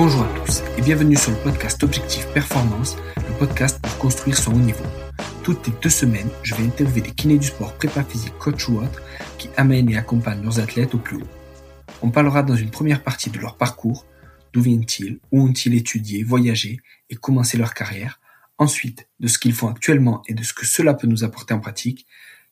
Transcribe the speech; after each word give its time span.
Bonjour 0.00 0.22
à 0.22 0.28
tous 0.46 0.62
et 0.76 0.80
bienvenue 0.80 1.16
sur 1.16 1.32
le 1.32 1.38
podcast 1.38 1.82
Objectif 1.82 2.24
Performance, 2.32 2.96
le 3.16 3.36
podcast 3.36 3.80
pour 3.82 3.98
construire 3.98 4.38
son 4.38 4.52
haut 4.52 4.60
niveau. 4.60 4.84
Toutes 5.42 5.66
les 5.66 5.72
deux 5.82 5.90
semaines, 5.90 6.30
je 6.44 6.54
vais 6.54 6.62
interviewer 6.62 7.00
des 7.00 7.10
kinés 7.10 7.36
du 7.36 7.48
sport, 7.48 7.74
prépa 7.74 8.04
physique, 8.04 8.38
coach 8.38 8.68
ou 8.68 8.78
autres, 8.78 9.02
qui 9.38 9.50
amènent 9.56 9.90
et 9.90 9.96
accompagnent 9.96 10.44
leurs 10.44 10.60
athlètes 10.60 10.94
au 10.94 10.98
plus 10.98 11.16
haut. 11.16 11.28
On 12.00 12.12
parlera 12.12 12.44
dans 12.44 12.54
une 12.54 12.70
première 12.70 13.02
partie 13.02 13.30
de 13.30 13.40
leur 13.40 13.56
parcours, 13.56 14.06
d'où 14.52 14.60
viennent-ils, 14.60 15.18
où 15.32 15.42
ont-ils 15.42 15.74
étudié, 15.74 16.22
voyagé 16.22 16.78
et 17.10 17.16
commencé 17.16 17.58
leur 17.58 17.74
carrière, 17.74 18.20
ensuite 18.56 19.08
de 19.18 19.26
ce 19.26 19.40
qu'ils 19.40 19.52
font 19.52 19.66
actuellement 19.66 20.22
et 20.28 20.34
de 20.34 20.44
ce 20.44 20.54
que 20.54 20.64
cela 20.64 20.94
peut 20.94 21.08
nous 21.08 21.24
apporter 21.24 21.54
en 21.54 21.58
pratique, 21.58 22.06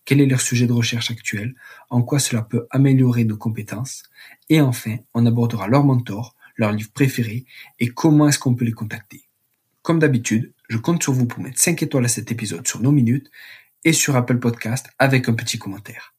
quel 0.04 0.20
est 0.20 0.26
leur 0.26 0.40
sujet 0.40 0.66
de 0.66 0.72
recherche 0.72 1.12
actuel, 1.12 1.54
en 1.90 2.02
quoi 2.02 2.18
cela 2.18 2.42
peut 2.42 2.66
améliorer 2.72 3.22
nos 3.22 3.36
compétences, 3.36 4.02
et 4.48 4.60
enfin, 4.60 4.96
on 5.14 5.26
abordera 5.26 5.68
leur 5.68 5.84
mentor, 5.84 6.35
leur 6.56 6.72
livre 6.72 6.90
préféré 6.92 7.44
et 7.78 7.88
comment 7.88 8.28
est-ce 8.28 8.38
qu'on 8.38 8.54
peut 8.54 8.64
les 8.64 8.72
contacter. 8.72 9.28
Comme 9.82 9.98
d'habitude, 9.98 10.52
je 10.68 10.78
compte 10.78 11.02
sur 11.02 11.12
vous 11.12 11.26
pour 11.26 11.42
mettre 11.42 11.58
5 11.58 11.82
étoiles 11.82 12.04
à 12.04 12.08
cet 12.08 12.32
épisode 12.32 12.66
sur 12.66 12.80
nos 12.80 12.92
minutes 12.92 13.30
et 13.84 13.92
sur 13.92 14.16
Apple 14.16 14.38
Podcast 14.38 14.88
avec 14.98 15.28
un 15.28 15.34
petit 15.34 15.58
commentaire. 15.58 16.14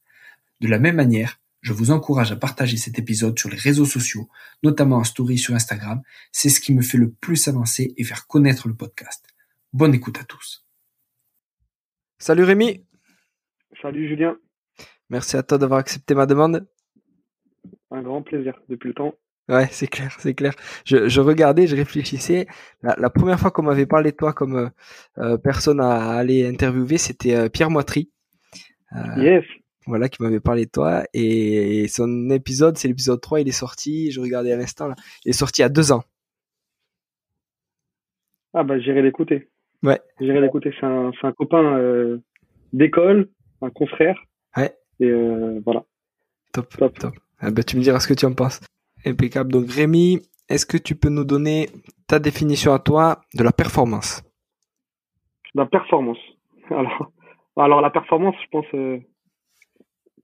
De 0.61 0.67
la 0.67 0.79
même 0.79 0.95
manière, 0.95 1.39
je 1.61 1.73
vous 1.73 1.91
encourage 1.91 2.31
à 2.31 2.35
partager 2.35 2.77
cet 2.77 2.97
épisode 2.97 3.37
sur 3.37 3.49
les 3.49 3.57
réseaux 3.57 3.85
sociaux, 3.85 4.29
notamment 4.63 4.97
en 4.97 5.03
story 5.03 5.37
sur 5.37 5.53
Instagram. 5.53 6.01
C'est 6.31 6.49
ce 6.49 6.61
qui 6.61 6.73
me 6.73 6.81
fait 6.81 6.97
le 6.97 7.11
plus 7.11 7.47
avancer 7.47 7.93
et 7.97 8.03
faire 8.03 8.27
connaître 8.27 8.67
le 8.67 8.73
podcast. 8.73 9.27
Bonne 9.73 9.93
écoute 9.93 10.17
à 10.19 10.23
tous. 10.23 10.65
Salut 12.19 12.43
Rémi. 12.43 12.85
Salut 13.81 14.07
Julien. 14.07 14.37
Merci 15.09 15.35
à 15.35 15.43
toi 15.43 15.57
d'avoir 15.57 15.79
accepté 15.79 16.15
ma 16.15 16.25
demande. 16.25 16.67
Un 17.91 18.01
grand 18.01 18.21
plaisir 18.21 18.59
depuis 18.69 18.87
le 18.87 18.93
temps. 18.93 19.13
Ouais, 19.49 19.67
c'est 19.71 19.87
clair, 19.87 20.15
c'est 20.19 20.33
clair. 20.33 20.53
Je, 20.85 21.07
je, 21.07 21.21
regardais, 21.21 21.67
je 21.67 21.75
réfléchissais. 21.75 22.47
La, 22.81 23.09
première 23.09 23.39
fois 23.39 23.51
qu'on 23.51 23.63
m'avait 23.63 23.85
parlé 23.85 24.11
de 24.11 24.17
toi 24.17 24.33
comme 24.33 24.55
euh, 24.55 24.69
euh, 25.19 25.37
personne 25.37 25.79
à 25.79 26.11
aller 26.11 26.45
interviewer, 26.45 26.97
c'était 26.97 27.35
euh, 27.35 27.49
Pierre 27.49 27.69
Moitry. 27.69 28.09
yes. 29.17 29.43
Voilà, 29.85 30.09
qui 30.09 30.21
m'avait 30.21 30.41
parlé 30.41 30.65
de 30.65 30.71
toi. 30.71 31.03
Et, 31.13 31.87
son 31.87 32.29
épisode, 32.29 32.77
c'est 32.77 32.89
l'épisode 32.89 33.21
3, 33.21 33.39
il 33.39 33.47
est 33.47 33.51
sorti, 33.51 34.11
je 34.11 34.19
regardais 34.19 34.51
à 34.51 34.57
l'instant, 34.57 34.89
là. 34.89 34.95
Il 35.23 35.29
est 35.29 35.33
sorti 35.33 35.63
a 35.63 35.69
deux 35.69 35.93
ans. 35.93 36.03
Ah 38.53 38.63
bah 38.63 38.79
j'irai 38.79 39.01
l'écouter. 39.01 39.49
Ouais. 39.83 40.01
J'irai 40.19 40.41
l'écouter. 40.41 40.73
C'est 40.77 40.85
un, 40.85 41.11
un, 41.21 41.31
copain 41.31 42.19
d'école, 42.73 43.29
un 43.61 43.69
confrère. 43.69 44.19
Ouais. 44.57 44.75
Et 44.99 45.11
voilà. 45.63 45.85
Top, 46.51 46.75
top. 46.75 46.99
top. 46.99 47.15
Ah 47.39 47.51
bah, 47.51 47.63
tu 47.63 47.77
me 47.77 47.81
diras 47.81 47.99
ce 48.01 48.07
que 48.07 48.13
tu 48.13 48.25
en 48.25 48.33
penses. 48.33 48.59
Impeccable. 49.07 49.51
Donc 49.51 49.71
Rémi, 49.71 50.19
est-ce 50.49 50.65
que 50.65 50.77
tu 50.77 50.95
peux 50.95 51.09
nous 51.09 51.23
donner 51.23 51.69
ta 52.07 52.19
définition 52.19 52.73
à 52.73 52.79
toi 52.79 53.21
de 53.33 53.43
la 53.43 53.53
performance? 53.53 54.21
La 55.55 55.65
performance. 55.65 56.19
Alors, 56.69 57.11
alors 57.55 57.81
la 57.81 57.89
performance, 57.89 58.35
je 58.43 58.49
pense, 58.51 58.65
euh, 58.73 58.99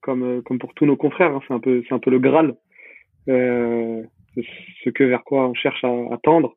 comme 0.02 0.22
euh, 0.22 0.42
comme 0.42 0.58
pour 0.58 0.74
tous 0.74 0.84
nos 0.84 0.96
confrères, 0.96 1.34
hein, 1.34 1.40
c'est 1.48 1.54
un 1.54 1.58
peu 1.58 1.82
c'est 1.88 1.94
un 1.94 1.98
peu 1.98 2.10
le 2.10 2.18
graal. 2.18 2.54
Euh, 3.28 4.02
ce 4.84 4.90
que 4.90 5.04
vers 5.04 5.24
quoi 5.24 5.48
on 5.48 5.54
cherche 5.54 5.82
à, 5.84 6.18
tendre, 6.22 6.54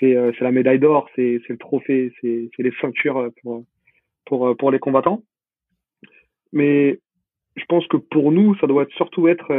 c'est 0.00 0.16
c'est 0.38 0.44
la 0.44 0.52
médaille 0.52 0.78
d'or, 0.78 1.08
c'est 1.14 1.40
le 1.48 1.58
trophée, 1.58 2.12
c'est 2.22 2.50
les 2.58 2.72
ceintures 2.80 3.30
pour 3.42 3.64
pour 4.24 4.56
pour 4.56 4.70
les 4.70 4.78
combattants. 4.78 5.22
Mais 6.52 6.98
je 7.56 7.64
pense 7.66 7.86
que 7.88 7.98
pour 7.98 8.32
nous, 8.32 8.56
ça 8.56 8.66
doit 8.66 8.86
surtout 8.96 9.28
être 9.28 9.52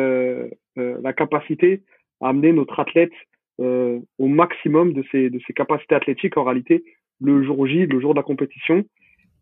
la 0.75 1.13
capacité 1.13 1.83
amener 2.21 2.53
notre 2.53 2.79
athlète 2.79 3.13
euh, 3.59 3.99
au 4.19 4.27
maximum 4.27 4.93
de 4.93 5.03
ses, 5.11 5.29
de 5.29 5.39
ses 5.45 5.53
capacités 5.53 5.95
athlétiques 5.95 6.37
en 6.37 6.43
réalité 6.43 6.83
le 7.21 7.43
jour 7.43 7.65
J, 7.67 7.85
le 7.85 7.99
jour 7.99 8.13
de 8.13 8.19
la 8.19 8.23
compétition. 8.23 8.85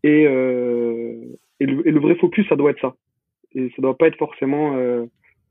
Et, 0.02 0.26
euh, 0.26 1.20
et, 1.60 1.66
le, 1.66 1.86
et, 1.86 1.90
le, 1.90 2.00
vrai 2.00 2.14
focus, 2.14 2.48
ça 2.48 2.56
doit 2.56 2.70
être 2.70 2.80
ça. 2.80 2.94
Et 3.54 3.70
ça 3.70 3.82
doit 3.82 3.96
pas 3.96 4.06
être 4.06 4.18
forcément 4.18 4.76
euh, 4.76 5.04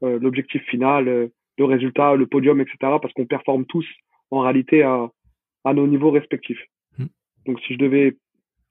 euh 0.04 0.20
l'objectif 0.20 0.64
final, 0.64 1.08
euh, 1.08 1.28
le 1.58 1.66
résultat, 1.66 2.16
le 2.16 2.28
podium, 2.28 2.62
etc. 2.62 2.78
Parce 2.82 3.14
qu'on 3.14 3.26
performe 3.26 3.66
tous 3.66 3.86
en 4.32 4.40
réalité 4.40 4.84
à, 4.84 5.10
à 5.64 5.74
nos 5.74 5.88
niveaux 5.88 6.12
respectifs. 6.12 6.64
Mmh. 6.98 7.06
Donc 7.46 7.60
si 7.62 7.74
je 7.74 7.80
devais 7.80 8.16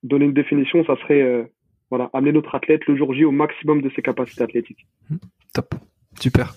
donner 0.03 0.26
une 0.26 0.32
définition, 0.32 0.84
ça 0.84 0.97
serait 0.97 1.22
euh, 1.22 1.44
voilà, 1.91 2.10
amener 2.12 2.32
notre 2.32 2.54
athlète 2.54 2.86
le 2.86 2.97
jour 2.97 3.12
J 3.15 3.25
au 3.25 3.31
maximum 3.31 3.82
de 3.82 3.91
ses 3.91 4.03
capacités 4.03 4.42
athlétiques. 4.42 4.86
Mmh. 5.10 5.16
Top. 5.53 5.75
Super. 6.20 6.54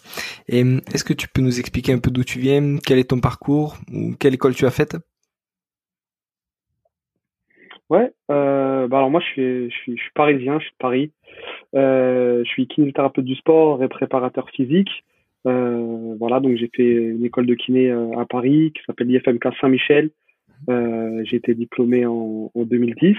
Et 0.47 0.61
hum, 0.61 0.81
est-ce 0.93 1.03
que 1.03 1.13
tu 1.13 1.27
peux 1.27 1.41
nous 1.41 1.59
expliquer 1.59 1.93
un 1.93 1.99
peu 1.99 2.11
d'où 2.11 2.23
tu 2.23 2.39
viens, 2.39 2.77
quel 2.85 2.99
est 2.99 3.09
ton 3.09 3.19
parcours 3.19 3.77
ou 3.91 4.15
quelle 4.19 4.33
école 4.33 4.55
tu 4.55 4.65
as 4.65 4.71
faite? 4.71 4.97
Ouais, 7.89 8.11
euh, 8.31 8.87
bah 8.87 8.97
alors 8.97 9.09
moi 9.09 9.21
je 9.21 9.25
suis, 9.27 9.71
je 9.71 9.75
suis, 9.75 9.97
je 9.97 10.01
suis 10.01 10.11
parisien, 10.13 10.59
je 10.59 10.65
suis 10.65 10.73
de 10.73 10.77
Paris. 10.77 11.11
Euh, 11.75 12.43
je 12.43 12.49
suis 12.49 12.67
kinésithérapeute 12.67 13.23
du 13.23 13.35
sport 13.35 13.81
et 13.81 13.87
préparateur 13.87 14.49
physique. 14.49 14.89
Euh, 15.45 16.15
voilà, 16.19 16.41
donc 16.41 16.57
j'ai 16.57 16.69
fait 16.75 16.91
une 16.91 17.23
école 17.23 17.45
de 17.45 17.55
kiné 17.55 17.91
à 17.91 18.25
Paris 18.25 18.73
qui 18.75 18.83
s'appelle 18.85 19.07
l'IFMK 19.07 19.47
Saint-Michel. 19.61 20.09
J'ai 20.67 21.37
été 21.37 21.53
diplômé 21.53 22.05
en, 22.05 22.51
en 22.53 22.63
2010. 22.63 23.15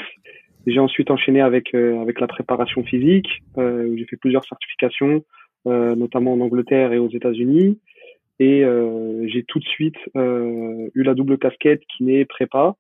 J'ai 0.66 0.80
ensuite 0.80 1.10
enchaîné 1.10 1.40
avec 1.40 1.74
avec 1.74 2.20
la 2.20 2.26
préparation 2.26 2.82
physique. 2.84 3.42
où 3.56 3.96
j'ai 3.96 4.04
fait 4.04 4.16
plusieurs 4.16 4.44
certifications, 4.46 5.24
notamment 5.66 6.32
en 6.32 6.40
Angleterre 6.40 6.92
et 6.92 6.98
aux 6.98 7.10
États-Unis. 7.10 7.78
Et 8.40 8.64
euh, 8.64 9.26
j'ai 9.26 9.42
tout 9.42 9.58
de 9.58 9.64
suite 9.64 9.96
euh, 10.16 10.88
eu 10.94 11.02
la 11.02 11.14
double 11.14 11.38
casquette 11.38 11.82
kiné 11.96 12.24
prépa. 12.24 12.74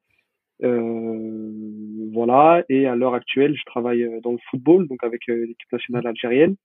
voilà. 0.60 2.64
Et 2.68 2.86
à 2.86 2.96
l'heure 2.96 3.14
actuelle, 3.14 3.56
je 3.56 3.64
travaille 3.64 4.08
dans 4.22 4.32
le 4.32 4.38
football, 4.50 4.88
donc 4.88 5.02
avec 5.04 5.26
l'équipe 5.26 5.72
nationale 5.72 6.06
algérienne 6.06 6.56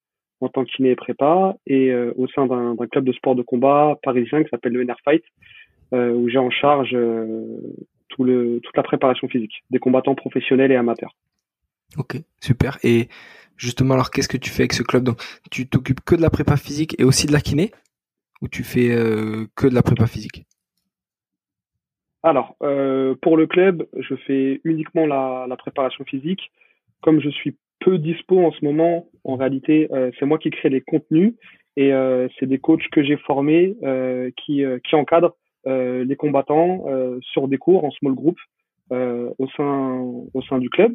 en 0.41 0.49
tant 0.49 0.65
que 0.65 0.71
kiné 0.71 0.89
et 0.89 0.95
prépa 0.95 1.55
et 1.67 1.93
au 1.93 2.27
sein 2.27 2.47
d'un 2.47 2.75
club 2.91 3.05
de 3.05 3.13
sport 3.13 3.35
de 3.35 3.43
combat 3.43 3.97
parisien 4.03 4.43
qui 4.43 4.49
s'appelle 4.49 4.73
le 4.73 4.83
NR 4.83 4.97
Fight 5.03 5.23
où 5.93 6.27
j'ai 6.27 6.39
en 6.39 6.49
charge 6.49 6.97
tout 8.09 8.23
le, 8.23 8.59
toute 8.61 8.75
la 8.75 8.83
préparation 8.83 9.27
physique 9.27 9.63
des 9.69 9.79
combattants 9.79 10.15
professionnels 10.15 10.71
et 10.71 10.75
amateurs. 10.75 11.15
Ok, 11.97 12.17
super. 12.39 12.79
Et 12.83 13.09
Justement, 13.57 13.93
alors 13.93 14.11
qu'est-ce 14.11 14.27
que 14.27 14.37
tu 14.37 14.49
fais 14.49 14.63
avec 14.63 14.73
ce 14.73 14.83
club? 14.83 15.03
Donc, 15.03 15.21
tu 15.51 15.67
t'occupes 15.67 16.01
que 16.01 16.15
de 16.15 16.21
la 16.21 16.29
prépa 16.29 16.57
physique 16.57 16.99
et 16.99 17.03
aussi 17.03 17.27
de 17.27 17.31
la 17.31 17.39
kiné? 17.39 17.71
Ou 18.41 18.47
tu 18.47 18.63
fais 18.63 18.91
euh, 18.91 19.45
que 19.55 19.67
de 19.67 19.75
la 19.75 19.83
prépa 19.83 20.05
physique? 20.05 20.45
Alors, 22.23 22.55
euh, 22.63 23.15
pour 23.21 23.37
le 23.37 23.47
club, 23.47 23.87
je 23.97 24.15
fais 24.15 24.59
uniquement 24.63 25.05
la, 25.05 25.55
préparation 25.57 26.03
physique. 26.05 26.51
Comme 27.01 27.21
je 27.21 27.29
suis 27.29 27.55
peu 27.79 27.97
dispo 27.97 28.45
en 28.45 28.51
ce 28.51 28.63
moment, 28.65 29.07
en 29.23 29.35
réalité, 29.35 29.87
euh, 29.93 30.11
c'est 30.19 30.25
moi 30.25 30.39
qui 30.39 30.49
crée 30.49 30.69
les 30.69 30.81
contenus 30.81 31.33
et 31.75 31.91
c'est 32.37 32.45
des 32.45 32.59
coachs 32.59 32.87
que 32.91 33.03
j'ai 33.03 33.17
formés 33.17 33.75
qui, 34.37 34.63
qui 34.83 34.95
encadrent 34.95 35.35
les 35.65 36.15
combattants 36.15 36.85
sur 37.21 37.47
des 37.47 37.57
cours 37.57 37.83
en 37.83 37.89
small 37.89 38.13
group 38.13 38.37
euh, 38.91 39.29
au 39.39 39.47
sein 39.55 40.01
au 40.33 40.41
sein 40.41 40.59
du 40.59 40.69
club 40.69 40.93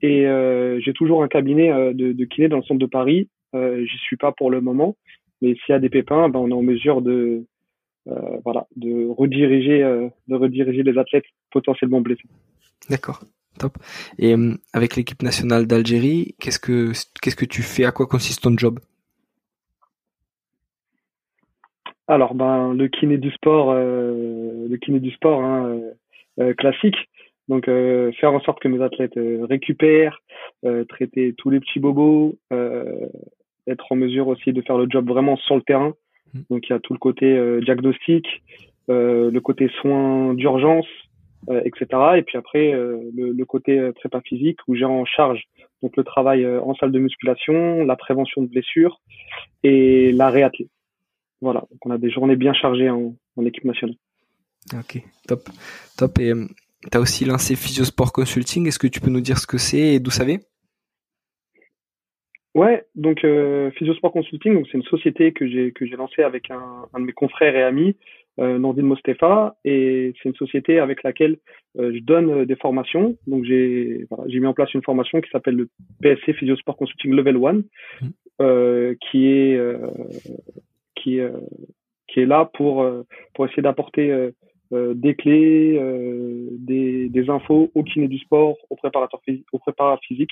et 0.00 0.26
euh, 0.26 0.78
j'ai 0.80 0.92
toujours 0.92 1.24
un 1.24 1.28
cabinet 1.28 1.72
euh, 1.72 1.92
de, 1.92 2.12
de, 2.12 2.24
kiné 2.24 2.48
dans 2.48 2.58
le 2.58 2.62
centre 2.62 2.78
de 2.78 2.86
Paris. 2.86 3.28
J'y 3.52 3.98
suis 3.98 4.16
pas 4.16 4.32
pour 4.32 4.50
le 4.50 4.60
moment, 4.60 4.96
mais 5.40 5.54
s'il 5.54 5.70
y 5.70 5.72
a 5.72 5.78
des 5.78 5.88
pépins, 5.88 6.28
ben 6.28 6.38
on 6.38 6.50
est 6.50 6.52
en 6.52 6.62
mesure 6.62 7.00
de 7.00 7.46
voilà 8.44 8.66
de 8.76 9.08
rediriger 9.08 9.78
de 10.28 10.34
rediriger 10.34 10.82
les 10.82 10.98
athlètes 10.98 11.24
potentiellement 11.50 12.02
blessés. 12.02 12.28
D'accord. 12.90 13.24
Top. 13.58 13.78
Et 14.18 14.34
avec 14.74 14.94
l'équipe 14.96 15.22
nationale 15.22 15.66
d'Algérie, 15.66 16.34
qu'est-ce 16.38 16.58
que 16.58 16.92
qu'est-ce 17.22 17.36
que 17.36 17.46
tu 17.46 17.62
fais? 17.62 17.86
À 17.86 17.92
quoi 17.92 18.06
consiste 18.06 18.42
ton 18.42 18.56
job? 18.58 18.78
Alors 22.08 22.34
ben 22.34 22.74
le 22.74 22.88
kiné 22.88 23.16
du 23.16 23.30
sport, 23.30 23.74
le 23.74 24.76
kiné 24.76 25.00
du 25.00 25.12
sport 25.12 25.42
hein, 25.42 25.80
classique. 26.58 27.08
Donc 27.48 27.68
euh, 27.68 28.12
faire 28.12 28.32
en 28.32 28.40
sorte 28.40 28.60
que 28.60 28.68
mes 28.68 28.82
athlètes 28.82 29.16
euh, 29.16 29.44
récupèrent, 29.44 30.18
euh, 30.64 30.84
traiter 30.84 31.34
tous 31.36 31.50
les 31.50 31.60
petits 31.60 31.78
bobos, 31.78 32.38
être 33.68 33.86
en 33.90 33.96
mesure 33.96 34.28
aussi 34.28 34.52
de 34.52 34.62
faire 34.62 34.78
le 34.78 34.86
job 34.88 35.08
vraiment 35.08 35.36
sur 35.36 35.56
le 35.56 35.62
terrain. 35.62 35.94
Mmh. 36.34 36.40
Donc 36.50 36.68
il 36.68 36.72
y 36.72 36.76
a 36.76 36.80
tout 36.80 36.92
le 36.92 36.98
côté 36.98 37.60
diagnostic, 37.62 38.26
le 38.88 39.38
côté 39.40 39.68
soins 39.80 40.34
d'urgence, 40.34 40.86
etc. 41.48 41.86
Et 42.16 42.22
puis 42.22 42.38
après 42.38 42.72
le, 42.72 43.32
le, 43.32 43.44
côté 43.44 43.90
prépa 43.96 44.20
physique 44.20 44.58
où 44.68 44.76
j'ai 44.76 44.84
en 44.84 45.04
charge 45.04 45.42
donc 45.82 45.96
le 45.96 46.04
travail 46.04 46.46
en 46.46 46.74
salle 46.76 46.92
de 46.92 46.98
musculation, 47.00 47.84
la 47.84 47.96
prévention 47.96 48.42
de 48.42 48.46
blessures 48.46 49.00
et 49.64 50.12
la 50.12 50.30
réathlée. 50.30 50.68
Voilà, 51.40 51.60
donc 51.70 51.84
on 51.84 51.90
a 51.90 51.98
des 51.98 52.10
journées 52.10 52.36
bien 52.36 52.54
chargées 52.54 52.88
en, 52.88 53.14
en 53.36 53.44
équipe 53.44 53.64
nationale. 53.64 53.96
Ok, 54.74 55.02
top, 55.26 55.48
top. 55.96 56.18
Et 56.18 56.32
tu 56.90 56.96
as 56.96 57.00
aussi 57.00 57.24
lancé 57.24 57.56
Physiosport 57.56 58.12
Consulting. 58.12 58.66
Est-ce 58.66 58.78
que 58.78 58.86
tu 58.86 59.00
peux 59.00 59.10
nous 59.10 59.20
dire 59.20 59.38
ce 59.38 59.46
que 59.46 59.58
c'est 59.58 59.94
et 59.94 60.00
d'où 60.00 60.10
ça 60.10 60.24
vient? 60.24 60.38
Ouais, 62.56 62.86
donc 62.94 63.22
euh, 63.22 63.70
Physiosport 63.72 64.12
Consulting, 64.12 64.54
donc 64.54 64.66
c'est 64.72 64.78
une 64.78 64.84
société 64.84 65.32
que 65.32 65.46
j'ai 65.46 65.72
que 65.72 65.84
j'ai 65.84 65.96
lancée 65.96 66.22
avec 66.22 66.50
un, 66.50 66.86
un, 66.94 67.00
de 67.00 67.04
mes 67.04 67.12
confrères 67.12 67.54
et 67.54 67.62
amis 67.62 67.96
euh, 68.38 68.58
Nordine 68.58 68.86
Mostefa, 68.86 69.56
et 69.66 70.14
c'est 70.16 70.30
une 70.30 70.34
société 70.36 70.78
avec 70.78 71.02
laquelle 71.02 71.36
euh, 71.78 71.92
je 71.94 71.98
donne 71.98 72.46
des 72.46 72.56
formations. 72.56 73.18
Donc 73.26 73.44
j'ai 73.44 74.06
voilà, 74.08 74.24
j'ai 74.28 74.40
mis 74.40 74.46
en 74.46 74.54
place 74.54 74.72
une 74.72 74.82
formation 74.82 75.20
qui 75.20 75.28
s'appelle 75.28 75.56
le 75.56 75.68
PSC 76.00 76.32
Physiosport 76.32 76.78
Consulting 76.78 77.12
Level 77.12 77.36
1, 77.36 77.52
mmh. 77.52 78.94
qui 79.02 79.26
est 79.26 79.60
qui 80.94 81.20
qui 82.08 82.20
est 82.20 82.26
là 82.26 82.50
pour 82.54 82.90
pour 83.34 83.44
essayer 83.44 83.62
d'apporter 83.62 84.30
euh, 84.72 84.94
des 84.94 85.14
clés, 85.14 85.78
euh, 85.78 86.48
des, 86.52 87.10
infos 87.28 87.70
au 87.74 87.82
kiné 87.82 88.08
du 88.08 88.18
sport, 88.18 88.56
au 88.70 88.76
préparateur 88.76 89.20
au 89.52 89.58
préparateur 89.58 90.00
physique 90.06 90.30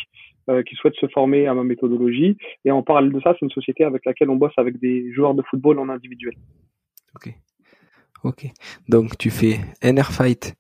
euh, 0.49 0.63
qui 0.63 0.75
souhaitent 0.75 0.97
se 0.97 1.07
former 1.09 1.47
à 1.47 1.55
ma 1.55 1.65
méthodologie. 1.65 2.37
Et 2.65 2.71
en 2.71 2.83
parallèle 2.83 3.13
de 3.13 3.21
ça, 3.21 3.33
c'est 3.33 3.45
une 3.45 3.51
société 3.51 3.85
avec 3.85 4.05
laquelle 4.05 4.31
on 4.31 4.37
bosse 4.37 4.53
avec 4.57 4.79
des 4.81 5.13
joueurs 5.13 5.35
de 5.35 5.43
football 5.43 5.79
en 5.79 5.89
individuel. 5.89 6.35
Ok. 7.15 7.35
Ok. 8.25 8.47
Donc 8.89 9.19
tu 9.19 9.31
fais 9.31 9.61
NR 9.83 10.11
Fight, 10.13 10.55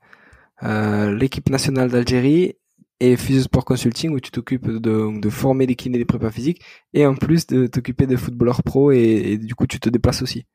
l'équipe 0.63 1.49
nationale 1.49 1.91
d'Algérie 1.91 2.55
et 3.01 3.17
Sport 3.17 3.65
Consulting 3.65 4.13
où 4.13 4.21
tu 4.21 4.31
t'occupes 4.31 4.69
de, 4.69 5.21
de, 5.21 5.31
former 5.31 5.67
des 5.67 5.75
kinés 5.75 5.99
des 5.99 6.05
prépas 6.05 6.31
physiques 6.31 6.63
et 6.93 7.07
en 7.07 7.15
plus 7.15 7.47
de 7.47 7.67
t'occuper 7.67 8.07
des 8.07 8.17
footballeurs 8.17 8.63
pro 8.63 8.93
et 8.93 9.39
du 9.39 9.55
coup 9.55 9.67
tu 9.67 9.81
te 9.81 9.89
déplaces 9.89 10.23
aussi. 10.23 10.47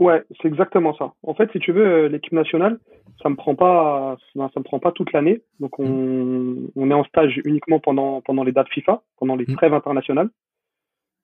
Ouais, 0.00 0.24
c'est 0.40 0.48
exactement 0.48 0.96
ça. 0.96 1.12
En 1.22 1.34
fait, 1.34 1.52
si 1.52 1.58
tu 1.58 1.72
veux, 1.72 1.86
euh, 1.86 2.08
l'équipe 2.08 2.32
nationale, 2.32 2.78
ça 3.22 3.28
me 3.28 3.36
prend 3.36 3.54
pas, 3.54 4.16
ça 4.34 4.48
me 4.56 4.62
prend 4.62 4.78
pas 4.78 4.92
toute 4.92 5.12
l'année. 5.12 5.42
Donc, 5.60 5.78
on, 5.78 5.86
mm. 5.86 6.70
on, 6.74 6.90
est 6.90 6.94
en 6.94 7.04
stage 7.04 7.38
uniquement 7.44 7.80
pendant 7.80 8.22
pendant 8.22 8.42
les 8.42 8.52
dates 8.52 8.70
FIFA, 8.70 9.02
pendant 9.18 9.36
les 9.36 9.44
mm. 9.46 9.56
trêves 9.56 9.74
internationales. 9.74 10.30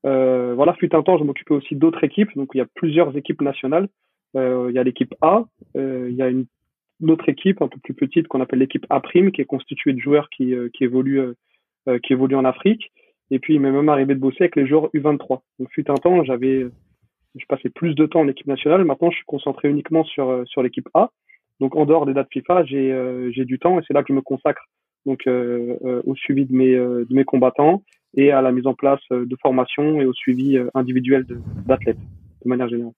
Euh, 0.04 0.52
voilà, 0.54 0.74
fut 0.74 0.94
un 0.94 1.02
temps, 1.02 1.16
je 1.16 1.24
m'occupais 1.24 1.54
aussi 1.54 1.74
d'autres 1.74 2.04
équipes. 2.04 2.36
Donc, 2.36 2.50
il 2.52 2.58
y 2.58 2.60
a 2.60 2.66
plusieurs 2.74 3.16
équipes 3.16 3.40
nationales. 3.40 3.88
Euh, 4.36 4.66
il 4.68 4.74
y 4.74 4.78
a 4.78 4.84
l'équipe 4.84 5.14
A, 5.22 5.44
euh, 5.76 6.08
il 6.10 6.16
y 6.16 6.22
a 6.22 6.28
une, 6.28 6.46
autre 7.08 7.28
équipe 7.30 7.62
un 7.62 7.68
peu 7.68 7.78
plus 7.78 7.94
petite 7.94 8.28
qu'on 8.28 8.42
appelle 8.42 8.58
l'équipe 8.58 8.86
A 8.90 9.00
prime, 9.00 9.32
qui 9.32 9.40
est 9.40 9.46
constituée 9.46 9.94
de 9.94 9.98
joueurs 10.00 10.28
qui 10.30 10.54
qui 10.74 10.84
évoluent 10.84 11.34
qui 12.02 12.12
évoluent 12.12 12.36
en 12.36 12.44
Afrique. 12.44 12.90
Et 13.30 13.38
puis, 13.38 13.54
il 13.54 13.60
m'est 13.60 13.72
même 13.72 13.88
arrivé 13.88 14.14
de 14.14 14.20
bosser 14.20 14.44
avec 14.44 14.56
les 14.56 14.66
joueurs 14.66 14.88
U23. 14.94 15.40
Donc, 15.58 15.70
fut 15.72 15.90
un 15.90 15.94
temps, 15.94 16.24
j'avais 16.24 16.66
je 17.36 17.46
passais 17.46 17.70
plus 17.70 17.94
de 17.94 18.06
temps 18.06 18.20
en 18.20 18.28
équipe 18.28 18.46
nationale. 18.46 18.84
Maintenant, 18.84 19.10
je 19.10 19.16
suis 19.16 19.26
concentré 19.26 19.68
uniquement 19.68 20.04
sur 20.04 20.30
euh, 20.30 20.44
sur 20.46 20.62
l'équipe 20.62 20.88
A. 20.94 21.10
Donc, 21.60 21.76
en 21.76 21.86
dehors 21.86 22.06
des 22.06 22.14
dates 22.14 22.28
FIFA, 22.32 22.64
j'ai 22.64 22.92
euh, 22.92 23.30
du 23.32 23.58
temps 23.58 23.78
et 23.78 23.82
c'est 23.86 23.94
là 23.94 24.02
que 24.02 24.08
je 24.08 24.14
me 24.14 24.22
consacre 24.22 24.66
donc 25.06 25.26
euh, 25.26 26.02
au 26.04 26.14
suivi 26.16 26.44
de 26.46 26.54
mes 26.54 26.74
de 26.74 27.06
mes 27.10 27.24
combattants 27.24 27.82
et 28.14 28.32
à 28.32 28.42
la 28.42 28.50
mise 28.50 28.66
en 28.66 28.74
place 28.74 29.00
de 29.10 29.36
formation 29.40 30.00
et 30.00 30.04
au 30.04 30.12
suivi 30.12 30.58
individuel 30.74 31.24
d'athlètes 31.66 31.98
de, 32.44 32.48
manière 32.48 32.68
générale. 32.68 32.92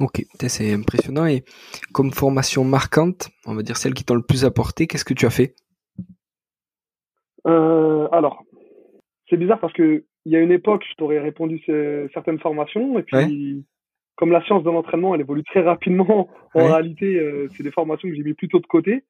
Ok, 0.00 0.24
c'est 0.48 0.72
impressionnant. 0.72 1.26
Et 1.26 1.44
comme 1.92 2.12
formation 2.12 2.64
marquante, 2.64 3.28
on 3.46 3.54
va 3.54 3.62
dire 3.62 3.76
celle 3.76 3.92
qui 3.92 4.04
t'a 4.04 4.14
le 4.14 4.22
plus 4.22 4.44
apporté, 4.46 4.86
qu'est-ce 4.86 5.04
que 5.04 5.12
tu 5.12 5.26
as 5.26 5.30
fait? 5.30 5.54
Euh, 7.46 8.08
Alors, 8.12 8.44
c'est 9.28 9.36
bizarre 9.36 9.60
parce 9.60 9.72
que 9.72 10.04
il 10.24 10.32
y 10.32 10.36
a 10.36 10.40
une 10.40 10.52
époque, 10.52 10.84
je 10.88 10.94
t'aurais 10.94 11.18
répondu 11.18 11.60
certaines 12.12 12.38
formations, 12.38 12.98
et 12.98 13.02
puis 13.02 13.64
comme 14.16 14.30
la 14.30 14.44
science 14.44 14.62
de 14.62 14.70
l'entraînement, 14.70 15.14
elle 15.14 15.22
évolue 15.22 15.44
très 15.44 15.62
rapidement, 15.62 16.28
en 16.54 16.66
réalité, 16.66 17.18
euh, 17.18 17.48
c'est 17.56 17.62
des 17.62 17.70
formations 17.70 18.08
que 18.08 18.14
j'ai 18.14 18.22
mis 18.22 18.34
plutôt 18.34 18.60
de 18.60 18.66
côté. 18.66 19.04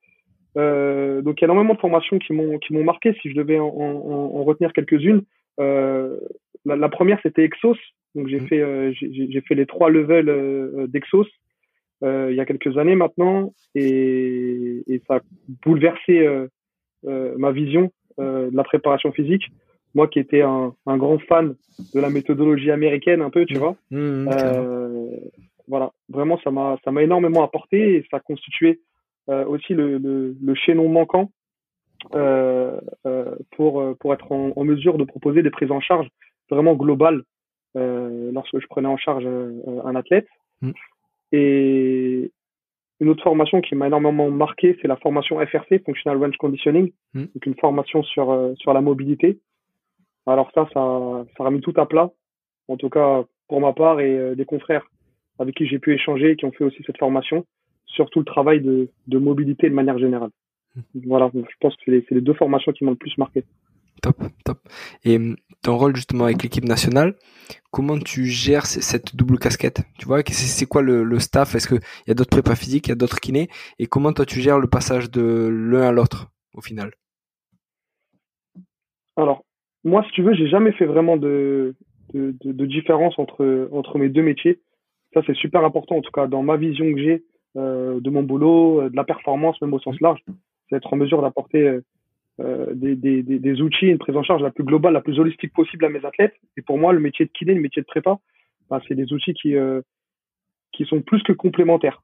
Euh, 0.56 1.22
donc 1.22 1.40
il 1.40 1.42
y 1.42 1.44
a 1.44 1.48
énormément 1.48 1.74
de 1.74 1.80
formations 1.80 2.18
qui 2.18 2.32
m'ont 2.34 2.58
qui 2.58 2.74
m'ont 2.74 2.84
marqué. 2.84 3.14
Si 3.22 3.30
je 3.30 3.34
devais 3.34 3.58
en, 3.58 3.68
en, 3.68 4.36
en 4.36 4.44
retenir 4.44 4.72
quelques-unes, 4.74 5.22
euh, 5.60 6.18
la, 6.66 6.76
la, 6.76 6.88
première 6.90 7.18
c'était 7.22 7.42
Exos. 7.44 7.78
Donc 8.14 8.28
j'ai 8.28 8.40
mmh. 8.40 8.46
fait 8.48 8.92
j'ai 8.94 9.40
fait 9.40 9.54
les 9.54 9.64
trois 9.64 9.88
levels 9.88 10.88
d'Exos 10.88 11.28
il 12.02 12.34
y 12.34 12.40
a 12.40 12.44
quelques 12.44 12.76
années 12.76 12.96
maintenant, 12.96 13.54
et, 13.74 14.82
et 14.86 15.00
ça 15.06 15.16
a 15.16 15.20
bouleversé 15.64 16.28
ma 17.04 17.52
vision 17.52 17.90
de 18.18 18.50
la 18.52 18.64
préparation 18.64 19.12
physique 19.12 19.44
moi 19.94 20.08
qui 20.08 20.18
étais 20.18 20.42
un, 20.42 20.74
un, 20.86 20.96
grand 20.96 21.18
fan 21.18 21.54
de 21.94 22.00
la 22.00 22.10
méthodologie 22.10 22.70
américaine 22.70 23.22
un 23.22 23.30
peu, 23.30 23.44
tu 23.44 23.54
mmh. 23.54 23.58
vois. 23.58 23.76
Mmh, 23.90 23.98
mmh, 23.98 24.28
euh, 24.28 25.16
voilà, 25.68 25.92
vraiment 26.08 26.38
ça 26.42 26.50
m'a 26.50 26.76
ça 26.84 26.90
m'a 26.90 27.02
énormément 27.02 27.42
apporté 27.42 27.96
et 27.96 28.06
ça 28.10 28.20
constituait 28.20 28.80
euh, 29.28 29.44
aussi 29.46 29.74
le, 29.74 29.98
le, 29.98 30.36
le, 30.42 30.54
chaînon 30.54 30.88
manquant 30.88 31.30
euh, 32.14 32.80
euh 33.06 33.36
pour 33.56 33.96
pour 33.98 34.12
être 34.12 34.32
en, 34.32 34.52
en, 34.56 34.64
mesure 34.64 34.98
de 34.98 35.04
proposer 35.04 35.42
des 35.42 35.50
prises 35.50 35.70
en 35.70 35.80
charge 35.80 36.08
vraiment 36.50 36.74
globales 36.74 37.22
lorsque 37.74 38.58
je 38.58 38.66
prenais 38.66 38.88
en 38.88 38.98
charge 38.98 39.26
un 39.26 39.96
athlète. 39.96 40.28
Et 41.34 42.30
une 43.00 43.08
autre 43.08 43.22
formation 43.22 43.62
qui 43.62 43.74
m'a 43.74 43.86
énormément 43.86 44.30
marqué, 44.30 44.76
c'est 44.82 44.88
la 44.88 44.96
formation 44.96 45.38
FRC, 45.38 45.82
Functional 45.86 46.18
Range 46.18 46.36
Conditioning, 46.36 46.92
donc 47.14 47.46
une 47.46 47.54
formation 47.54 48.02
sur 48.02 48.52
sur 48.58 48.74
la 48.74 48.82
mobilité. 48.82 49.38
Alors 50.26 50.50
ça, 50.54 50.68
ça, 50.72 51.24
ça 51.36 51.46
a 51.46 51.50
mis 51.50 51.60
tout 51.60 51.74
à 51.76 51.86
plat, 51.86 52.10
en 52.68 52.76
tout 52.76 52.88
cas 52.88 53.24
pour 53.48 53.60
ma 53.60 53.72
part 53.72 54.00
et 54.00 54.16
euh, 54.16 54.34
des 54.34 54.44
confrères 54.44 54.86
avec 55.38 55.54
qui 55.54 55.66
j'ai 55.66 55.78
pu 55.78 55.94
échanger, 55.94 56.36
qui 56.36 56.44
ont 56.44 56.52
fait 56.52 56.64
aussi 56.64 56.82
cette 56.86 56.98
formation, 56.98 57.44
surtout 57.86 58.20
le 58.20 58.24
travail 58.24 58.60
de, 58.60 58.88
de 59.06 59.18
mobilité 59.18 59.68
de 59.68 59.74
manière 59.74 59.98
générale. 59.98 60.30
Mmh. 60.74 60.80
Voilà, 61.06 61.30
je 61.34 61.40
pense 61.60 61.74
que 61.76 61.82
c'est 61.84 61.90
les, 61.90 62.06
les, 62.10 62.20
deux 62.20 62.34
formations 62.34 62.72
qui 62.72 62.84
m'ont 62.84 62.92
le 62.92 62.96
plus 62.96 63.16
marqué. 63.18 63.44
Top, 64.00 64.16
top. 64.44 64.58
Et 65.04 65.16
hum, 65.16 65.36
ton 65.62 65.76
rôle 65.76 65.94
justement 65.94 66.24
avec 66.24 66.42
l'équipe 66.42 66.64
nationale, 66.64 67.14
comment 67.70 67.98
tu 67.98 68.26
gères 68.26 68.66
cette 68.66 69.14
double 69.14 69.38
casquette? 69.38 69.82
Tu 69.98 70.06
vois, 70.06 70.22
c'est 70.26 70.66
quoi 70.66 70.82
le, 70.82 71.04
le 71.04 71.18
staff? 71.18 71.54
Est-ce 71.54 71.68
qu'il 71.68 71.80
y 72.06 72.10
a 72.10 72.14
d'autres 72.14 72.30
prépas 72.30 72.56
physiques, 72.56 72.88
il 72.88 72.90
y 72.90 72.92
a 72.92 72.96
d'autres 72.96 73.20
kinés? 73.20 73.48
Et 73.78 73.86
comment 73.86 74.12
toi 74.12 74.24
tu 74.24 74.40
gères 74.40 74.58
le 74.58 74.68
passage 74.68 75.10
de 75.10 75.48
l'un 75.50 75.82
à 75.82 75.92
l'autre 75.92 76.32
au 76.54 76.60
final? 76.60 76.92
Alors, 79.16 79.44
moi, 79.84 80.04
si 80.04 80.12
tu 80.12 80.22
veux, 80.22 80.34
j'ai 80.34 80.48
jamais 80.48 80.72
fait 80.72 80.86
vraiment 80.86 81.16
de, 81.16 81.74
de, 82.14 82.34
de, 82.44 82.52
de, 82.52 82.66
différence 82.66 83.18
entre, 83.18 83.68
entre 83.72 83.98
mes 83.98 84.08
deux 84.08 84.22
métiers. 84.22 84.60
Ça, 85.14 85.22
c'est 85.26 85.36
super 85.36 85.64
important, 85.64 85.96
en 85.96 86.02
tout 86.02 86.12
cas, 86.12 86.26
dans 86.26 86.42
ma 86.42 86.56
vision 86.56 86.92
que 86.92 87.00
j'ai 87.00 87.24
euh, 87.56 88.00
de 88.00 88.10
mon 88.10 88.22
boulot, 88.22 88.82
euh, 88.82 88.90
de 88.90 88.96
la 88.96 89.04
performance, 89.04 89.60
même 89.60 89.74
au 89.74 89.80
sens 89.80 90.00
large. 90.00 90.20
C'est 90.68 90.76
être 90.76 90.92
en 90.92 90.96
mesure 90.96 91.20
d'apporter 91.20 91.80
euh, 92.40 92.74
des, 92.74 92.96
des, 92.96 93.22
des, 93.22 93.60
outils, 93.60 93.86
une 93.86 93.98
prise 93.98 94.16
en 94.16 94.22
charge 94.22 94.42
la 94.42 94.50
plus 94.50 94.64
globale, 94.64 94.94
la 94.94 95.00
plus 95.00 95.18
holistique 95.18 95.52
possible 95.52 95.84
à 95.84 95.88
mes 95.88 96.04
athlètes. 96.04 96.34
Et 96.56 96.62
pour 96.62 96.78
moi, 96.78 96.92
le 96.92 97.00
métier 97.00 97.26
de 97.26 97.30
kiné, 97.30 97.54
le 97.54 97.60
métier 97.60 97.82
de 97.82 97.86
prépa, 97.86 98.18
bah, 98.70 98.80
c'est 98.88 98.94
des 98.94 99.12
outils 99.12 99.34
qui, 99.34 99.56
euh, 99.56 99.82
qui 100.72 100.84
sont 100.84 101.02
plus 101.02 101.22
que 101.22 101.32
complémentaires, 101.32 102.02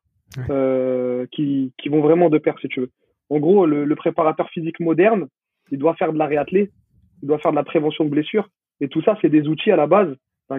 qui, 1.32 1.72
qui 1.78 1.88
vont 1.88 2.02
vraiment 2.02 2.28
de 2.28 2.38
pair, 2.38 2.58
si 2.60 2.68
tu 2.68 2.80
veux. 2.80 2.90
En 3.30 3.38
gros, 3.38 3.64
le, 3.64 3.84
le 3.84 3.96
préparateur 3.96 4.50
physique 4.50 4.80
moderne, 4.80 5.28
il 5.70 5.78
doit 5.78 5.94
faire 5.94 6.12
de 6.12 6.18
la 6.18 6.26
réathlée, 6.26 6.70
il 7.22 7.28
doit 7.28 7.38
faire 7.38 7.52
de 7.52 7.56
la 7.56 7.64
prévention 7.64 8.04
de 8.04 8.10
blessures. 8.10 8.48
Et 8.80 8.88
tout 8.88 9.02
ça, 9.02 9.18
c'est 9.20 9.28
des 9.28 9.48
outils 9.48 9.70
à 9.70 9.76
la 9.76 9.86
base 9.86 10.14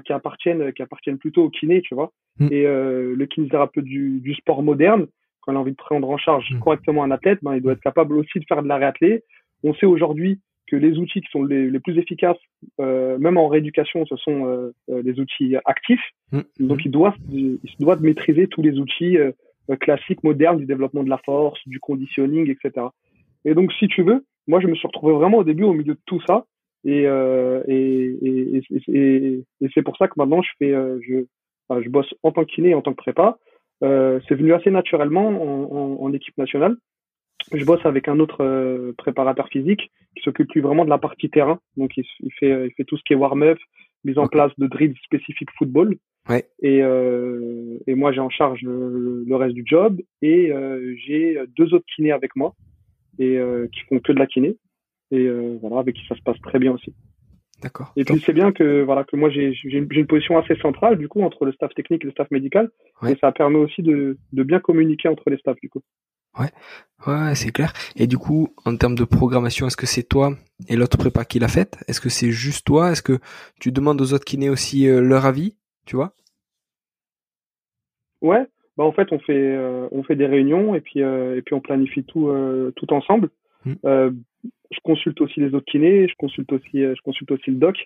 qui 0.05 0.13
appartiennent 0.13 0.71
qui 0.73 0.83
appartiennent 0.83 1.17
plutôt 1.17 1.43
au 1.45 1.49
kiné, 1.49 1.81
tu 1.81 1.95
vois. 1.95 2.11
Mm. 2.39 2.47
Et 2.51 2.65
euh, 2.65 3.15
le 3.15 3.25
kinésithérapeute 3.25 3.85
du, 3.85 4.19
du 4.19 4.33
sport 4.35 4.61
moderne, 4.61 5.07
quand 5.41 5.51
il 5.51 5.55
a 5.55 5.59
envie 5.59 5.71
de 5.71 5.77
prendre 5.77 6.09
en 6.09 6.17
charge 6.17 6.51
mm. 6.51 6.59
correctement 6.59 7.03
un 7.03 7.11
athlète, 7.11 7.39
ben, 7.41 7.55
il 7.55 7.61
doit 7.61 7.73
être 7.73 7.81
capable 7.81 8.15
aussi 8.17 8.39
de 8.39 8.45
faire 8.47 8.61
de 8.61 8.67
la 8.67 8.77
réathlée. 8.77 9.23
On 9.63 9.73
sait 9.73 9.85
aujourd'hui 9.85 10.39
que 10.67 10.75
les 10.75 10.97
outils 10.97 11.21
qui 11.21 11.31
sont 11.31 11.43
les, 11.43 11.69
les 11.69 11.79
plus 11.79 11.97
efficaces, 11.97 12.37
euh, 12.79 13.17
même 13.17 13.37
en 13.37 13.47
rééducation, 13.47 14.05
ce 14.05 14.15
sont 14.17 14.45
euh, 14.45 14.71
euh 14.89 15.01
les 15.01 15.19
outils 15.19 15.55
actifs. 15.65 16.03
Mm. 16.31 16.41
Donc, 16.59 16.85
il 16.85 16.91
doit, 16.91 17.15
il 17.31 17.59
doit 17.79 17.95
maîtriser 17.97 18.47
tous 18.47 18.61
les 18.61 18.77
outils 18.77 19.17
euh, 19.17 19.31
classiques, 19.79 20.23
modernes 20.23 20.57
du 20.57 20.65
développement 20.65 21.03
de 21.03 21.09
la 21.09 21.17
force, 21.17 21.59
du 21.65 21.79
conditioning, 21.79 22.49
etc. 22.49 22.87
Et 23.45 23.53
donc, 23.53 23.73
si 23.73 23.87
tu 23.87 24.03
veux, 24.03 24.25
moi, 24.49 24.59
je 24.59 24.67
me 24.67 24.73
suis 24.73 24.87
retrouvé 24.87 25.13
vraiment 25.13 25.37
au 25.37 25.43
début 25.43 25.63
au 25.63 25.73
milieu 25.73 25.93
de 25.93 25.99
tout 26.07 26.19
ça. 26.27 26.45
Et, 26.83 27.05
euh, 27.05 27.61
et, 27.67 28.17
et, 28.23 28.61
et, 28.87 29.43
et 29.61 29.67
c'est 29.75 29.83
pour 29.83 29.95
ça 29.97 30.07
que 30.07 30.15
maintenant, 30.17 30.41
je 30.41 30.49
fais, 30.57 30.73
euh, 30.73 30.97
je, 31.07 31.25
enfin, 31.67 31.81
je 31.83 31.89
bosse 31.89 32.11
en 32.23 32.31
tant 32.31 32.43
que 32.43 32.51
kiné, 32.51 32.73
en 32.73 32.81
tant 32.81 32.91
que 32.91 32.97
prépa. 33.03 33.37
Euh, 33.83 34.19
c'est 34.27 34.33
venu 34.33 34.53
assez 34.53 34.71
naturellement 34.71 35.27
en, 35.27 35.77
en, 35.77 36.03
en, 36.03 36.13
équipe 36.13 36.37
nationale. 36.37 36.77
Je 37.53 37.63
bosse 37.63 37.85
avec 37.85 38.07
un 38.07 38.19
autre 38.19 38.43
euh, 38.43 38.91
préparateur 38.97 39.47
physique 39.49 39.91
qui 40.15 40.23
s'occupe 40.23 40.49
plus 40.49 40.61
vraiment 40.61 40.83
de 40.83 40.89
la 40.89 40.97
partie 40.97 41.29
terrain. 41.29 41.59
Donc, 41.77 41.95
il, 41.95 42.03
il, 42.21 42.31
fait, 42.33 42.67
il 42.67 42.73
fait 42.73 42.85
tout 42.85 42.97
ce 42.97 43.03
qui 43.03 43.13
est 43.13 43.17
warm-up, 43.17 43.59
mise 44.03 44.17
en 44.17 44.27
place 44.27 44.51
de 44.57 44.65
drills 44.65 44.97
spécifiques 45.03 45.51
football. 45.59 45.95
Ouais. 46.27 46.45
Et, 46.63 46.81
euh, 46.81 47.77
et 47.85 47.93
moi, 47.93 48.11
j'ai 48.13 48.19
en 48.19 48.29
charge 48.31 48.61
le, 48.63 49.23
le, 49.27 49.35
reste 49.35 49.53
du 49.53 49.63
job. 49.65 50.01
Et 50.23 50.51
j'ai 51.05 51.37
deux 51.55 51.71
autres 51.75 51.85
kinés 51.95 52.11
avec 52.11 52.35
moi 52.35 52.55
et 53.19 53.37
euh, 53.37 53.67
qui 53.71 53.81
font 53.81 53.99
que 53.99 54.11
de 54.11 54.19
la 54.19 54.25
kiné 54.25 54.57
et 55.11 55.25
euh, 55.25 55.57
voilà 55.61 55.79
avec 55.79 55.95
qui 55.95 56.05
ça 56.07 56.15
se 56.15 56.21
passe 56.21 56.39
très 56.41 56.59
bien 56.59 56.71
aussi. 56.71 56.93
D'accord. 57.61 57.91
Et 57.97 58.05
puis 58.05 58.21
c'est 58.25 58.33
bien 58.33 58.51
que 58.51 58.81
voilà 58.83 59.03
que 59.03 59.15
moi 59.15 59.29
j'ai 59.29 59.53
une, 59.65 60.07
position 60.07 60.37
assez 60.37 60.55
centrale 60.55 60.97
du 60.97 61.09
coup 61.09 61.21
entre 61.21 61.45
le 61.45 61.51
staff 61.51 61.73
technique 61.73 62.03
et 62.03 62.07
le 62.07 62.11
staff 62.11 62.31
médical 62.31 62.69
et 63.07 63.15
ça 63.19 63.31
permet 63.31 63.57
aussi 63.57 63.81
de 63.83 64.17
de 64.31 64.43
bien 64.43 64.59
communiquer 64.59 65.09
entre 65.09 65.29
les 65.29 65.37
staffs 65.37 65.59
du 65.61 65.69
coup. 65.69 65.81
Ouais, 66.37 66.51
ouais, 67.07 67.35
c'est 67.35 67.51
clair. 67.51 67.73
Et 67.95 68.07
du 68.07 68.17
coup, 68.17 68.53
en 68.63 68.75
termes 68.77 68.95
de 68.95 69.03
programmation, 69.03 69.67
est-ce 69.67 69.75
que 69.75 69.87
c'est 69.87 70.03
toi 70.03 70.35
et 70.67 70.75
l'autre 70.75 70.97
prépa 70.97 71.25
qui 71.25 71.39
l'a 71.39 71.47
faite? 71.47 71.77
Est-ce 71.87 71.99
que 71.99 72.09
c'est 72.09 72.31
juste 72.31 72.65
toi? 72.65 72.91
Est-ce 72.91 73.01
que 73.01 73.19
tu 73.59 73.71
demandes 73.71 73.99
aux 73.99 74.13
autres 74.13 74.25
kinés 74.25 74.49
aussi 74.49 74.87
euh, 74.87 75.01
leur 75.01 75.25
avis 75.25 75.57
Tu 75.85 75.95
vois? 75.95 76.13
Ouais, 78.21 78.45
bah 78.79 78.85
en 78.85 78.91
fait 78.93 79.11
on 79.11 79.19
fait 79.19 79.57
on 79.91 80.01
fait 80.03 80.15
des 80.15 80.25
réunions 80.25 80.73
et 80.73 80.79
puis 80.79 81.01
et 81.01 81.41
puis 81.45 81.53
on 81.53 81.59
planifie 81.59 82.03
tout 82.03 82.31
tout 82.75 82.93
ensemble. 82.93 83.29
Mm. 83.65 83.73
je 84.71 84.79
consulte 84.83 85.19
aussi 85.19 85.41
les 85.41 85.53
autres 85.53 85.69
kinés, 85.69 86.07
je 86.07 86.15
consulte 86.17 86.51
aussi 86.53 86.79
je 86.81 87.01
consulte 87.03 87.31
aussi 87.31 87.51
le 87.51 87.57
doc. 87.57 87.77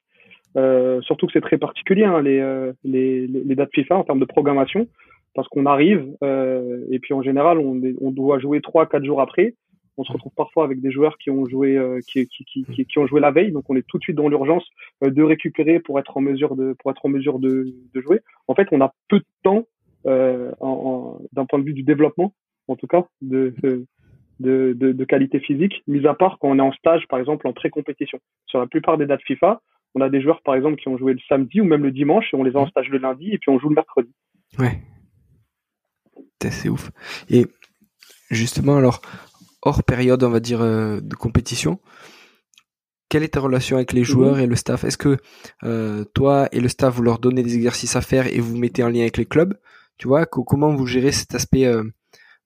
surtout 1.01 1.25
que 1.25 1.33
c'est 1.33 1.41
très 1.41 1.57
particulier 1.57 2.03
hein, 2.03 2.21
les, 2.21 2.39
les, 2.83 3.25
les 3.27 3.55
dates 3.55 3.73
FIFA 3.73 3.97
en 3.97 4.03
termes 4.03 4.19
de 4.19 4.25
programmation 4.25 4.87
parce 5.33 5.47
qu'on 5.47 5.65
arrive 5.65 6.15
et 6.91 6.99
puis 6.99 7.15
en 7.15 7.23
général 7.23 7.57
on, 7.57 7.81
on 7.99 8.11
doit 8.11 8.37
jouer 8.37 8.61
trois 8.61 8.85
quatre 8.85 9.03
jours 9.03 9.19
après 9.19 9.55
on 9.97 10.03
se 10.03 10.11
retrouve 10.11 10.31
parfois 10.35 10.63
avec 10.65 10.81
des 10.81 10.91
joueurs 10.91 11.17
qui 11.17 11.29
ont 11.29 11.45
joué, 11.45 11.77
euh, 11.77 11.99
qui, 12.07 12.27
qui, 12.27 12.45
qui, 12.45 12.85
qui, 12.85 12.99
ont 12.99 13.07
joué 13.07 13.19
la 13.19 13.31
veille, 13.31 13.51
donc 13.51 13.69
on 13.69 13.75
est 13.75 13.85
tout 13.87 13.97
de 13.97 14.03
suite 14.03 14.15
dans 14.15 14.27
l'urgence 14.27 14.65
euh, 15.03 15.09
de 15.09 15.21
récupérer 15.23 15.79
pour 15.79 15.99
être 15.99 16.17
en 16.17 16.21
mesure 16.21 16.55
de, 16.55 16.73
pour 16.79 16.91
être 16.91 17.05
en 17.05 17.09
mesure 17.09 17.39
de, 17.39 17.73
de 17.93 18.01
jouer. 18.01 18.19
En 18.47 18.55
fait, 18.55 18.67
on 18.71 18.81
a 18.81 18.93
peu 19.07 19.19
de 19.19 19.25
temps 19.43 19.65
euh, 20.05 20.51
en, 20.59 21.19
d'un 21.31 21.45
point 21.45 21.59
de 21.59 21.63
vue 21.63 21.73
du 21.73 21.83
développement, 21.83 22.33
en 22.67 22.75
tout 22.75 22.87
cas, 22.87 23.05
de, 23.21 23.53
de, 23.61 23.85
de, 24.39 24.73
de, 24.73 25.05
qualité 25.05 25.39
physique, 25.39 25.83
mis 25.87 26.05
à 26.07 26.13
part 26.13 26.37
quand 26.39 26.49
on 26.49 26.59
est 26.59 26.61
en 26.61 26.71
stage, 26.73 27.07
par 27.07 27.19
exemple, 27.19 27.47
en 27.47 27.53
pré-compétition. 27.53 28.19
Sur 28.47 28.59
la 28.59 28.67
plupart 28.67 28.97
des 28.97 29.05
dates 29.05 29.23
FIFA, 29.23 29.61
on 29.95 30.01
a 30.01 30.09
des 30.09 30.21
joueurs, 30.21 30.41
par 30.41 30.55
exemple, 30.55 30.77
qui 30.77 30.87
ont 30.87 30.97
joué 30.97 31.13
le 31.13 31.19
samedi 31.29 31.61
ou 31.61 31.65
même 31.65 31.83
le 31.83 31.91
dimanche 31.91 32.25
et 32.33 32.35
on 32.35 32.43
les 32.43 32.55
a 32.55 32.59
en 32.59 32.67
stage 32.67 32.89
le 32.89 32.97
lundi 32.97 33.31
et 33.31 33.37
puis 33.37 33.49
on 33.49 33.59
joue 33.59 33.69
le 33.69 33.75
mercredi. 33.75 34.11
Ouais. 34.57 34.79
C'est 36.41 36.67
ouf. 36.69 36.91
Et 37.29 37.45
justement, 38.29 38.75
alors, 38.75 39.01
hors 39.61 39.83
période, 39.83 40.23
on 40.23 40.29
va 40.29 40.39
dire, 40.39 40.61
euh, 40.61 40.99
de 40.99 41.15
compétition, 41.15 41.79
quelle 43.09 43.23
est 43.23 43.35
ta 43.35 43.39
relation 43.39 43.77
avec 43.77 43.93
les 43.93 44.01
mhm. 44.01 44.05
joueurs 44.05 44.39
et 44.39 44.47
le 44.47 44.55
staff? 44.55 44.83
Est-ce 44.83 44.97
que 44.97 45.17
euh, 45.63 46.03
toi 46.13 46.49
et 46.51 46.59
le 46.59 46.67
staff, 46.67 46.95
vous 46.95 47.03
leur 47.03 47.19
donnez 47.19 47.43
des 47.43 47.55
exercices 47.55 47.95
à 47.95 48.01
faire 48.01 48.27
et 48.27 48.39
vous 48.39 48.57
mettez 48.57 48.83
en 48.83 48.89
lien 48.89 49.01
avec 49.01 49.17
les 49.17 49.25
clubs? 49.25 49.53
Tu 49.97 50.07
vois, 50.07 50.25
comment 50.25 50.73
vous 50.73 50.85
gérez 50.85 51.11
cet 51.11 51.35
aspect 51.35 51.65
euh, 51.65 51.83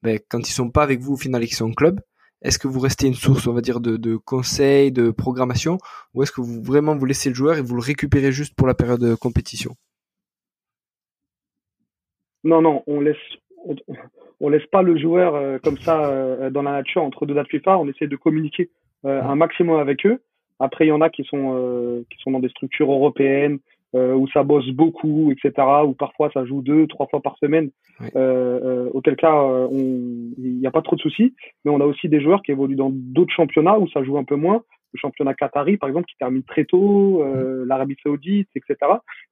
ben, 0.03 0.19
quand 0.29 0.47
ils 0.47 0.53
sont 0.53 0.69
pas 0.69 0.83
avec 0.83 0.99
vous 0.99 1.13
au 1.13 1.17
final 1.17 1.43
et 1.43 1.47
qu'ils 1.47 1.55
sont 1.55 1.69
en 1.69 1.73
club 1.73 1.99
Est-ce 2.41 2.59
que 2.59 2.67
vous 2.67 2.79
restez 2.79 3.07
une 3.07 3.13
source, 3.13 3.47
on 3.47 3.53
va 3.53 3.61
dire, 3.61 3.79
de, 3.79 3.97
de 3.97 4.15
conseils, 4.15 4.91
de 4.91 5.11
programmation 5.11 5.77
Ou 6.13 6.23
est-ce 6.23 6.31
que 6.31 6.41
vous 6.41 6.61
vraiment 6.61 6.95
vous 6.95 7.05
laissez 7.05 7.29
le 7.29 7.35
joueur 7.35 7.57
et 7.57 7.61
vous 7.61 7.75
le 7.75 7.81
récupérez 7.81 8.31
juste 8.31 8.55
pour 8.55 8.67
la 8.67 8.75
période 8.75 8.99
de 8.99 9.15
compétition? 9.15 9.75
Non, 12.43 12.61
non, 12.61 12.83
on 12.87 13.01
laisse, 13.01 13.17
on 14.39 14.49
laisse 14.49 14.65
pas 14.67 14.81
le 14.81 14.97
joueur 14.97 15.35
euh, 15.35 15.57
comme 15.63 15.77
ça 15.77 16.05
euh, 16.05 16.49
dans 16.49 16.61
la 16.61 16.71
nature 16.71 17.03
entre 17.03 17.25
deux 17.25 17.33
dates 17.33 17.49
FIFA. 17.49 17.77
On 17.79 17.87
essaie 17.87 18.07
de 18.07 18.15
communiquer 18.15 18.69
un 19.03 19.35
maximum 19.35 19.79
avec 19.79 20.05
eux. 20.05 20.21
Après, 20.59 20.85
il 20.85 20.89
y 20.89 20.91
en 20.91 21.01
a 21.01 21.09
qui 21.09 21.23
sont 21.23 22.03
qui 22.09 22.17
sont 22.19 22.31
dans 22.31 22.39
des 22.39 22.49
structures 22.49 22.91
européennes 22.91 23.59
où 23.93 24.27
ça 24.27 24.43
bosse 24.43 24.69
beaucoup, 24.69 25.31
etc. 25.31 25.65
Où 25.85 25.93
parfois 25.93 26.29
ça 26.33 26.45
joue 26.45 26.61
deux, 26.61 26.87
trois 26.87 27.07
fois 27.07 27.21
par 27.21 27.37
semaine. 27.37 27.69
auquel 28.93 29.15
cas, 29.15 29.67
il 29.71 30.59
n'y 30.59 30.67
a 30.67 30.71
pas 30.71 30.81
trop 30.81 30.95
de 30.95 31.01
soucis. 31.01 31.33
Mais 31.65 31.71
on 31.71 31.81
a 31.81 31.85
aussi 31.85 32.09
des 32.09 32.21
joueurs 32.21 32.41
qui 32.43 32.51
évoluent 32.51 32.75
dans 32.75 32.91
d'autres 32.91 33.33
championnats 33.33 33.79
où 33.79 33.87
ça 33.89 34.03
joue 34.03 34.17
un 34.17 34.23
peu 34.23 34.35
moins 34.35 34.63
le 34.93 34.99
championnat 34.99 35.33
qatari, 35.33 35.77
par 35.77 35.89
exemple, 35.89 36.07
qui 36.07 36.17
termine 36.17 36.43
très 36.43 36.65
tôt, 36.65 37.23
euh, 37.23 37.63
mm. 37.63 37.67
l'Arabie 37.67 37.97
Saoudite, 38.03 38.49
etc. 38.55 38.75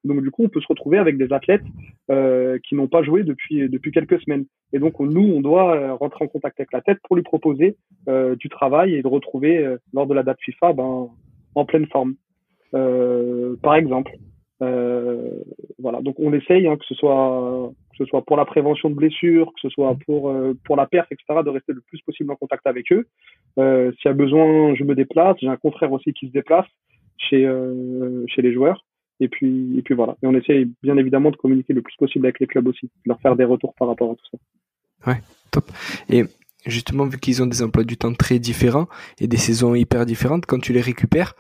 Donc 0.04 0.22
du 0.22 0.32
coup, 0.32 0.44
on 0.46 0.50
peut 0.50 0.62
se 0.62 0.68
retrouver 0.68 0.98
avec 0.98 1.18
des 1.18 1.32
athlètes 1.34 1.64
euh, 2.12 2.58
qui 2.68 2.76
n'ont 2.76 2.88
pas 2.88 3.04
joué 3.04 3.24
depuis 3.24 3.70
depuis 3.70 3.92
quelques 3.92 4.20
semaines. 4.22 4.46
Et 4.74 4.80
donc 4.80 5.00
nous, 5.00 5.34
on 5.34 5.42
doit 5.42 5.76
euh, 5.76 5.94
rentrer 5.94 6.26
en 6.26 6.28
contact 6.28 6.60
avec 6.60 6.72
la 6.74 6.82
tête 6.82 7.00
pour 7.04 7.16
lui 7.16 7.24
proposer 7.24 7.78
euh, 8.08 8.36
du 8.36 8.50
travail 8.50 8.96
et 8.96 9.02
de 9.02 9.08
retrouver 9.08 9.58
euh, 9.58 9.78
lors 9.94 10.08
de 10.08 10.14
la 10.14 10.24
date 10.24 10.40
FIFA 10.42 10.74
ben, 10.74 11.10
en 11.56 11.66
pleine 11.66 11.88
forme. 11.88 12.16
par 12.72 13.76
exemple. 13.76 14.12
Voilà. 14.60 16.02
Donc 16.02 16.16
on 16.20 16.34
essaye 16.34 16.68
hein, 16.68 16.78
que 16.78 16.86
ce 16.86 16.96
soit 16.96 17.72
que 17.92 18.04
ce 18.04 18.06
soit 18.06 18.24
pour 18.24 18.38
la 18.38 18.46
prévention 18.46 18.90
de 18.90 18.96
blessures, 18.96 19.48
que 19.48 19.62
ce 19.62 19.70
soit 19.70 19.94
mm. 19.94 20.00
pour 20.06 20.30
euh, 20.30 20.54
pour 20.66 20.76
la 20.76 20.86
perte, 20.86 21.12
etc., 21.12 21.42
de 21.44 21.50
rester 21.50 21.74
le 21.74 21.82
plus 21.82 22.02
possible 22.02 22.32
en 22.32 22.36
contact 22.36 22.66
avec 22.68 22.92
eux. 22.92 23.08
Euh, 23.58 23.92
S'il 23.94 24.10
y 24.10 24.12
a 24.12 24.14
besoin, 24.14 24.76
je 24.76 24.84
me 24.84 24.96
déplace. 24.96 25.38
J'ai 25.40 25.48
un 25.48 25.58
confrère 25.58 25.92
aussi 25.92 26.14
qui 26.14 26.28
se 26.28 26.32
déplace 26.32 26.68
chez 27.18 27.46
euh, 27.46 28.26
chez 28.28 28.42
les 28.42 28.54
joueurs. 28.54 28.86
Et 29.20 29.30
puis 29.30 29.78
et 29.78 29.82
puis 29.82 29.96
voilà. 29.96 30.16
Et 30.24 30.28
on 30.28 30.34
essaie 30.34 30.68
bien 30.84 30.98
évidemment 30.98 31.32
de 31.32 31.38
communiquer 31.38 31.74
le 31.74 31.82
plus 31.82 31.96
possible 31.96 32.26
avec 32.26 32.40
les 32.40 32.48
clubs 32.48 32.68
aussi, 32.68 32.86
de 32.86 32.92
leur 33.06 33.20
faire 33.22 33.36
des 33.36 33.46
retours 33.46 33.74
par 33.76 33.88
rapport 33.88 34.12
à 34.12 34.16
tout 34.16 34.26
ça. 34.32 35.12
Ouais, 35.12 35.20
top. 35.52 35.66
Et 36.10 36.24
justement, 36.66 37.06
vu 37.06 37.18
qu'ils 37.18 37.42
ont 37.42 37.48
des 37.48 37.62
emplois 37.62 37.84
du 37.84 37.98
temps 37.98 38.14
très 38.14 38.40
différents 38.40 38.88
et 39.20 39.28
des 39.28 39.38
saisons 39.38 39.76
hyper 39.76 40.06
différentes, 40.06 40.46
quand 40.46 40.60
tu 40.60 40.74
les 40.74 40.82
récupères, 40.82 41.34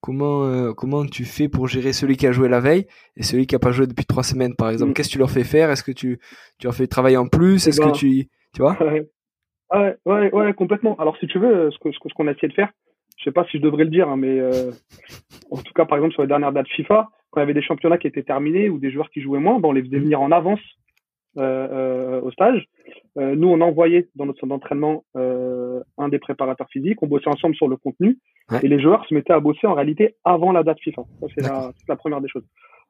Comment 0.00 0.44
euh, 0.44 0.72
comment 0.72 1.04
tu 1.04 1.24
fais 1.24 1.48
pour 1.48 1.68
gérer 1.68 1.92
celui 1.92 2.16
qui 2.16 2.26
a 2.26 2.32
joué 2.32 2.48
la 2.48 2.60
veille 2.60 2.86
et 3.16 3.22
celui 3.22 3.46
qui 3.46 3.54
a 3.54 3.58
pas 3.58 3.70
joué 3.70 3.86
depuis 3.86 4.06
trois 4.06 4.22
semaines 4.22 4.56
par 4.56 4.70
exemple? 4.70 4.90
Mm. 4.90 4.94
Qu'est-ce 4.94 5.08
que 5.08 5.12
tu 5.12 5.18
leur 5.18 5.30
fais 5.30 5.44
faire? 5.44 5.70
Est-ce 5.70 5.82
que 5.82 5.92
tu 5.92 6.18
tu 6.58 6.66
leur 6.66 6.74
fais 6.74 6.86
travailler 6.86 7.18
en 7.18 7.28
plus? 7.28 7.66
Est-ce 7.66 7.80
que 7.80 7.86
ben, 7.86 7.92
tu 7.92 8.28
tu 8.54 8.62
vois? 8.62 8.78
ouais, 9.74 9.96
ouais 10.06 10.32
ouais 10.32 10.54
complètement. 10.54 10.96
Alors 10.96 11.16
si 11.18 11.26
tu 11.26 11.38
veux 11.38 11.70
ce 11.70 11.78
que 11.78 11.92
ce 11.92 12.14
qu'on 12.14 12.28
a 12.28 12.32
essayé 12.32 12.48
de 12.48 12.54
faire, 12.54 12.70
je 13.18 13.24
sais 13.24 13.32
pas 13.32 13.44
si 13.50 13.58
je 13.58 13.62
devrais 13.62 13.84
le 13.84 13.90
dire 13.90 14.08
hein, 14.08 14.16
mais 14.16 14.40
euh, 14.40 14.70
en 15.50 15.58
tout 15.58 15.72
cas 15.74 15.84
par 15.84 15.98
exemple 15.98 16.14
sur 16.14 16.22
les 16.22 16.28
dernières 16.28 16.52
dates 16.52 16.68
FIFA 16.68 17.10
quand 17.30 17.40
il 17.40 17.42
y 17.42 17.44
avait 17.44 17.54
des 17.54 17.62
championnats 17.62 17.98
qui 17.98 18.06
étaient 18.06 18.22
terminés 18.22 18.68
ou 18.68 18.78
des 18.78 18.90
joueurs 18.90 19.10
qui 19.10 19.20
jouaient 19.20 19.38
moins, 19.38 19.60
ben, 19.60 19.68
on 19.68 19.72
les 19.72 19.82
faisait 19.82 19.98
venir 19.98 20.20
en 20.20 20.32
avance 20.32 20.60
euh, 21.38 21.68
euh, 21.70 22.20
au 22.22 22.30
stage. 22.32 22.66
Euh, 23.18 23.34
nous, 23.34 23.48
on 23.48 23.60
envoyait 23.60 24.08
dans 24.14 24.26
notre 24.26 24.40
centre 24.40 24.50
d'entraînement 24.50 25.04
un 25.14 26.08
des 26.08 26.18
préparateurs 26.18 26.68
physiques. 26.70 27.02
On 27.02 27.06
bossait 27.06 27.28
ensemble 27.28 27.54
sur 27.56 27.68
le 27.68 27.76
contenu 27.76 28.18
et 28.62 28.68
les 28.68 28.80
joueurs 28.80 29.04
se 29.06 29.14
mettaient 29.14 29.32
à 29.32 29.40
bosser 29.40 29.66
en 29.66 29.74
réalité 29.74 30.16
avant 30.24 30.52
la 30.52 30.62
date 30.62 30.80
FIFA. 30.80 31.02
Ça, 31.20 31.26
c'est 31.34 31.42
la, 31.42 31.72
la, 31.88 31.96
première 31.96 32.20
des 32.20 32.28
choses. 32.28 32.44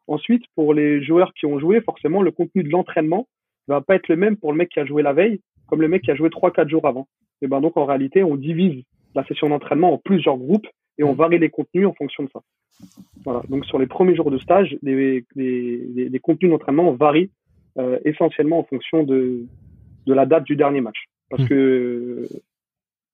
Ensuite, 0.07 0.43
pour 0.55 0.75
les 0.75 1.03
joueurs 1.03 1.33
qui 1.35 1.47
ont 1.47 1.59
joué, 1.59 1.81
forcément, 1.81 2.23
le 2.23 2.31
contenu 2.31 2.63
de 2.63 2.71
l'entraînement 2.71 3.29
va 3.69 3.81
pas 3.81 3.95
être 3.97 4.09
le 4.09 4.17
même 4.17 4.37
pour 4.37 4.53
le 4.53 4.59
mec 4.59 4.71
qui 4.71 4.81
a 4.81 4.87
joué 4.87 5.03
la 5.03 5.13
veille 5.13 5.41
comme 5.71 5.81
le 5.81 5.89
mec 5.89 6.03
qui 6.03 6.11
a 6.11 6.17
joué 6.17 6.29
trois, 6.29 6.51
quatre 6.51 6.69
jours 6.69 6.87
avant. 6.87 7.07
Et 7.41 7.47
ben 7.47 7.61
donc, 7.61 7.77
en 7.77 7.87
réalité, 7.87 8.23
on 8.23 8.37
divise 8.37 8.83
la 9.15 9.25
session 9.25 9.49
d'entraînement 9.49 9.95
en 9.95 9.99
plusieurs 9.99 10.37
groupes 10.37 10.67
et 10.99 11.05
on 11.05 11.15
varie 11.15 11.39
les 11.39 11.49
contenus 11.49 11.87
en 11.87 11.95
fonction 11.95 12.25
de 12.25 12.29
ça. 12.31 12.41
Voilà. 13.25 13.43
Donc, 13.49 13.65
sur 13.65 13.79
les 13.79 13.87
premiers 13.87 14.15
jours 14.15 14.31
de 14.31 14.39
stage, 14.39 14.77
les, 14.83 15.25
les, 15.37 16.09
les 16.09 16.19
contenus 16.19 16.51
d'entraînement 16.51 16.93
varient 16.93 17.31
euh, 17.79 17.99
essentiellement 18.05 18.59
en 18.59 18.65
fonction 18.65 19.05
de, 19.05 19.47
de 20.07 20.15
la 20.15 20.27
date 20.27 20.45
du 20.45 20.57
dernier 20.57 20.81
match. 20.81 20.99
Parce 21.29 21.43
hmm. 21.43 21.49
que, 21.49 22.29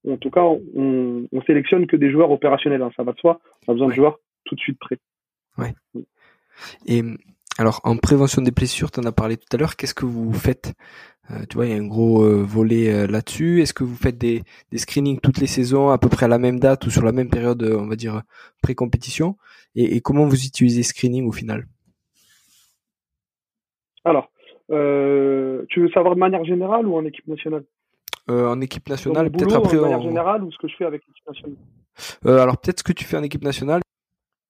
en 0.09 0.17
tout 0.17 0.31
cas, 0.31 0.43
on, 0.43 1.27
on 1.31 1.43
sélectionne 1.43 1.87
que 1.87 1.97
des 1.97 2.11
joueurs 2.11 2.31
opérationnels. 2.31 2.83
Hein, 2.83 2.91
ça 2.97 3.03
va 3.03 3.13
de 3.13 3.19
soi. 3.19 3.41
On 3.67 3.73
a 3.73 3.75
besoin 3.75 3.89
de 3.89 3.95
joueurs 3.95 4.19
tout 4.45 4.55
de 4.55 4.61
suite 4.61 4.79
prêts. 4.79 4.99
Ouais. 5.59 5.75
Et 6.87 7.03
alors, 7.59 7.81
en 7.85 7.97
prévention 7.97 8.43
des 8.43 8.51
blessures, 8.51 8.91
tu 8.91 9.01
en 9.01 9.05
as 9.05 9.13
parlé 9.13 9.37
tout 9.37 9.49
à 9.53 9.57
l'heure. 9.57 9.77
Qu'est-ce 9.77 9.95
que 9.95 10.07
vous 10.07 10.33
faites? 10.33 10.75
Euh, 11.31 11.45
Tu 11.51 11.57
vois, 11.57 11.67
il 11.67 11.73
y 11.73 11.75
a 11.75 11.79
un 11.79 11.87
gros 11.87 12.23
euh, 12.23 12.43
volet 12.43 13.07
là-dessus. 13.07 13.61
Est-ce 13.63 13.75
que 13.75 13.85
vous 13.85 13.97
faites 13.97 14.17
des, 14.17 14.45
des 14.71 14.79
screenings 14.79 15.21
toutes 15.21 15.39
les 15.39 15.47
saisons, 15.47 15.91
à 15.91 15.99
peu 15.99 16.09
près 16.09 16.27
à 16.27 16.29
la 16.29 16.39
même 16.39 16.61
date 16.61 16.87
ou 16.87 16.91
sur 16.91 17.05
la 17.05 17.13
même 17.13 17.29
période, 17.29 17.63
on 17.63 17.87
va 17.87 17.97
dire, 17.97 18.23
pré-compétition? 18.63 19.37
Et, 19.75 19.97
et, 19.97 20.01
comment 20.01 20.25
vous 20.25 20.45
utilisez 20.45 20.83
screening 20.83 21.27
au 21.27 21.33
final? 21.33 21.67
Alors, 24.05 24.31
euh, 24.71 25.65
tu 25.69 25.81
veux 25.81 25.89
savoir 25.91 26.15
de 26.15 26.21
manière 26.21 26.45
générale 26.45 26.87
ou 26.87 26.97
en 26.97 27.05
équipe 27.05 27.27
nationale? 27.27 27.65
Euh, 28.29 28.49
En 28.49 28.61
équipe 28.61 28.89
nationale, 28.89 29.31
peut-être 29.31 29.55
après. 29.55 29.77
De 29.77 29.83
manière 29.83 30.03
générale 30.03 30.43
ou 30.43 30.51
ce 30.51 30.59
que 30.59 30.69
je 30.69 30.77
fais 30.77 30.85
avec 30.85 31.03
l'équipe 31.07 31.27
nationale? 31.27 31.57
Euh, 32.27 32.39
Alors 32.39 32.59
peut-être 32.59 32.81
ce 32.81 32.85
que 32.85 32.93
tu 32.93 33.05
fais 33.05 33.17
en 33.17 33.23
équipe 33.23 33.45
nationale. 33.45 33.83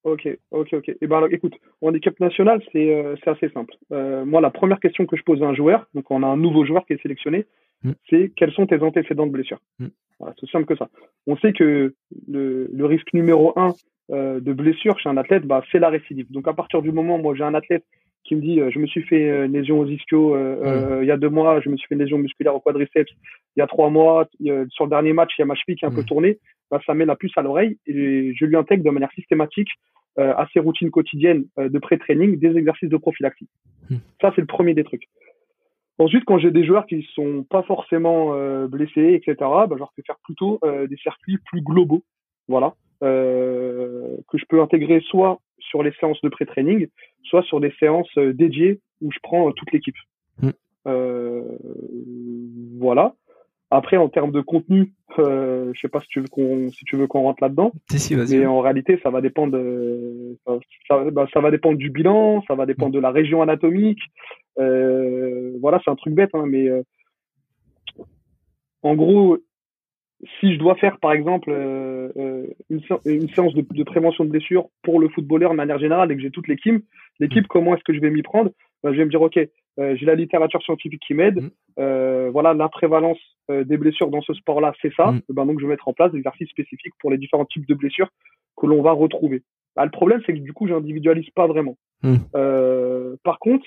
Ok, 0.04 0.28
ok, 0.52 0.68
ok. 0.72 0.88
Et 0.88 0.98
eh 1.00 1.06
ben 1.08 1.16
alors, 1.16 1.32
écoute, 1.32 1.54
en 1.82 1.92
équipe 1.92 2.20
nationale, 2.20 2.62
c'est 2.72 3.16
assez 3.26 3.48
simple. 3.50 3.74
Moi, 3.90 4.40
la 4.40 4.50
première 4.50 4.78
question 4.78 5.04
que 5.04 5.16
je 5.16 5.22
pose 5.24 5.42
à 5.42 5.46
un 5.46 5.54
joueur, 5.54 5.86
donc 5.94 6.10
on 6.10 6.22
a 6.22 6.26
un 6.26 6.36
nouveau 6.36 6.64
joueur 6.64 6.86
qui 6.86 6.92
est 6.92 7.02
sélectionné, 7.02 7.46
hmm. 7.82 7.90
c'est 8.08 8.32
quels 8.36 8.52
sont 8.52 8.66
tes 8.66 8.80
antécédents 8.82 9.26
de 9.26 9.32
blessure? 9.32 9.58
Hmm. 9.80 9.88
Voilà, 10.20 10.34
c'est 10.40 10.48
simple 10.48 10.66
que 10.66 10.76
ça. 10.76 10.88
On 11.26 11.36
sait 11.38 11.52
que 11.52 11.92
le, 12.28 12.70
le 12.72 12.86
risque 12.86 13.12
numéro 13.12 13.52
un 13.58 13.74
de 14.08 14.52
blessure 14.52 14.96
chez 15.00 15.08
un 15.08 15.16
athlète, 15.16 15.44
bah, 15.44 15.64
c'est 15.72 15.80
la 15.80 15.88
récidive. 15.88 16.30
Donc 16.30 16.46
à 16.46 16.52
partir 16.54 16.80
du 16.82 16.92
moment 16.92 17.16
où 17.16 17.22
moi 17.22 17.34
j'ai 17.34 17.42
un 17.42 17.54
athlète 17.54 17.84
qui 18.26 18.34
me 18.34 18.40
dit 18.40 18.60
euh, 18.60 18.70
je 18.70 18.78
me 18.78 18.86
suis 18.86 19.02
fait 19.02 19.28
euh, 19.28 19.46
une 19.46 19.52
lésion 19.52 19.78
aux 19.78 19.86
ischios 19.86 20.34
euh, 20.34 21.00
il 21.02 21.08
y 21.08 21.10
a 21.10 21.16
deux 21.16 21.28
mois, 21.28 21.60
je 21.60 21.68
me 21.68 21.76
suis 21.76 21.86
fait 21.88 21.94
une 21.94 22.00
lésion 22.00 22.18
musculaire 22.18 22.54
au 22.54 22.60
quadriceps 22.60 23.10
il 23.56 23.60
y 23.60 23.62
a 23.62 23.66
trois 23.66 23.88
mois, 23.88 24.28
sur 24.70 24.84
le 24.84 24.90
dernier 24.90 25.12
match 25.12 25.32
il 25.38 25.42
y 25.42 25.44
a 25.44 25.46
ma 25.46 25.54
cheville 25.54 25.76
qui 25.76 25.84
est 25.84 25.88
un 25.88 25.94
peu 25.94 26.04
tournée, 26.04 26.38
bah, 26.70 26.80
ça 26.84 26.94
met 26.94 27.06
la 27.06 27.16
puce 27.16 27.32
à 27.36 27.42
l'oreille 27.42 27.78
et 27.86 28.34
je 28.34 28.44
lui 28.44 28.56
intègre 28.56 28.84
de 28.84 28.90
manière 28.90 29.12
systématique 29.12 29.70
à 30.18 30.46
ses 30.52 30.60
routines 30.60 30.90
quotidiennes 30.90 31.44
de 31.58 31.78
pré-training 31.78 32.38
des 32.38 32.56
exercices 32.56 32.88
de 32.88 32.96
prophylaxie. 32.96 33.48
Hmm. 33.90 33.96
Ça 34.20 34.32
c'est 34.34 34.40
le 34.40 34.46
premier 34.46 34.74
des 34.74 34.84
trucs. 34.84 35.08
Ensuite, 35.98 36.24
quand 36.24 36.38
j'ai 36.38 36.50
des 36.50 36.64
joueurs 36.66 36.86
qui 36.86 37.06
sont 37.14 37.44
pas 37.48 37.62
forcément 37.62 38.34
blessés, 38.66 39.14
etc., 39.14 39.34
bah, 39.40 39.68
je 39.70 39.78
leur 39.78 39.92
fais 39.94 40.02
faire 40.06 40.18
plutôt 40.24 40.60
des 40.62 40.96
circuits 40.96 41.38
plus 41.50 41.62
globaux, 41.62 42.02
voilà, 42.48 42.74
que 43.00 44.38
je 44.38 44.44
peux 44.48 44.60
intégrer 44.60 45.00
soit 45.00 45.40
sur 45.58 45.82
les 45.82 45.92
séances 45.92 46.20
de 46.22 46.28
pré-training, 46.28 46.88
soit 47.24 47.42
sur 47.42 47.60
des 47.60 47.72
séances 47.78 48.10
euh, 48.18 48.32
dédiées 48.32 48.80
où 49.00 49.10
je 49.12 49.18
prends 49.22 49.48
euh, 49.48 49.52
toute 49.52 49.72
l'équipe. 49.72 49.96
Mm. 50.40 50.50
Euh, 50.86 51.42
voilà. 52.78 53.14
Après, 53.70 53.96
en 53.96 54.08
termes 54.08 54.30
de 54.30 54.40
contenu, 54.40 54.92
euh, 55.18 55.72
je 55.74 55.80
sais 55.80 55.88
pas 55.88 56.00
si 56.00 56.06
tu 56.06 56.20
veux 56.20 56.28
qu'on 56.28 56.70
si 56.70 56.84
tu 56.84 56.96
veux 56.96 57.08
qu'on 57.08 57.22
rentre 57.22 57.42
là-dedans. 57.42 57.72
Si. 57.90 58.14
Mais 58.14 58.46
en 58.46 58.60
réalité, 58.60 59.00
ça 59.02 59.10
va 59.10 59.20
dépendre 59.20 59.58
de, 59.58 60.38
ça, 60.86 61.10
bah, 61.10 61.26
ça, 61.34 61.40
va 61.40 61.50
dépendre 61.50 61.76
du 61.76 61.90
bilan, 61.90 62.44
ça 62.46 62.54
va 62.54 62.64
dépendre 62.64 62.92
de 62.92 63.00
la 63.00 63.10
région 63.10 63.42
anatomique. 63.42 63.98
Euh, 64.60 65.52
voilà, 65.60 65.80
c'est 65.84 65.90
un 65.90 65.96
truc 65.96 66.14
bête, 66.14 66.30
hein, 66.34 66.44
mais 66.46 66.68
euh, 66.68 66.82
en 68.82 68.94
gros, 68.94 69.36
si 70.40 70.54
je 70.54 70.58
dois 70.58 70.76
faire 70.76 70.98
par 70.98 71.12
exemple 71.12 71.50
euh, 71.50 72.10
euh 72.16 72.46
une, 72.70 72.80
une, 73.04 73.28
séance 73.30 73.54
de, 73.54 73.64
de, 73.68 73.82
prévention 73.84 74.24
de 74.24 74.30
blessures 74.30 74.68
pour 74.82 75.00
le 75.00 75.08
footballeur 75.08 75.50
de 75.50 75.56
manière 75.56 75.78
générale 75.78 76.10
et 76.12 76.16
que 76.16 76.22
j'ai 76.22 76.30
toute 76.30 76.48
l'équipe, 76.48 76.84
l'équipe, 77.20 77.44
mm. 77.44 77.48
comment 77.48 77.74
est-ce 77.74 77.84
que 77.84 77.94
je 77.94 78.00
vais 78.00 78.10
m'y 78.10 78.22
prendre 78.22 78.50
ben, 78.82 78.92
Je 78.92 78.98
vais 78.98 79.04
me 79.04 79.10
dire, 79.10 79.22
ok, 79.22 79.38
euh, 79.38 79.96
j'ai 79.96 80.06
la 80.06 80.14
littérature 80.14 80.62
scientifique 80.62 81.02
qui 81.06 81.14
m'aide. 81.14 81.42
Mm. 81.42 81.50
Euh, 81.78 82.30
voilà, 82.32 82.54
la 82.54 82.68
prévalence 82.68 83.18
des 83.48 83.76
blessures 83.76 84.10
dans 84.10 84.22
ce 84.22 84.34
sport-là, 84.34 84.72
c'est 84.82 84.92
ça. 84.94 85.12
Mm. 85.12 85.20
Ben, 85.28 85.46
donc, 85.46 85.60
je 85.60 85.66
vais 85.66 85.70
mettre 85.70 85.88
en 85.88 85.92
place 85.92 86.10
des 86.12 86.18
exercices 86.18 86.48
spécifiques 86.50 86.94
pour 86.98 87.10
les 87.10 87.18
différents 87.18 87.44
types 87.44 87.66
de 87.66 87.74
blessures 87.74 88.08
que 88.56 88.66
l'on 88.66 88.82
va 88.82 88.92
retrouver. 88.92 89.42
Bah, 89.76 89.84
le 89.84 89.90
problème, 89.90 90.20
c'est 90.26 90.32
que 90.32 90.38
du 90.38 90.52
coup, 90.52 90.66
j'individualise 90.66 91.30
pas 91.30 91.46
vraiment. 91.46 91.76
Mm. 92.02 92.16
par 93.24 93.38
contre, 93.38 93.66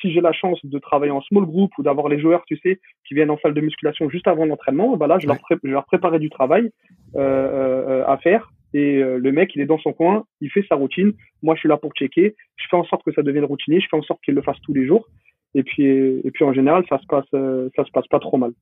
si 0.00 0.12
j'ai 0.12 0.20
la 0.20 0.32
chance 0.32 0.58
de 0.64 0.78
travailler 0.78 1.12
en 1.12 1.20
small 1.20 1.44
group 1.44 1.70
ou 1.78 1.82
d'avoir 1.82 2.08
les 2.08 2.18
joueurs, 2.18 2.42
tu 2.46 2.56
sais, 2.56 2.80
qui 3.06 3.14
viennent 3.14 3.30
en 3.30 3.38
salle 3.38 3.54
de 3.54 3.60
musculation 3.60 4.08
juste 4.08 4.26
avant 4.26 4.46
l'entraînement, 4.46 4.96
ben 4.96 5.06
là, 5.06 5.18
je, 5.18 5.26
leur, 5.26 5.36
je 5.62 5.70
leur 5.70 5.84
préparer 5.84 6.18
du 6.18 6.30
travail 6.30 6.70
à 7.14 8.18
faire 8.22 8.50
et 8.74 9.02
euh, 9.02 9.18
le 9.18 9.32
mec, 9.32 9.54
il 9.54 9.60
est 9.60 9.66
dans 9.66 9.78
son 9.78 9.92
coin, 9.92 10.24
il 10.40 10.50
fait 10.50 10.64
sa 10.68 10.76
routine. 10.76 11.12
Moi, 11.42 11.54
je 11.54 11.60
suis 11.60 11.68
là 11.68 11.76
pour 11.76 11.92
checker. 11.92 12.34
Je 12.56 12.66
fais 12.70 12.76
en 12.76 12.84
sorte 12.84 13.04
que 13.04 13.12
ça 13.12 13.22
devienne 13.22 13.44
routinier. 13.44 13.80
Je 13.80 13.86
fais 13.90 13.96
en 13.96 14.02
sorte 14.02 14.20
qu'il 14.24 14.34
le 14.34 14.42
fasse 14.42 14.60
tous 14.62 14.72
les 14.72 14.86
jours. 14.86 15.06
Et 15.54 15.62
puis, 15.62 15.84
et 15.84 16.30
puis 16.32 16.44
en 16.44 16.52
général, 16.52 16.84
ça 16.88 16.98
se 16.98 17.06
passe, 17.06 17.26
euh, 17.34 17.68
ça 17.76 17.84
se 17.84 17.90
passe 17.90 18.06
pas 18.08 18.20
trop 18.20 18.38
mal. 18.38 18.52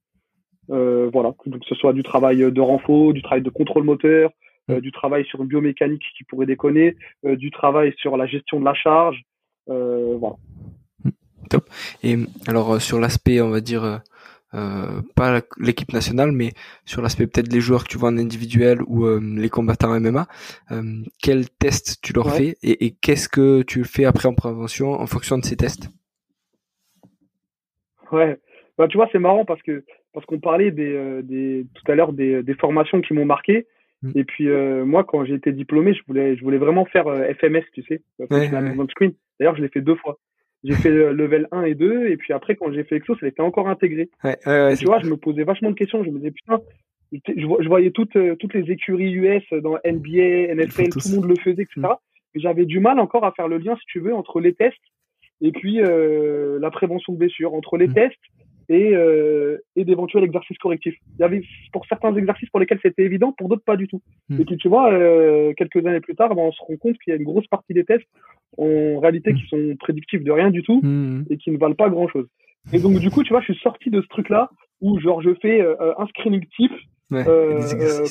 Euh, 0.71 1.09
voilà, 1.13 1.35
donc 1.47 1.61
que 1.61 1.67
ce 1.67 1.75
soit 1.75 1.93
du 1.93 2.03
travail 2.03 2.39
de 2.51 2.61
renfort, 2.61 3.13
du 3.13 3.23
travail 3.23 3.43
de 3.43 3.51
contrôle 3.51 3.85
moteur, 3.85 4.31
euh, 4.31 4.31
du 4.81 4.93
travail 4.93 5.25
sur 5.27 5.43
une 5.43 5.49
biomécanique 5.49 6.05
qui 6.17 6.25
pourrait 6.25 6.47
déconner, 6.47 6.97
du 7.25 7.51
travail 7.51 7.95
sur 7.99 8.17
la 8.17 8.27
gestion 8.27 8.61
de 8.61 8.65
la 8.65 8.75
charge. 8.75 9.23
voilà. 9.67 10.37
Top. 11.49 11.65
Et 12.03 12.17
alors 12.47 12.81
sur 12.81 13.01
l'aspect, 13.01 13.41
on 13.41 13.51
va 13.51 13.61
dire 13.61 14.01
euh, 14.53 15.03
pas 15.15 15.43
l'équipe 15.59 15.93
nationale, 15.93 16.33
mais 16.33 16.51
sur 16.85 17.03
l'aspect 17.03 17.29
peut-être 17.29 17.53
les 17.53 17.61
joueurs 17.61 17.85
que 17.85 17.89
tu 17.89 17.99
vois 17.99 18.09
en 18.09 18.19
individuel 18.19 18.81
ou 18.89 19.07
euh, 19.07 19.21
les 19.37 19.49
combattants 19.49 19.99
MMA, 20.01 20.27
euh, 20.73 20.83
quels 21.23 21.49
tests 21.49 22.01
tu 22.03 22.13
leur 22.13 22.35
fais 22.35 22.57
et, 22.63 22.85
et 22.85 22.91
qu'est-ce 22.91 23.29
que 23.29 23.63
tu 23.63 23.85
fais 23.85 24.07
après 24.07 24.27
en 24.27 24.35
prévention 24.35 24.91
en 24.93 25.07
fonction 25.07 25.39
de 25.39 25.45
ces 25.45 25.57
tests? 25.57 25.89
Ouais, 28.11 28.41
bah, 28.77 28.89
tu 28.89 28.97
vois, 28.97 29.09
c'est 29.13 29.21
marrant 29.21 29.45
parce 29.45 29.63
que 29.63 29.85
parce 30.13 30.27
qu'on 30.27 30.41
parlait 30.41 30.73
des, 30.73 31.23
des, 31.23 31.65
tout 31.73 31.93
à 31.93 31.95
l'heure 31.95 32.13
des, 32.13 32.43
des 32.43 32.55
formations 32.55 33.01
qui 33.01 33.15
m'ont 33.15 33.25
marqué. 33.25 33.69
Mm. 34.03 34.11
Et 34.15 34.25
puis 34.25 34.49
moi, 34.85 35.05
quand 35.05 35.25
j'ai 35.25 35.35
été 35.35 35.53
diplômé, 35.53 35.95
je 35.95 36.03
voulais 36.07 36.37
je 36.37 36.43
voulais 36.43 36.59
vraiment 36.59 36.85
faire 36.87 37.05
FMS, 37.39 37.65
tu 37.75 37.83
sais, 37.83 38.03
ouais, 38.19 38.51
screen. 38.91 39.13
D'ailleurs, 39.39 39.57
je 39.57 39.63
l'ai 39.63 39.69
fait 39.69 39.81
deux 39.81 39.97
fois. 39.97 40.19
J'ai 40.63 40.75
fait 40.75 40.91
level 40.91 41.49
1 41.53 41.63
et 41.63 41.75
2, 41.75 42.09
et 42.09 42.17
puis 42.19 42.35
après, 42.35 42.55
quand 42.55 42.71
j'ai 42.71 42.85
fait 42.85 42.97
Exo, 42.97 43.17
ça 43.17 43.27
a 43.27 43.29
été 43.31 43.41
encore 43.41 43.69
intégré. 43.69 44.11
Ouais, 44.23 44.37
ouais, 44.47 44.77
tu 44.77 44.85
vois, 44.85 45.01
je 45.01 45.09
me 45.09 45.17
posais 45.17 45.45
vachement 45.45 45.71
de 45.71 45.75
questions. 45.75 46.05
Je 46.05 46.11
me 46.11 46.19
disais, 46.19 46.33
putain, 46.33 46.61
je, 47.13 47.69
voyais 47.69 47.91
toutes, 47.91 48.17
euh, 48.17 48.37
toutes 48.37 48.55
les 48.55 48.71
écuries 48.71 49.13
US 49.13 49.43
dans 49.63 49.79
NBA, 49.85 50.55
NFL, 50.55 50.91
tout 50.91 51.01
le 51.09 51.17
monde 51.17 51.29
le 51.29 51.37
faisait, 51.37 51.63
etc. 51.63 51.81
Mm. 51.81 51.95
J'avais 52.35 52.67
du 52.67 52.79
mal 52.79 53.01
encore 53.01 53.25
à 53.25 53.33
faire 53.33 53.49
le 53.49 53.59
lien, 53.59 53.75
si 53.77 53.87
tu 53.87 54.01
veux, 54.01 54.15
entre 54.15 54.41
les 54.41 54.55
tests 54.55 54.77
et 55.41 55.53
puis 55.53 55.81
euh, 55.81 56.59
la 56.61 56.71
prévention 56.71 57.13
de 57.13 57.19
blessures, 57.19 57.55
entre 57.55 57.77
les 57.77 57.89
mm. 57.89 57.95
tests 57.95 58.21
et, 58.71 58.95
euh, 58.95 59.59
et 59.75 59.85
d'éventuels 59.85 60.23
exercices 60.23 60.57
correctifs. 60.59 60.95
Il 61.19 61.21
y 61.21 61.25
avait 61.25 61.43
pour 61.73 61.85
certains 61.87 62.15
exercices 62.15 62.49
pour 62.51 62.61
lesquels 62.61 62.79
c'était 62.81 63.03
évident, 63.03 63.33
pour 63.37 63.49
d'autres 63.49 63.65
pas 63.65 63.77
du 63.77 63.89
tout. 63.89 64.01
Mm. 64.29 64.41
Et 64.41 64.45
puis 64.45 64.57
tu 64.57 64.69
vois, 64.69 64.93
euh, 64.93 65.53
quelques 65.57 65.85
années 65.85 66.01
plus 66.01 66.15
tard, 66.15 66.33
ben, 66.37 66.43
on 66.43 66.53
se 66.53 66.61
rend 66.61 66.77
compte 66.77 66.97
qu'il 66.99 67.11
y 67.11 67.13
a 67.13 67.17
une 67.17 67.25
grosse 67.25 67.49
partie 67.49 67.75
des 67.75 67.85
tests 67.85 68.07
en 68.59 69.01
réalité 69.01 69.35
qui 69.35 69.43
mm. 69.43 69.49
sont 69.49 69.77
prédictifs 69.77 70.23
de 70.23 70.31
rien 70.31 70.51
du 70.51 70.63
tout 70.63 70.81
mm. 70.83 71.25
et 71.31 71.37
qui 71.37 71.51
ne 71.51 71.59
valent 71.59 71.75
pas 71.75 71.91
grand 71.91 72.07
chose. 72.07 72.29
Et 72.73 72.79
donc 72.79 73.01
du 73.01 73.11
coup, 73.11 73.25
tu 73.25 73.31
vois, 73.31 73.41
je 73.41 73.53
suis 73.53 73.63
sorti 73.63 73.91
de 73.91 74.01
ce 74.01 74.07
truc-là 74.07 74.51
où 74.81 75.01
genre 75.01 75.21
je 75.21 75.35
fais 75.43 75.61
euh, 75.61 75.93
un 75.99 76.07
screening 76.07 76.47
type 76.57 76.73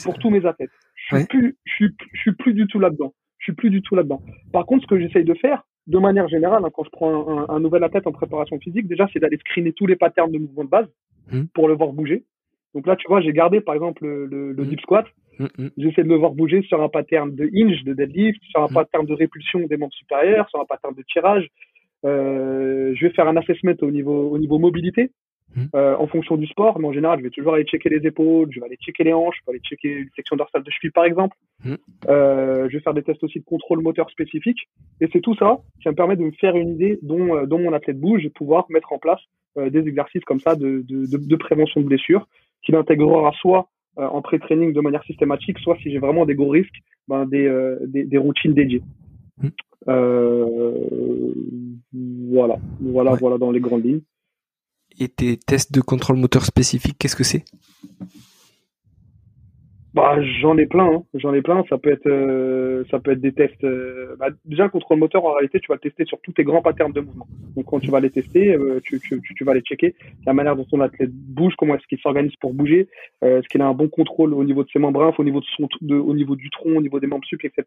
pour 0.03 0.19
tous 0.19 0.29
mes 0.29 0.45
athlètes. 0.45 0.71
Je 1.09 1.15
suis 1.15 1.25
plus, 1.25 1.57
je 1.63 1.73
suis, 1.73 1.95
je 2.11 2.19
suis 2.19 2.33
plus 2.33 2.53
du 2.53 2.67
tout 2.67 2.79
là-dedans. 2.79 3.13
Je 3.37 3.45
suis 3.45 3.53
plus 3.53 3.69
du 3.69 3.81
tout 3.81 3.95
là-dedans. 3.95 4.21
Par 4.51 4.65
contre, 4.65 4.83
ce 4.83 4.87
que 4.87 4.99
j'essaye 4.99 5.23
de 5.23 5.33
faire, 5.35 5.63
de 5.87 5.97
manière 5.97 6.27
générale, 6.27 6.63
hein, 6.63 6.69
quand 6.73 6.83
je 6.83 6.89
prends 6.91 7.39
un, 7.39 7.45
un, 7.49 7.59
nouvel 7.59 7.83
athlète 7.83 8.07
en 8.07 8.11
préparation 8.11 8.59
physique, 8.59 8.87
déjà, 8.87 9.07
c'est 9.11 9.19
d'aller 9.19 9.37
screener 9.37 9.73
tous 9.73 9.87
les 9.87 9.95
patterns 9.95 10.31
de 10.31 10.37
mouvement 10.37 10.63
de 10.63 10.69
base 10.69 10.87
mmh. 11.31 11.43
pour 11.53 11.67
le 11.67 11.75
voir 11.75 11.91
bouger. 11.93 12.23
Donc 12.75 12.85
là, 12.85 12.95
tu 12.95 13.07
vois, 13.07 13.21
j'ai 13.21 13.33
gardé 13.33 13.61
par 13.61 13.73
exemple 13.73 14.05
le, 14.05 14.25
le, 14.25 14.51
le 14.51 14.63
mmh. 14.63 14.67
deep 14.67 14.81
squat. 14.81 15.05
Mmh, 15.39 15.67
J'essaie 15.77 16.03
de 16.03 16.09
le 16.09 16.15
voir 16.15 16.33
bouger 16.33 16.61
sur 16.63 16.81
un 16.81 16.89
pattern 16.89 17.33
de 17.33 17.49
hinge, 17.53 17.83
de 17.83 17.93
deadlift, 17.93 18.41
sur 18.43 18.61
un 18.61 18.67
pattern 18.67 19.05
de 19.05 19.13
répulsion 19.13 19.61
des 19.61 19.77
membres 19.77 19.93
supérieurs, 19.93 20.49
sur 20.49 20.59
un 20.59 20.65
pattern 20.65 20.93
de 20.93 21.03
tirage. 21.03 21.49
Euh, 22.05 22.93
je 22.95 23.05
vais 23.05 23.13
faire 23.13 23.27
un 23.27 23.37
assessment 23.37 23.75
au 23.81 23.91
niveau, 23.91 24.29
au 24.29 24.37
niveau 24.37 24.59
mobilité. 24.59 25.11
Mmh. 25.55 25.65
Euh, 25.75 25.95
en 25.97 26.05
fonction 26.05 26.37
du 26.37 26.45
sport, 26.45 26.79
mais 26.79 26.87
en 26.87 26.93
général, 26.93 27.19
je 27.19 27.23
vais 27.23 27.29
toujours 27.31 27.55
aller 27.55 27.63
checker 27.63 27.89
les 27.89 28.05
épaules, 28.05 28.49
je 28.51 28.59
vais 28.59 28.67
aller 28.67 28.77
checker 28.77 29.03
les 29.03 29.13
hanches, 29.13 29.35
je 29.39 29.45
vais 29.45 29.55
aller 29.55 29.61
checker 29.61 29.89
une 29.89 30.09
section 30.15 30.35
dorsale 30.35 30.63
de 30.63 30.69
cheville, 30.69 30.91
par 30.91 31.05
exemple. 31.05 31.35
Mmh. 31.65 31.73
Euh, 32.07 32.69
je 32.69 32.77
vais 32.77 32.83
faire 32.83 32.93
des 32.93 33.01
tests 33.01 33.23
aussi 33.23 33.39
de 33.39 33.45
contrôle 33.45 33.81
moteur 33.81 34.09
spécifique. 34.11 34.69
Et 35.01 35.07
c'est 35.11 35.21
tout 35.21 35.35
ça 35.35 35.59
qui 35.81 35.89
me 35.89 35.95
permet 35.95 36.15
de 36.15 36.23
me 36.23 36.31
faire 36.31 36.55
une 36.55 36.69
idée 36.69 36.99
dont, 37.01 37.35
euh, 37.35 37.45
dont 37.47 37.57
mon 37.59 37.73
athlète 37.73 37.99
bouge 37.99 38.25
et 38.25 38.29
pouvoir 38.29 38.65
mettre 38.69 38.93
en 38.93 38.99
place 38.99 39.21
des 39.57 39.79
exercices 39.79 40.23
comme 40.25 40.39
ça 40.39 40.55
de, 40.55 40.85
de, 40.87 41.05
de, 41.07 41.17
de 41.17 41.35
prévention 41.35 41.81
de 41.81 41.85
blessures 41.87 42.27
qu'il 42.63 42.75
intégrera 42.75 43.31
soit 43.41 43.67
en 43.97 44.21
pré-training 44.21 44.71
de 44.73 44.79
manière 44.79 45.03
systématique, 45.03 45.57
soit 45.59 45.75
si 45.81 45.91
j'ai 45.91 45.97
vraiment 45.97 46.25
des 46.25 46.35
gros 46.35 46.49
risques, 46.49 46.81
ben, 47.07 47.25
des, 47.25 47.51
des, 47.87 48.05
des, 48.05 48.17
routines 48.17 48.53
dédiées. 48.53 48.83
Mmh. 49.41 49.49
voilà, 52.31 52.57
voilà, 52.79 53.15
voilà 53.15 53.37
dans 53.39 53.51
les 53.51 53.59
grandes 53.59 53.83
lignes. 53.83 54.01
Et 54.99 55.07
tes 55.07 55.37
tests 55.37 55.71
de 55.71 55.79
contrôle 55.81 56.17
moteur 56.17 56.43
spécifique, 56.43 56.97
qu'est-ce 56.99 57.15
que 57.15 57.23
c'est? 57.23 57.45
Bah, 59.93 60.21
j'en 60.39 60.55
ai 60.57 60.67
plein, 60.67 60.85
hein. 60.85 61.03
j'en 61.15 61.33
ai 61.33 61.41
plein. 61.41 61.63
Ça 61.67 61.77
peut 61.77 61.91
être, 61.91 62.05
euh, 62.05 62.83
des 63.15 63.31
tests. 63.31 63.63
Euh, 63.63 64.15
bah, 64.19 64.27
déjà, 64.45 64.63
le 64.63 64.69
contrôle 64.69 64.99
moteur, 64.99 65.25
en 65.25 65.33
réalité, 65.33 65.59
tu 65.59 65.67
vas 65.67 65.75
le 65.75 65.79
tester 65.79 66.05
sur 66.05 66.21
tous 66.21 66.33
tes 66.33 66.43
grands 66.43 66.61
patterns 66.61 66.91
de 66.91 66.99
mouvement. 66.99 67.27
Donc, 67.55 67.65
quand 67.65 67.79
tu 67.79 67.89
vas 67.89 67.99
les 67.99 68.11
tester, 68.11 68.53
euh, 68.53 68.79
tu, 68.83 68.99
vas 69.43 69.53
les 69.53 69.61
checker. 69.61 69.95
La 70.27 70.33
manière 70.33 70.55
dont 70.55 70.65
ton 70.65 70.79
athlète 70.81 71.11
bouge, 71.11 71.53
comment 71.57 71.75
est-ce 71.75 71.87
qu'il 71.87 71.99
s'organise 71.99 72.35
pour 72.39 72.53
bouger, 72.53 72.87
est-ce 73.21 73.47
qu'il 73.47 73.61
a 73.61 73.67
un 73.67 73.73
bon 73.73 73.87
contrôle 73.87 74.33
au 74.33 74.43
niveau 74.43 74.63
de 74.63 74.69
ses 74.69 74.79
membrnes, 74.79 75.13
au 75.17 75.23
niveau 75.23 75.39
de 75.39 75.45
son, 75.57 75.67
au 75.89 76.13
niveau 76.13 76.35
du 76.35 76.49
tronc, 76.49 76.75
au 76.75 76.81
niveau 76.81 76.99
des 76.99 77.07
membres 77.07 77.25
sup, 77.25 77.43
etc. 77.43 77.63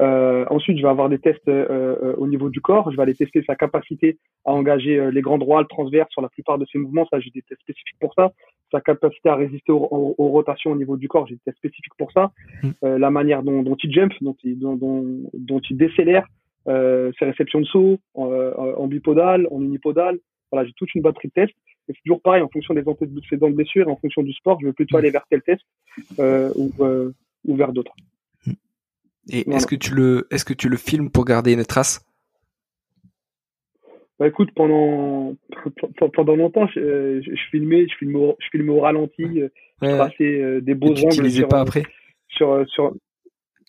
Euh, 0.00 0.44
ensuite, 0.50 0.76
je 0.76 0.82
vais 0.82 0.88
avoir 0.88 1.08
des 1.08 1.18
tests 1.18 1.48
euh, 1.48 1.96
euh, 2.02 2.14
au 2.16 2.26
niveau 2.26 2.50
du 2.50 2.60
corps. 2.60 2.90
Je 2.90 2.96
vais 2.96 3.02
aller 3.02 3.14
tester 3.14 3.42
sa 3.46 3.56
capacité 3.56 4.18
à 4.44 4.52
engager 4.52 5.10
les 5.10 5.20
grands 5.22 5.38
droits, 5.38 5.60
le 5.60 5.66
transverse 5.66 6.10
sur 6.10 6.22
la 6.22 6.28
plupart 6.28 6.58
de 6.58 6.66
ses 6.70 6.78
mouvements. 6.78 7.06
Ça, 7.10 7.20
j'ai 7.20 7.30
des 7.30 7.42
tests 7.42 7.60
spécifiques 7.62 7.98
pour 8.00 8.14
ça. 8.14 8.32
Sa 8.70 8.80
capacité 8.80 9.28
à 9.28 9.36
résister 9.36 9.72
aux, 9.72 10.14
rotations 10.18 10.72
au 10.72 10.76
niveau 10.76 10.96
du 10.96 11.08
corps, 11.08 11.26
j'ai 11.26 11.36
des 11.36 11.40
tests 11.44 11.58
spécifiques 11.58 11.94
pour 11.98 12.12
ça. 12.12 12.32
Mm. 12.62 12.96
la 12.96 13.10
manière 13.10 13.42
dont, 13.42 13.62
dont, 13.62 13.76
il 13.82 13.92
jump, 13.92 14.12
dont 14.20 14.36
il, 14.42 14.58
dont, 14.58 14.76
dont, 14.76 15.60
il 15.70 15.76
décélère, 15.76 16.26
ses 16.66 17.24
réceptions 17.24 17.60
de 17.60 17.66
saut 17.66 17.98
en, 18.14 18.86
bipodal, 18.86 19.46
en 19.50 19.62
unipodal. 19.62 20.18
Voilà, 20.52 20.66
j'ai 20.66 20.74
toute 20.74 20.94
une 20.94 21.02
batterie 21.02 21.28
de 21.28 21.32
tests. 21.32 21.56
Et 21.88 21.92
c'est 21.92 22.02
toujours 22.04 22.20
pareil, 22.20 22.42
en 22.42 22.48
fonction 22.48 22.74
des 22.74 22.86
antécédents 22.86 23.48
de 23.48 23.54
blessures, 23.54 23.88
en 23.88 23.96
fonction 23.96 24.22
du 24.22 24.32
sport, 24.32 24.58
je 24.60 24.66
vais 24.66 24.72
plutôt 24.72 24.96
mm. 24.96 25.00
aller 25.00 25.10
vers 25.10 25.24
tel 25.30 25.42
test 25.42 25.62
ou, 26.18 26.72
ou 27.46 27.56
vers 27.56 27.72
d'autres. 27.72 27.94
Et 29.30 29.48
est-ce 29.50 29.66
que 29.66 29.74
tu 29.74 29.94
le, 29.94 30.26
est-ce 30.30 30.44
que 30.44 30.54
tu 30.54 30.68
le 30.68 30.76
filmes 30.76 31.10
pour 31.10 31.24
garder 31.24 31.52
une 31.52 31.64
trace? 31.64 32.04
Bah 34.18 34.28
écoute, 34.28 34.50
pendant 34.54 35.34
pendant 36.14 36.36
longtemps, 36.36 36.66
je, 36.68 37.20
je, 37.20 37.50
filmais, 37.50 37.86
je 37.86 37.96
filmais, 37.96 38.18
au, 38.18 38.36
je 38.40 38.48
filmais 38.50 38.72
au 38.72 38.80
ralenti, 38.80 39.42
euh, 39.42 39.48
je 39.82 39.88
traçais 39.88 40.40
euh, 40.40 40.60
des 40.62 40.74
beaux 40.74 40.88
angles. 40.88 41.00
Tu 41.00 41.06
l'utilisais 41.08 41.46
pas 41.46 41.60
après? 41.60 41.82
Sur 42.28 42.52
euh, 42.52 42.64
sur 42.66 42.94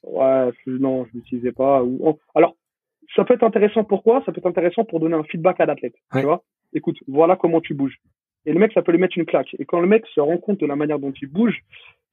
ouais, 0.03 0.49
non, 0.67 1.05
je 1.05 1.17
l'utilisais 1.17 1.51
pas. 1.51 1.83
alors, 2.33 2.55
ça 3.15 3.25
peut 3.25 3.33
être 3.33 3.43
intéressant. 3.43 3.83
Pourquoi? 3.83 4.23
Ça 4.25 4.31
peut 4.31 4.39
être 4.39 4.47
intéressant 4.47 4.85
pour 4.85 5.01
donner 5.01 5.15
un 5.15 5.23
feedback 5.23 5.59
à 5.59 5.65
l'athlète. 5.65 5.95
Tu 6.13 6.21
vois? 6.21 6.43
Écoute, 6.73 6.97
voilà 7.07 7.35
comment 7.35 7.59
tu 7.59 7.73
bouges. 7.73 7.97
Et 8.45 8.53
le 8.53 8.59
mec, 8.59 8.71
ça 8.71 8.81
peut 8.81 8.93
lui 8.93 8.99
mettre 8.99 9.17
une 9.17 9.25
claque. 9.25 9.53
Et 9.59 9.65
quand 9.65 9.81
le 9.81 9.87
mec 9.87 10.05
se 10.15 10.21
rend 10.21 10.37
compte 10.37 10.61
de 10.61 10.65
la 10.65 10.77
manière 10.77 10.99
dont 10.99 11.11
il 11.21 11.27
bouge, 11.27 11.59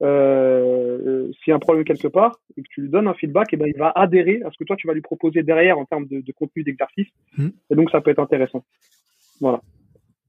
euh, 0.01 0.99
euh, 1.05 1.31
s'il 1.33 1.51
y 1.51 1.53
a 1.53 1.55
un 1.55 1.59
problème 1.59 1.85
quelque 1.85 2.07
part 2.07 2.39
et 2.57 2.61
que 2.61 2.67
tu 2.69 2.81
lui 2.81 2.89
donnes 2.89 3.07
un 3.07 3.13
feedback, 3.13 3.53
et 3.53 3.55
eh 3.55 3.57
ben 3.57 3.67
il 3.67 3.77
va 3.77 3.91
adhérer 3.95 4.41
à 4.43 4.51
ce 4.51 4.57
que 4.57 4.65
toi 4.65 4.75
tu 4.75 4.87
vas 4.87 4.93
lui 4.93 5.01
proposer 5.01 5.41
derrière 5.43 5.79
en 5.79 5.85
termes 5.85 6.05
de, 6.07 6.21
de 6.21 6.31
contenu 6.33 6.63
d'exercice. 6.63 7.07
Mmh. 7.37 7.47
Et 7.69 7.75
donc 7.75 7.89
ça 7.91 8.01
peut 8.01 8.11
être 8.11 8.19
intéressant. 8.19 8.65
Voilà. 9.39 9.61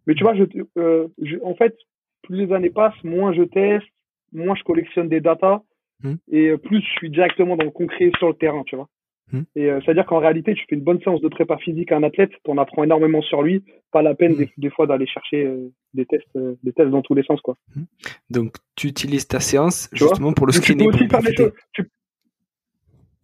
Mais 0.07 0.15
tu 0.15 0.23
vois, 0.23 0.35
je, 0.35 0.45
euh, 0.79 1.09
je, 1.21 1.37
en 1.43 1.55
fait, 1.55 1.77
plus 2.23 2.47
les 2.47 2.53
années 2.53 2.71
passent, 2.71 3.03
moins 3.03 3.33
je 3.33 3.43
teste, 3.43 3.87
moins 4.33 4.55
je 4.55 4.63
collectionne 4.63 5.09
des 5.09 5.21
datas 5.21 5.63
mmh. 6.03 6.15
et 6.31 6.57
plus 6.59 6.81
je 6.81 6.91
suis 6.99 7.11
directement 7.11 7.57
dans 7.57 7.65
le 7.65 7.71
concret 7.71 8.11
sur 8.19 8.29
le 8.29 8.35
terrain, 8.35 8.63
tu 8.65 8.77
vois. 8.77 8.89
Hmm. 9.33 9.43
Et 9.57 9.71
euh, 9.71 9.81
c'est-à-dire 9.85 10.07
qu'en 10.07 10.19
réalité, 10.19 10.55
tu 10.55 10.65
fais 10.69 10.77
une 10.77 10.85
bonne 10.85 11.01
séance 11.01 11.21
de 11.21 11.29
prépa 11.29 11.57
physique 11.59 11.91
à 11.91 11.97
un 11.97 12.03
athlète, 12.05 12.31
tu 12.45 12.51
en 12.51 12.59
apprends 12.59 12.85
énormément 12.85 13.23
sur 13.23 13.43
lui, 13.43 13.65
pas 13.91 14.03
la 14.03 14.15
peine 14.15 14.35
hmm. 14.35 14.47
des, 14.57 14.71
fois 14.71 14.87
d'aller 14.87 15.07
chercher 15.07 15.45
euh, 15.47 15.73
des 15.95 16.07
tests, 16.07 16.25
euh, 16.37 16.55
des 16.62 16.73
tests 16.73 16.91
dans 16.91 17.03
tous 17.03 17.15
les 17.15 17.25
sens, 17.25 17.41
quoi. 17.41 17.57
Hmm. 17.75 17.85
Donc, 18.31 18.57
tu 18.77 18.87
utilises 18.87 19.27
ta 19.27 19.41
séance 19.41 19.89
justement 19.93 20.33
pour 20.33 20.47
le 20.47 20.53
screener. 20.53 20.85
Tu 20.85 21.09
peux 21.09 21.17
aussi 21.17 21.35
faire 21.35 21.85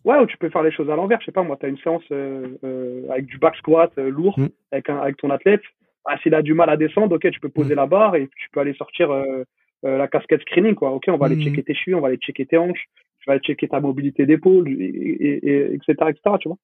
Ouais, 0.05 0.19
ou 0.19 0.27
tu 0.27 0.37
peux 0.37 0.51
faire 0.51 0.65
les 0.65 0.73
choses 0.73 0.91
à 0.91 0.97
l'envers. 0.97 1.21
Je 1.21 1.27
sais 1.27 1.33
pas, 1.33 1.45
moi, 1.45 1.57
tu 1.57 1.67
as 1.67 1.69
une 1.69 1.79
séance 1.79 2.03
avec 2.11 3.27
du 3.27 3.38
back 3.38 3.55
squat 3.57 3.97
lourd 3.97 4.37
avec, 4.73 4.91
un, 4.91 4.99
avec 4.99 5.17
ton 5.17 5.31
athlète. 5.31 5.62
Ah, 6.05 6.19
s'il 6.21 6.35
a 6.35 6.43
du 6.43 6.55
mal 6.55 6.69
à 6.69 6.77
descendre, 6.77 7.15
ok, 7.15 7.31
tu 7.31 7.38
peux 7.38 7.49
poser 7.49 7.77
la 7.77 7.87
barre 7.87 8.17
et 8.17 8.29
tu 8.37 8.49
peux 8.51 8.59
aller 8.59 8.75
sortir 8.75 9.15
la 9.85 10.09
casquette 10.09 10.41
screening, 10.41 10.75
quoi. 10.75 10.91
Ok, 10.91 11.05
on 11.07 11.19
va 11.19 11.27
aller 11.27 11.41
checker 11.41 11.62
tes 11.62 11.75
chevilles, 11.75 11.95
on 11.95 12.01
va 12.01 12.09
aller 12.09 12.17
checker 12.17 12.47
tes 12.47 12.59
hanches, 12.59 12.88
tu 13.23 13.31
vas 13.31 13.39
checker 13.39 13.69
ta 13.69 13.81
mobilité 13.81 14.27
d'épaule, 14.27 14.69
et, 14.69 15.75
etc., 15.75 16.11
etc., 16.11 16.37
tu 16.41 16.49
vois. 16.49 16.59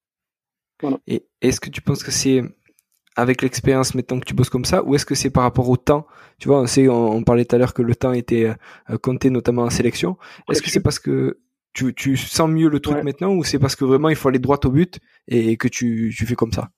Voilà. 0.80 0.98
Et 1.06 1.24
est-ce 1.40 1.60
que 1.60 1.70
tu 1.70 1.80
penses 1.80 2.02
que 2.02 2.10
c'est 2.10 2.42
avec 3.16 3.42
l'expérience 3.42 3.94
maintenant 3.94 4.20
que 4.20 4.24
tu 4.24 4.34
bosses 4.34 4.50
comme 4.50 4.64
ça, 4.64 4.84
ou 4.84 4.94
est-ce 4.94 5.06
que 5.06 5.14
c'est 5.14 5.30
par 5.30 5.42
rapport 5.42 5.68
au 5.68 5.76
temps? 5.76 6.06
Tu 6.38 6.48
vois, 6.48 6.60
on, 6.60 6.66
sait, 6.66 6.88
on, 6.88 7.22
parlait 7.24 7.44
tout 7.44 7.56
à 7.56 7.58
l'heure 7.58 7.74
que 7.74 7.82
le 7.82 7.94
temps 7.94 8.12
était 8.12 8.52
euh, 8.90 8.98
compté 8.98 9.30
notamment 9.30 9.62
en 9.62 9.70
sélection. 9.70 10.16
Est-ce 10.48 10.62
que 10.62 10.70
c'est 10.70 10.82
parce 10.82 10.98
que 10.98 11.40
tu, 11.72 11.94
tu 11.94 12.16
sens 12.16 12.48
mieux 12.48 12.68
le 12.68 12.80
truc 12.80 13.02
maintenant, 13.02 13.34
ou 13.34 13.44
c'est 13.44 13.58
parce 13.58 13.76
que 13.76 13.84
vraiment 13.84 14.08
il 14.08 14.16
faut 14.16 14.28
aller 14.28 14.38
droit 14.38 14.58
au 14.64 14.70
but 14.70 14.98
et 15.26 15.56
que 15.56 15.68
tu, 15.68 16.12
tu 16.16 16.26
fais 16.26 16.34
comme 16.34 16.52
ça? 16.52 16.70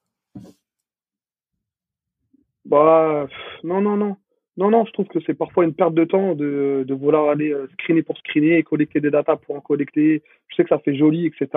Bah, 2.64 3.26
non, 3.64 3.80
non, 3.80 3.96
non. 3.96 4.16
Non, 4.60 4.70
non, 4.70 4.84
je 4.84 4.92
trouve 4.92 5.06
que 5.06 5.20
c'est 5.26 5.32
parfois 5.32 5.64
une 5.64 5.72
perte 5.72 5.94
de 5.94 6.04
temps 6.04 6.34
de, 6.34 6.84
vouloir 6.90 7.30
aller 7.30 7.50
euh, 7.50 7.66
screener 7.72 8.02
pour 8.02 8.18
screener 8.18 8.62
collecter 8.62 9.00
des 9.00 9.10
datas 9.10 9.36
pour 9.36 9.56
en 9.56 9.60
collecter. 9.60 10.22
Je 10.48 10.54
sais 10.54 10.64
que 10.64 10.68
ça 10.68 10.78
fait 10.78 10.94
joli, 10.94 11.24
etc. 11.24 11.48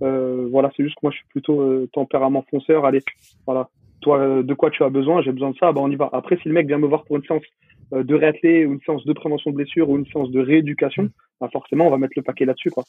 Euh, 0.00 0.48
voilà, 0.50 0.70
c'est 0.74 0.82
juste 0.82 0.94
que 0.94 1.00
moi, 1.02 1.10
je 1.10 1.18
suis 1.18 1.26
plutôt 1.28 1.60
euh, 1.60 1.90
tempérament 1.92 2.42
fonceur. 2.50 2.86
Allez, 2.86 3.02
voilà, 3.44 3.68
toi, 4.00 4.42
de 4.42 4.54
quoi 4.54 4.70
tu 4.70 4.82
as 4.82 4.88
besoin 4.88 5.20
J'ai 5.20 5.32
besoin 5.32 5.50
de 5.50 5.58
ça, 5.58 5.72
bah 5.72 5.82
on 5.84 5.90
y 5.90 5.96
va. 5.96 6.08
Après, 6.10 6.38
si 6.38 6.48
le 6.48 6.54
mec 6.54 6.66
vient 6.66 6.78
me 6.78 6.86
voir 6.86 7.04
pour 7.04 7.16
une 7.16 7.24
séance 7.24 7.44
de 7.92 8.14
réathlé 8.14 8.64
ou 8.64 8.72
une 8.72 8.80
séance 8.80 9.04
de 9.04 9.12
prévention 9.12 9.50
de 9.50 9.56
blessure 9.56 9.90
ou 9.90 9.98
une 9.98 10.06
séance 10.06 10.30
de 10.30 10.40
rééducation, 10.40 11.10
bah 11.42 11.50
forcément, 11.52 11.86
on 11.86 11.90
va 11.90 11.98
mettre 11.98 12.14
le 12.16 12.22
paquet 12.22 12.46
là-dessus, 12.46 12.70
quoi. 12.70 12.84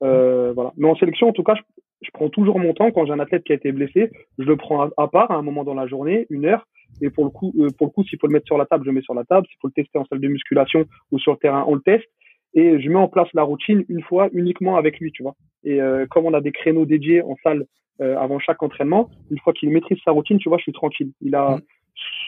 voilà. 0.00 0.72
Mais 0.78 0.88
en 0.88 0.96
sélection, 0.96 1.28
en 1.28 1.32
tout 1.32 1.42
cas, 1.42 1.54
je, 1.54 1.62
je 2.02 2.10
prends 2.12 2.28
toujours 2.28 2.58
mon 2.58 2.74
temps 2.74 2.90
quand 2.90 3.06
j'ai 3.06 3.12
un 3.12 3.20
athlète 3.20 3.44
qui 3.44 3.52
a 3.52 3.56
été 3.56 3.72
blessé. 3.72 4.10
Je 4.38 4.44
le 4.44 4.56
prends 4.56 4.90
à 4.96 5.08
part 5.08 5.30
à 5.30 5.36
un 5.36 5.42
moment 5.42 5.64
dans 5.64 5.74
la 5.74 5.86
journée, 5.86 6.26
une 6.30 6.46
heure 6.46 6.66
et 7.00 7.10
pour 7.10 7.24
le 7.24 7.30
coup, 7.30 7.52
euh, 7.58 7.68
pour 7.78 7.86
le 7.86 7.92
coup, 7.92 8.04
s'il 8.04 8.18
faut 8.18 8.26
le 8.26 8.32
mettre 8.32 8.46
sur 8.46 8.58
la 8.58 8.66
table, 8.66 8.84
je 8.84 8.90
le 8.90 8.94
mets 8.94 9.02
sur 9.02 9.14
la 9.14 9.24
table. 9.24 9.46
S'il 9.48 9.56
faut 9.60 9.68
le 9.68 9.72
tester 9.72 9.98
en 9.98 10.04
salle 10.06 10.20
de 10.20 10.28
musculation 10.28 10.84
ou 11.10 11.18
sur 11.18 11.32
le 11.32 11.38
terrain, 11.38 11.64
on 11.66 11.74
le 11.74 11.80
teste. 11.80 12.06
Et 12.54 12.80
je 12.80 12.88
mets 12.90 12.96
en 12.96 13.08
place 13.08 13.28
la 13.32 13.42
routine 13.42 13.84
une 13.88 14.02
fois 14.02 14.28
uniquement 14.32 14.76
avec 14.76 15.00
lui, 15.00 15.10
tu 15.10 15.22
vois. 15.22 15.34
Et 15.64 15.80
euh, 15.80 16.06
comme 16.10 16.26
on 16.26 16.34
a 16.34 16.40
des 16.40 16.52
créneaux 16.52 16.84
dédiés 16.84 17.22
en 17.22 17.36
salle 17.42 17.64
euh, 18.00 18.16
avant 18.18 18.38
chaque 18.38 18.62
entraînement, 18.62 19.08
une 19.30 19.38
fois 19.38 19.54
qu'il 19.54 19.70
maîtrise 19.70 19.98
sa 20.04 20.10
routine, 20.10 20.38
tu 20.38 20.48
vois, 20.50 20.58
je 20.58 20.64
suis 20.64 20.72
tranquille. 20.72 21.12
Il 21.22 21.34
a, 21.34 21.56
mmh. 21.56 21.62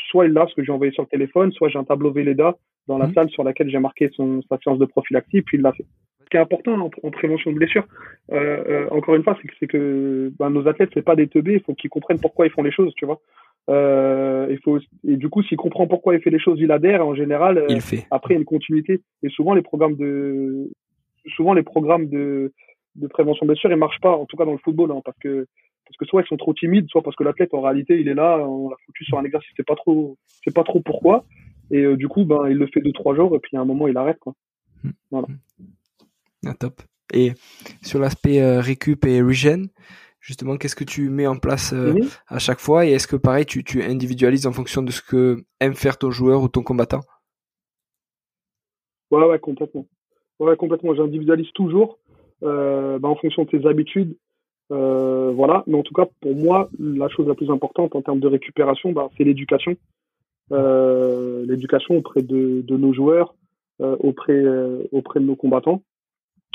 soit 0.09 0.27
il 0.27 0.39
a 0.39 0.47
ce 0.47 0.55
que 0.55 0.65
j'ai 0.65 0.73
envoyé 0.73 0.93
sur 0.93 1.03
le 1.03 1.09
téléphone, 1.09 1.53
soit 1.53 1.69
j'ai 1.69 1.79
un 1.79 1.85
tableau 1.85 2.11
Véleda 2.11 2.57
dans 2.87 2.97
la 2.97 3.09
mmh. 3.09 3.15
salle 3.15 3.31
sur 3.31 3.45
laquelle 3.45 3.69
j'ai 3.69 3.79
marqué 3.79 4.09
son, 4.15 4.41
sa 4.49 4.57
séance 4.59 4.79
de 4.79 4.87
prophylaxie, 4.87 5.43
puis 5.43 5.59
il 5.59 5.63
l'a 5.63 5.73
fait. 5.73 5.85
Ce 6.35 6.37
qui 6.37 6.37
est 6.37 6.41
important 6.41 6.91
en, 7.03 7.11
prévention 7.11 7.53
de 7.53 7.57
blessures, 7.57 7.87
euh, 8.33 8.65
euh, 8.69 8.89
encore 8.91 9.15
une 9.15 9.23
fois, 9.23 9.39
c'est 9.61 9.67
que, 9.67 10.33
ben, 10.39 10.51
nos 10.51 10.67
athlètes, 10.67 10.91
c'est 10.95 11.03
pas 11.03 11.15
des 11.15 11.29
teubés, 11.29 11.55
il 11.55 11.61
faut 11.61 11.75
qu'ils 11.75 11.91
comprennent 11.91 12.21
pourquoi 12.21 12.47
ils 12.47 12.51
font 12.51 12.63
les 12.63 12.73
choses, 12.73 12.93
tu 12.97 13.07
vois. 13.07 13.21
Euh, 13.71 14.47
il 14.51 14.59
faut 14.59 14.79
et 15.07 15.17
du 15.17 15.29
coup, 15.29 15.43
s'il 15.43 15.57
comprend 15.57 15.87
pourquoi 15.87 16.15
il 16.15 16.21
fait 16.21 16.31
les 16.31 16.39
choses, 16.39 16.59
il 16.61 16.71
adhère. 16.71 17.07
En 17.07 17.15
général, 17.15 17.59
euh, 17.59 17.67
il 17.69 17.81
fait. 17.81 18.07
après 18.11 18.35
une 18.35 18.45
continuité. 18.45 19.01
Et 19.23 19.29
souvent 19.31 19.55
les 19.55 19.63
programmes 19.63 19.97
de, 19.97 20.71
souvent 21.35 21.55
les 21.55 21.63
programmes 21.63 22.09
de, 22.09 22.53
de 22.97 23.07
prévention 23.07 23.47
blessure, 23.47 23.71
ils 23.71 23.77
marchent 23.77 24.01
pas. 24.01 24.13
En 24.13 24.27
tout 24.27 24.37
cas 24.37 24.45
dans 24.45 24.53
le 24.53 24.59
football, 24.59 24.91
hein, 24.91 25.01
parce 25.05 25.19
que 25.19 25.47
parce 25.87 25.97
que 25.99 26.07
soit 26.07 26.23
ils 26.23 26.29
sont 26.29 26.37
trop 26.37 26.55
timides, 26.55 26.89
soit 26.89 27.03
parce 27.03 27.17
que 27.17 27.25
l'athlète 27.25 27.55
en 27.55 27.61
réalité 27.61 28.01
il 28.01 28.09
est 28.09 28.15
là, 28.15 28.39
on 28.39 28.71
l'a 28.71 28.77
foutu 28.85 29.05
sur 29.05 29.19
un 29.19 29.25
exercice, 29.25 29.53
c'est 29.57 29.67
pas 29.67 29.77
trop, 29.77 30.17
c'est 30.45 30.55
pas 30.55 30.65
trop 30.65 30.81
pourquoi. 30.81 31.25
Et 31.71 31.83
euh, 31.83 31.97
du 31.97 32.09
coup, 32.09 32.25
ben 32.25 32.49
il 32.49 32.57
le 32.57 32.67
fait 32.67 32.81
deux 32.81 32.93
trois 32.93 33.15
jours 33.15 33.35
et 33.35 33.39
puis 33.39 33.57
à 33.57 33.61
un 33.61 33.65
moment 33.65 33.89
il 33.89 33.97
arrête 33.97 34.19
quoi. 34.19 34.35
Hmm. 34.83 34.91
Voilà. 35.11 35.29
Ah, 36.47 36.55
top. 36.55 36.83
Et 37.13 37.33
sur 37.83 37.99
l'aspect 38.01 38.41
euh, 38.41 38.61
récup 38.61 39.05
et 39.05 39.21
regen, 39.21 39.69
justement, 40.21 40.57
qu'est-ce 40.57 40.77
que 40.77 40.85
tu 40.85 41.11
mets 41.11 41.27
en 41.27 41.37
place 41.37 41.73
euh, 41.73 41.93
mhm. 41.93 42.09
à 42.29 42.39
chaque 42.39 42.61
fois? 42.61 42.87
Et 42.87 42.93
est-ce 42.93 43.07
que 43.07 43.17
pareil, 43.17 43.47
tu, 43.47 43.63
tu 43.65 43.83
individualises 43.83 44.47
en 44.47 44.53
fonction 44.53 44.83
de 44.83 44.91
ce 44.91 45.03
que 45.03 45.45
aime 45.61 45.75
faire 45.75 45.99
ton 45.99 46.11
joueur 46.11 46.43
ou 46.43 46.49
ton 46.49 46.63
combattant? 46.63 47.03
Ouais, 49.11 49.25
ouais, 49.27 49.39
complètement. 49.39 49.87
Ouais, 50.41 50.57
complètement. 50.57 50.95
J'individualise 50.95 51.53
toujours 51.53 51.99
euh, 52.43 52.99
bah, 52.99 53.09
en 53.09 53.17
fonction 53.17 53.45
de 53.45 53.51
tes 53.51 53.67
habitudes. 53.67 54.17
Voilà. 54.71 55.63
Mais 55.67 55.79
en 55.79 55.83
tout 55.83 55.95
cas, 55.95 56.07
pour 56.21 56.35
moi, 56.35 56.69
la 56.81 57.09
chose 57.09 57.29
la 57.29 57.35
plus 57.35 57.51
importante 57.51 57.95
en 57.95 58.03
termes 58.03 58.19
de 58.19 58.27
récupération, 58.27 58.93
bah, 58.93 59.09
c'est 59.17 59.23
l'éducation. 59.25 59.77
l'éducation 60.51 61.97
auprès 61.97 62.23
de, 62.23 62.63
de, 62.63 62.77
nos 62.77 62.93
joueurs, 62.93 63.37
auprès, 63.79 64.43
auprès 64.91 65.21
de 65.21 65.27
nos 65.27 65.37
combattants. 65.37 65.83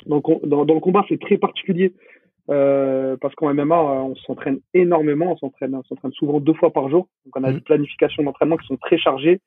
Donc, 0.05 0.25
dans, 0.45 0.65
dans 0.65 0.73
le 0.73 0.79
combat, 0.79 1.05
c'est 1.09 1.19
très 1.19 1.37
particulier 1.37 1.93
euh, 2.49 3.17
parce 3.21 3.35
qu'en 3.35 3.53
MMA, 3.53 3.75
euh, 3.75 4.01
on 4.01 4.15
s'entraîne 4.15 4.59
énormément, 4.73 5.33
on 5.33 5.37
s'entraîne, 5.37 5.75
on 5.75 5.83
s'entraîne 5.83 6.11
souvent 6.13 6.39
deux 6.39 6.53
fois 6.53 6.71
par 6.71 6.89
jour. 6.89 7.07
Donc, 7.25 7.35
on 7.35 7.43
a 7.43 7.51
mmh. 7.51 7.55
des 7.55 7.61
planifications 7.61 8.23
d'entraînement 8.23 8.57
qui 8.57 8.67
sont 8.67 8.77
très 8.77 8.97
chargées. 8.97 9.39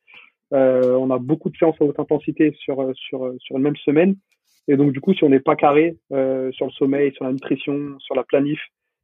Euh, 0.52 0.94
on 0.96 1.10
a 1.10 1.18
beaucoup 1.18 1.50
de 1.50 1.56
séances 1.56 1.76
à 1.80 1.84
haute 1.84 1.98
intensité 1.98 2.54
sur, 2.60 2.92
sur, 2.94 3.32
sur 3.38 3.56
une 3.56 3.62
même 3.62 3.76
semaine. 3.76 4.16
Et 4.68 4.76
donc, 4.76 4.92
du 4.92 5.00
coup, 5.00 5.14
si 5.14 5.24
on 5.24 5.28
n'est 5.28 5.40
pas 5.40 5.56
carré 5.56 5.96
euh, 6.12 6.52
sur 6.52 6.66
le 6.66 6.72
sommeil, 6.72 7.12
sur 7.14 7.24
la 7.24 7.32
nutrition, 7.32 7.98
sur 7.98 8.14
la 8.14 8.22
planif, 8.22 8.60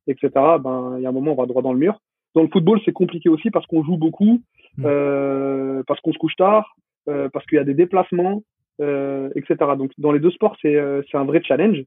etc., 0.06 0.30
ben, 0.60 0.94
il 0.98 1.02
y 1.02 1.06
a 1.06 1.08
un 1.08 1.12
moment, 1.12 1.32
on 1.32 1.36
va 1.36 1.46
droit 1.46 1.62
dans 1.62 1.72
le 1.72 1.78
mur. 1.78 2.00
Dans 2.34 2.42
le 2.42 2.48
football, 2.48 2.80
c'est 2.84 2.92
compliqué 2.92 3.28
aussi 3.28 3.50
parce 3.50 3.66
qu'on 3.66 3.82
joue 3.82 3.96
beaucoup, 3.96 4.40
euh, 4.84 5.82
parce 5.86 6.00
qu'on 6.00 6.12
se 6.12 6.18
couche 6.18 6.36
tard, 6.36 6.76
euh, 7.08 7.28
parce 7.32 7.44
qu'il 7.46 7.56
y 7.56 7.60
a 7.60 7.64
des 7.64 7.74
déplacements, 7.74 8.42
etc. 8.80 9.56
Donc, 9.76 9.92
dans 9.98 10.12
les 10.12 10.20
deux 10.20 10.30
sports, 10.30 10.56
c'est 10.62 10.78
un 10.78 11.24
vrai 11.24 11.42
challenge. 11.42 11.82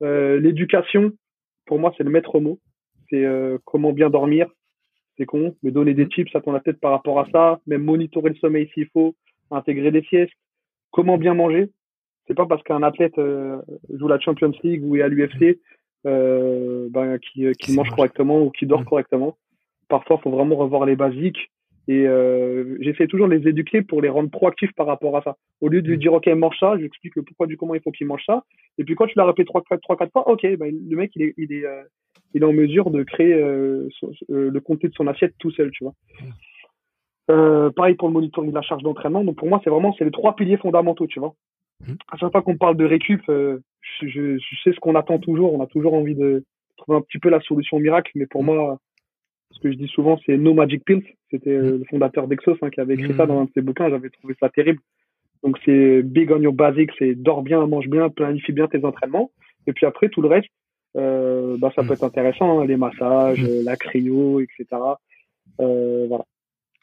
L'éducation, 0.00 1.12
pour 1.66 1.78
moi, 1.78 1.92
c'est 1.96 2.04
le 2.04 2.10
maître 2.10 2.40
mot. 2.40 2.58
C'est 3.10 3.24
euh, 3.24 3.58
comment 3.64 3.92
bien 3.92 4.10
dormir. 4.10 4.48
C'est 5.18 5.26
con, 5.26 5.54
mais 5.62 5.70
donner 5.70 5.94
des 5.94 6.08
tips 6.08 6.34
à 6.34 6.40
ton 6.40 6.58
tête 6.60 6.80
par 6.80 6.92
rapport 6.92 7.18
à 7.18 7.26
ça, 7.30 7.60
même 7.66 7.84
monitorer 7.84 8.30
le 8.30 8.36
sommeil 8.36 8.68
s'il 8.74 8.86
faut, 8.88 9.14
intégrer 9.50 9.90
des 9.90 10.02
siestes. 10.02 10.32
Comment 10.90 11.16
bien 11.16 11.34
manger. 11.34 11.70
C'est 12.26 12.34
pas 12.34 12.46
parce 12.46 12.62
qu'un 12.62 12.82
athlète 12.82 13.18
euh, 13.18 13.60
joue 13.94 14.08
la 14.08 14.20
Champions 14.20 14.52
League 14.62 14.84
ou 14.84 14.96
est 14.96 15.02
à 15.02 15.08
l'UFC 15.08 15.58
euh, 16.06 16.88
ben, 16.90 17.18
qui, 17.18 17.50
qui 17.52 17.74
mange 17.74 17.90
correctement 17.90 18.42
ou 18.42 18.50
qui 18.50 18.66
dort 18.66 18.84
correctement. 18.84 19.38
Parfois, 19.88 20.16
il 20.18 20.22
faut 20.22 20.30
vraiment 20.30 20.56
revoir 20.56 20.84
les 20.84 20.96
basiques. 20.96 21.50
Et 21.88 22.06
euh, 22.06 22.76
j'essaie 22.80 23.06
toujours 23.06 23.28
de 23.28 23.34
les 23.34 23.48
éduquer 23.48 23.82
pour 23.82 24.02
les 24.02 24.08
rendre 24.08 24.30
proactifs 24.30 24.72
par 24.72 24.86
rapport 24.86 25.16
à 25.16 25.22
ça. 25.22 25.36
Au 25.60 25.68
lieu 25.68 25.82
de 25.82 25.88
lui 25.88 25.98
dire, 25.98 26.12
OK, 26.12 26.26
mange 26.28 26.58
ça, 26.58 26.76
j'explique 26.78 27.14
le 27.14 27.22
pourquoi 27.22 27.46
du 27.46 27.56
comment 27.56 27.74
il 27.74 27.80
faut 27.80 27.92
qu'il 27.92 28.08
mange 28.08 28.24
ça. 28.26 28.44
Et 28.78 28.84
puis 28.84 28.96
quand 28.96 29.06
tu 29.06 29.16
l'as 29.16 29.24
répété 29.24 29.46
trois, 29.46 29.62
trois, 29.82 29.96
quatre 29.96 30.12
fois, 30.12 30.28
OK, 30.28 30.42
ben, 30.56 30.74
le 30.88 30.96
mec, 30.96 31.12
il 31.14 31.22
est, 31.22 31.34
il 31.36 31.52
est, 31.52 31.64
euh, 31.64 31.82
il 32.34 32.42
est 32.42 32.46
en 32.46 32.52
mesure 32.52 32.90
de 32.90 33.02
créer 33.02 33.32
euh, 33.32 33.88
euh, 34.30 34.50
le 34.50 34.60
contenu 34.60 34.88
de 34.88 34.94
son 34.94 35.06
assiette 35.06 35.34
tout 35.38 35.50
seul, 35.52 35.70
tu 35.70 35.84
vois. 35.84 35.94
Euh, 37.30 37.70
pareil 37.70 37.94
pour 37.94 38.08
le 38.08 38.14
monitoring 38.14 38.50
de 38.50 38.54
la 38.54 38.62
charge 38.62 38.82
d'entraînement. 38.82 39.24
Donc 39.24 39.36
pour 39.36 39.48
moi, 39.48 39.60
c'est 39.64 39.70
vraiment 39.70 39.94
c'est 39.98 40.04
les 40.04 40.10
trois 40.10 40.36
piliers 40.36 40.58
fondamentaux, 40.58 41.06
tu 41.06 41.20
vois. 41.20 41.34
Mmh. 41.80 41.94
À 42.10 42.16
chaque 42.16 42.32
fois 42.32 42.42
qu'on 42.42 42.56
parle 42.56 42.76
de 42.76 42.84
récup, 42.84 43.22
je, 43.26 43.58
je, 44.02 44.38
sais 44.64 44.72
ce 44.72 44.80
qu'on 44.80 44.94
attend 44.94 45.18
toujours. 45.18 45.52
On 45.52 45.62
a 45.62 45.66
toujours 45.66 45.94
envie 45.94 46.14
de 46.14 46.44
trouver 46.76 46.98
un 46.98 47.02
petit 47.02 47.18
peu 47.18 47.30
la 47.30 47.40
solution 47.40 47.78
miracle, 47.78 48.12
mais 48.14 48.26
pour 48.26 48.44
moi, 48.44 48.78
ce 49.52 49.60
que 49.60 49.70
je 49.70 49.76
dis 49.76 49.88
souvent, 49.88 50.18
c'est 50.26 50.36
No 50.36 50.54
Magic 50.54 50.84
Pills. 50.84 51.04
C'était 51.30 51.50
euh, 51.50 51.76
mm. 51.76 51.78
le 51.78 51.84
fondateur 51.84 52.28
d'Exos 52.28 52.58
hein, 52.62 52.70
qui 52.70 52.80
avait 52.80 52.94
écrit 52.94 53.14
ça 53.16 53.24
mm. 53.24 53.28
dans 53.28 53.40
un 53.40 53.44
de 53.44 53.50
ses 53.54 53.62
bouquins. 53.62 53.88
J'avais 53.88 54.10
trouvé 54.10 54.34
ça 54.40 54.48
terrible. 54.48 54.80
Donc 55.42 55.58
c'est 55.64 56.02
big 56.02 56.30
on 56.30 56.40
your 56.40 56.52
basic, 56.52 56.90
c'est 56.98 57.14
dors 57.14 57.42
bien, 57.42 57.66
mange 57.66 57.88
bien, 57.88 58.08
planifie 58.08 58.52
bien 58.52 58.68
tes 58.68 58.84
entraînements. 58.84 59.30
Et 59.66 59.72
puis 59.72 59.86
après 59.86 60.08
tout 60.08 60.22
le 60.22 60.28
reste, 60.28 60.48
euh, 60.96 61.56
bah 61.58 61.72
ça 61.74 61.82
mm. 61.82 61.86
peut 61.86 61.92
être 61.94 62.04
intéressant, 62.04 62.60
hein, 62.60 62.66
les 62.66 62.76
massages, 62.76 63.42
la 63.64 63.76
cryo, 63.76 64.40
etc. 64.40 64.66
Euh, 65.60 66.06
voilà. 66.08 66.24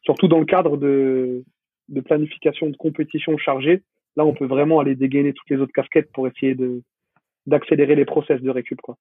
Surtout 0.04 0.28
dans 0.28 0.40
le 0.40 0.46
cadre 0.46 0.78
de, 0.78 1.44
de 1.90 2.02
planification 2.02 2.70
de 2.70 2.76
compétition 2.78 3.38
chargée, 3.38 3.82
là 4.16 4.26
on 4.26 4.34
peut 4.34 4.46
vraiment 4.46 4.80
aller 4.80 4.96
dégainer 4.96 5.34
toutes 5.34 5.50
les 5.50 5.58
autres 5.58 5.74
casquettes 5.74 6.12
pour 6.12 6.28
essayer 6.28 6.56
de 6.56 6.82
d'accélérer 7.46 7.96
les 7.96 8.06
process 8.06 8.42
de 8.42 8.50
récup 8.50 8.80
quoi 8.80 8.96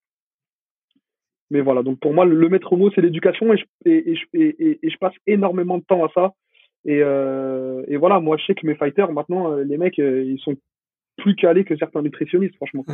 mais 1.53 1.61
voilà, 1.61 1.83
donc 1.83 2.01
pour 2.01 2.15
moi, 2.15 2.25
le, 2.25 2.49
maître 2.49 2.75
mot, 2.77 2.91
c'est 2.95 3.03
l'éducation 3.03 3.53
et 3.53 3.59
je, 3.59 3.65
et, 3.85 4.19
et, 4.35 4.79
et, 4.83 4.91
je 4.91 4.97
passe 4.97 5.13
énormément 5.27 5.77
de 5.77 5.85
temps 5.85 6.03
à 6.03 6.09
ça. 6.15 6.33
Et, 6.87 7.01
euh, 7.03 7.85
et 7.89 7.99
voilà, 7.99 8.21
moi, 8.21 8.39
je 8.39 8.47
sais 8.47 8.55
que 8.55 8.67
mes 8.67 8.75
fighters, 8.75 9.13
maintenant, 9.13 9.53
euh, 9.53 9.63
les 9.63 9.77
mecs, 9.77 9.99
euh, 9.99 10.25
ils 10.25 10.39
sont 10.39 10.57
plus 11.19 11.37
calés 11.37 11.65
que 11.65 11.77
certains 11.77 12.01
nutritionnistes, 12.01 12.57
franchement. 12.57 12.87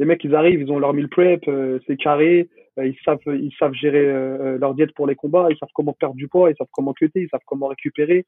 Les 0.00 0.04
mecs, 0.04 0.24
ils 0.24 0.34
arrivent, 0.34 0.60
ils 0.60 0.72
ont 0.72 0.80
leur 0.80 0.94
meal 0.94 1.08
prep, 1.08 1.46
euh, 1.46 1.78
c'est 1.86 1.96
carré, 1.96 2.48
ils 2.76 2.96
savent, 3.04 3.20
ils 3.26 3.54
savent 3.56 3.74
gérer 3.74 4.58
leur 4.58 4.74
diète 4.74 4.92
pour 4.94 5.06
les 5.06 5.14
combats, 5.14 5.46
ils 5.50 5.58
savent 5.58 5.68
comment 5.72 5.92
perdre 5.92 6.16
du 6.16 6.26
poids, 6.26 6.50
ils 6.50 6.56
savent 6.56 6.66
comment 6.72 6.94
cuter, 6.94 7.20
ils 7.20 7.28
savent 7.28 7.40
comment 7.46 7.68
récupérer. 7.68 8.26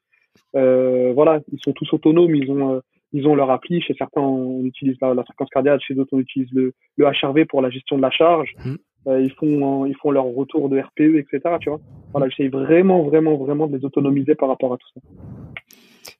voilà, 0.53 1.41
ils 1.51 1.59
sont 1.61 1.73
tous 1.73 1.91
autonomes, 1.91 2.33
ils 2.33 2.49
ont, 2.49 2.81
ils 3.11 3.27
ont 3.27 3.35
leur 3.35 3.49
appli. 3.49 3.81
Chez 3.81 3.93
certains, 3.95 4.21
on 4.21 4.63
utilise 4.63 4.95
la, 5.01 5.23
fréquence 5.23 5.49
cardiaque, 5.49 5.81
chez 5.85 5.95
d'autres, 5.95 6.13
on 6.13 6.19
utilise 6.19 6.49
le, 6.53 6.73
le 6.95 7.05
HRV 7.05 7.45
pour 7.45 7.61
la 7.61 7.69
gestion 7.69 7.97
de 7.97 8.03
la 8.03 8.11
charge. 8.11 8.53
Mmh. 8.63 8.75
Ils 9.07 9.31
font 9.31 9.85
ils 9.85 9.95
font 9.95 10.11
leur 10.11 10.25
retour 10.25 10.69
de 10.69 10.79
RPE, 10.79 11.17
etc. 11.17 11.39
Tu 11.61 11.69
vois. 11.69 11.79
Voilà, 12.11 12.29
j'essaie 12.29 12.49
vraiment, 12.49 13.03
vraiment, 13.03 13.37
vraiment 13.37 13.67
de 13.67 13.77
les 13.77 13.85
autonomiser 13.85 14.35
par 14.35 14.49
rapport 14.49 14.73
à 14.73 14.77
tout 14.77 14.87
ça. 14.93 15.01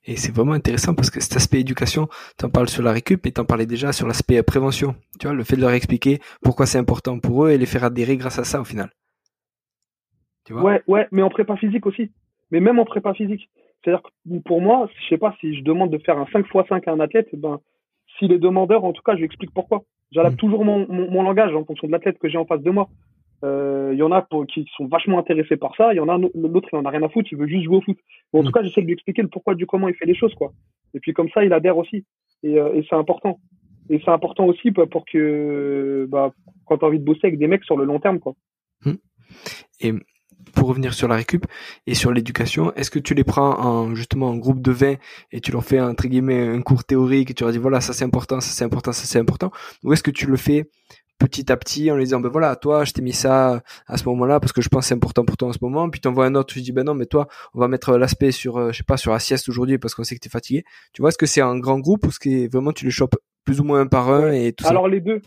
Et 0.04 0.16
c'est 0.16 0.34
vraiment 0.34 0.52
intéressant 0.52 0.94
parce 0.94 1.10
que 1.10 1.20
cet 1.20 1.36
aspect 1.36 1.60
éducation, 1.60 2.08
tu 2.38 2.44
en 2.44 2.50
parles 2.50 2.68
sur 2.68 2.82
la 2.82 2.92
récup 2.92 3.26
et 3.26 3.32
tu 3.32 3.40
en 3.40 3.44
parlais 3.44 3.66
déjà 3.66 3.92
sur 3.92 4.06
l'aspect 4.06 4.40
prévention. 4.42 4.94
Tu 5.18 5.26
vois, 5.26 5.34
le 5.34 5.42
fait 5.42 5.56
de 5.56 5.60
leur 5.60 5.72
expliquer 5.72 6.20
pourquoi 6.42 6.66
c'est 6.66 6.78
important 6.78 7.18
pour 7.18 7.46
eux 7.46 7.50
et 7.50 7.58
les 7.58 7.66
faire 7.66 7.82
adhérer 7.82 8.16
grâce 8.16 8.38
à 8.38 8.44
ça 8.44 8.60
au 8.60 8.64
final. 8.64 8.90
Tu 10.44 10.52
vois? 10.52 10.62
Ouais, 10.62 10.82
ouais, 10.86 11.08
mais 11.10 11.22
en 11.22 11.28
prépa 11.28 11.56
physique 11.56 11.86
aussi. 11.86 12.12
Mais 12.52 12.60
même 12.60 12.78
en 12.78 12.84
prépa 12.84 13.14
physique. 13.14 13.50
C'est-à-dire 13.82 14.02
que 14.02 14.38
pour 14.44 14.60
moi, 14.60 14.88
je 15.00 15.08
sais 15.08 15.18
pas 15.18 15.34
si 15.40 15.56
je 15.56 15.62
demande 15.64 15.90
de 15.90 15.98
faire 15.98 16.18
un 16.18 16.26
5 16.32 16.46
x 16.46 16.68
5 16.68 16.86
à 16.86 16.92
un 16.92 17.00
athlète, 17.00 17.28
ben, 17.34 17.60
si 18.18 18.28
les 18.28 18.38
demandeurs, 18.38 18.84
en 18.84 18.92
tout 18.92 19.02
cas, 19.02 19.12
je 19.12 19.18
lui 19.18 19.26
explique 19.26 19.52
pourquoi. 19.52 19.82
J'adapte 20.12 20.34
hmm. 20.34 20.38
toujours 20.38 20.64
mon, 20.64 20.86
mon, 20.88 21.22
langage 21.22 21.54
en 21.54 21.64
fonction 21.64 21.86
de 21.86 21.92
l'athlète 21.92 22.18
que 22.18 22.28
j'ai 22.28 22.38
en 22.38 22.46
face 22.46 22.62
de 22.62 22.70
moi. 22.70 22.88
Euh, 23.44 23.90
il 23.92 23.98
y 23.98 24.02
en 24.02 24.12
a 24.12 24.26
qui 24.48 24.66
sont 24.76 24.86
vachement 24.86 25.18
intéressés 25.18 25.56
par 25.56 25.74
ça. 25.76 25.92
Il 25.92 25.96
y 25.96 26.00
en 26.00 26.08
a 26.08 26.16
l'autre, 26.16 26.68
il 26.72 26.76
en 26.76 26.84
a 26.84 26.90
rien 26.90 27.02
à 27.02 27.08
foutre. 27.08 27.28
Il 27.32 27.38
veut 27.38 27.46
juste 27.46 27.64
jouer 27.64 27.76
au 27.76 27.80
foot. 27.82 27.98
en 28.32 28.42
tout 28.42 28.48
mm. 28.48 28.52
cas, 28.52 28.62
j'essaie 28.62 28.80
de 28.80 28.86
lui 28.86 28.94
expliquer 28.94 29.22
le 29.22 29.28
pourquoi 29.28 29.54
du 29.54 29.66
comment 29.66 29.88
il 29.88 29.94
fait 29.94 30.06
les 30.06 30.14
choses, 30.14 30.34
quoi. 30.34 30.52
Et 30.94 31.00
puis 31.00 31.12
comme 31.12 31.28
ça, 31.30 31.44
il 31.44 31.52
adhère 31.52 31.76
aussi. 31.76 32.04
Et, 32.42 32.58
euh, 32.58 32.74
et 32.74 32.86
c'est 32.88 32.96
important. 32.96 33.38
Et 33.88 34.00
c'est 34.04 34.10
important 34.10 34.46
aussi 34.46 34.72
pour 34.72 35.04
que, 35.04 36.06
bah, 36.08 36.32
quand 36.64 36.78
t'as 36.78 36.86
envie 36.86 36.98
de 36.98 37.04
bosser 37.04 37.20
avec 37.24 37.38
des 37.38 37.46
mecs 37.46 37.64
sur 37.64 37.76
le 37.76 37.84
long 37.84 38.00
terme, 38.00 38.18
quoi. 38.18 38.34
Mm. 38.84 38.94
Et 39.80 39.92
pour 40.54 40.68
revenir 40.68 40.94
sur 40.94 41.08
la 41.08 41.16
récup 41.16 41.46
et 41.86 41.94
sur 41.94 42.12
l'éducation, 42.12 42.72
est-ce 42.74 42.90
que 42.90 42.98
tu 42.98 43.14
les 43.14 43.24
prends 43.24 43.58
en 43.60 43.94
justement 43.94 44.28
en 44.28 44.36
groupe 44.36 44.62
de 44.62 44.72
20 44.72 44.96
et 45.32 45.40
tu 45.40 45.52
leur 45.52 45.64
fais 45.64 45.80
entre 45.80 46.06
guillemets 46.06 46.46
un 46.48 46.62
cours 46.62 46.84
théorique 46.84 47.30
et 47.30 47.34
tu 47.34 47.44
leur 47.44 47.52
dis 47.52 47.58
voilà 47.58 47.80
ça 47.80 47.92
c'est 47.92 48.04
important, 48.04 48.40
ça 48.40 48.50
c'est 48.50 48.64
important, 48.64 48.92
ça 48.92 49.04
c'est 49.06 49.18
important, 49.18 49.50
ou 49.82 49.92
est-ce 49.92 50.02
que 50.02 50.10
tu 50.10 50.26
le 50.26 50.36
fais 50.36 50.70
petit 51.18 51.50
à 51.50 51.56
petit 51.56 51.90
en 51.90 51.96
les 51.96 52.04
disant 52.04 52.20
ben 52.20 52.28
voilà 52.28 52.56
toi 52.56 52.84
je 52.84 52.92
t'ai 52.92 53.02
mis 53.02 53.12
ça 53.12 53.62
à 53.86 53.96
ce 53.96 54.04
moment-là 54.08 54.38
parce 54.38 54.52
que 54.52 54.60
je 54.60 54.68
pense 54.68 54.84
que 54.84 54.88
c'est 54.88 54.94
important 54.94 55.24
pour 55.24 55.36
toi 55.36 55.48
en 55.48 55.52
ce 55.52 55.58
moment 55.62 55.88
puis 55.88 56.00
t'envoies 56.00 56.26
un 56.26 56.34
autre 56.34 56.52
tu 56.52 56.60
dis 56.60 56.72
ben 56.72 56.84
non 56.84 56.94
mais 56.94 57.06
toi 57.06 57.26
on 57.54 57.60
va 57.60 57.68
mettre 57.68 57.96
l'aspect 57.96 58.32
sur 58.32 58.58
euh, 58.58 58.72
je 58.72 58.78
sais 58.78 58.84
pas 58.84 58.96
sur 58.96 59.12
la 59.12 59.18
sieste 59.18 59.48
aujourd'hui 59.48 59.78
parce 59.78 59.94
qu'on 59.94 60.04
sait 60.04 60.14
que 60.14 60.20
t'es 60.20 60.28
fatigué. 60.28 60.64
Tu 60.92 61.00
vois 61.00 61.08
est-ce 61.08 61.18
que 61.18 61.26
c'est 61.26 61.40
un 61.40 61.58
grand 61.58 61.78
groupe 61.78 62.04
ou 62.04 62.08
est-ce 62.08 62.18
que 62.18 62.50
vraiment 62.50 62.72
tu 62.72 62.84
les 62.84 62.90
chopes 62.90 63.16
plus 63.44 63.60
ou 63.60 63.64
moins 63.64 63.80
un 63.80 63.86
par 63.86 64.10
un 64.10 64.32
et 64.32 64.52
tout 64.52 64.66
alors 64.66 64.88
les 64.88 65.00
deux 65.00 65.22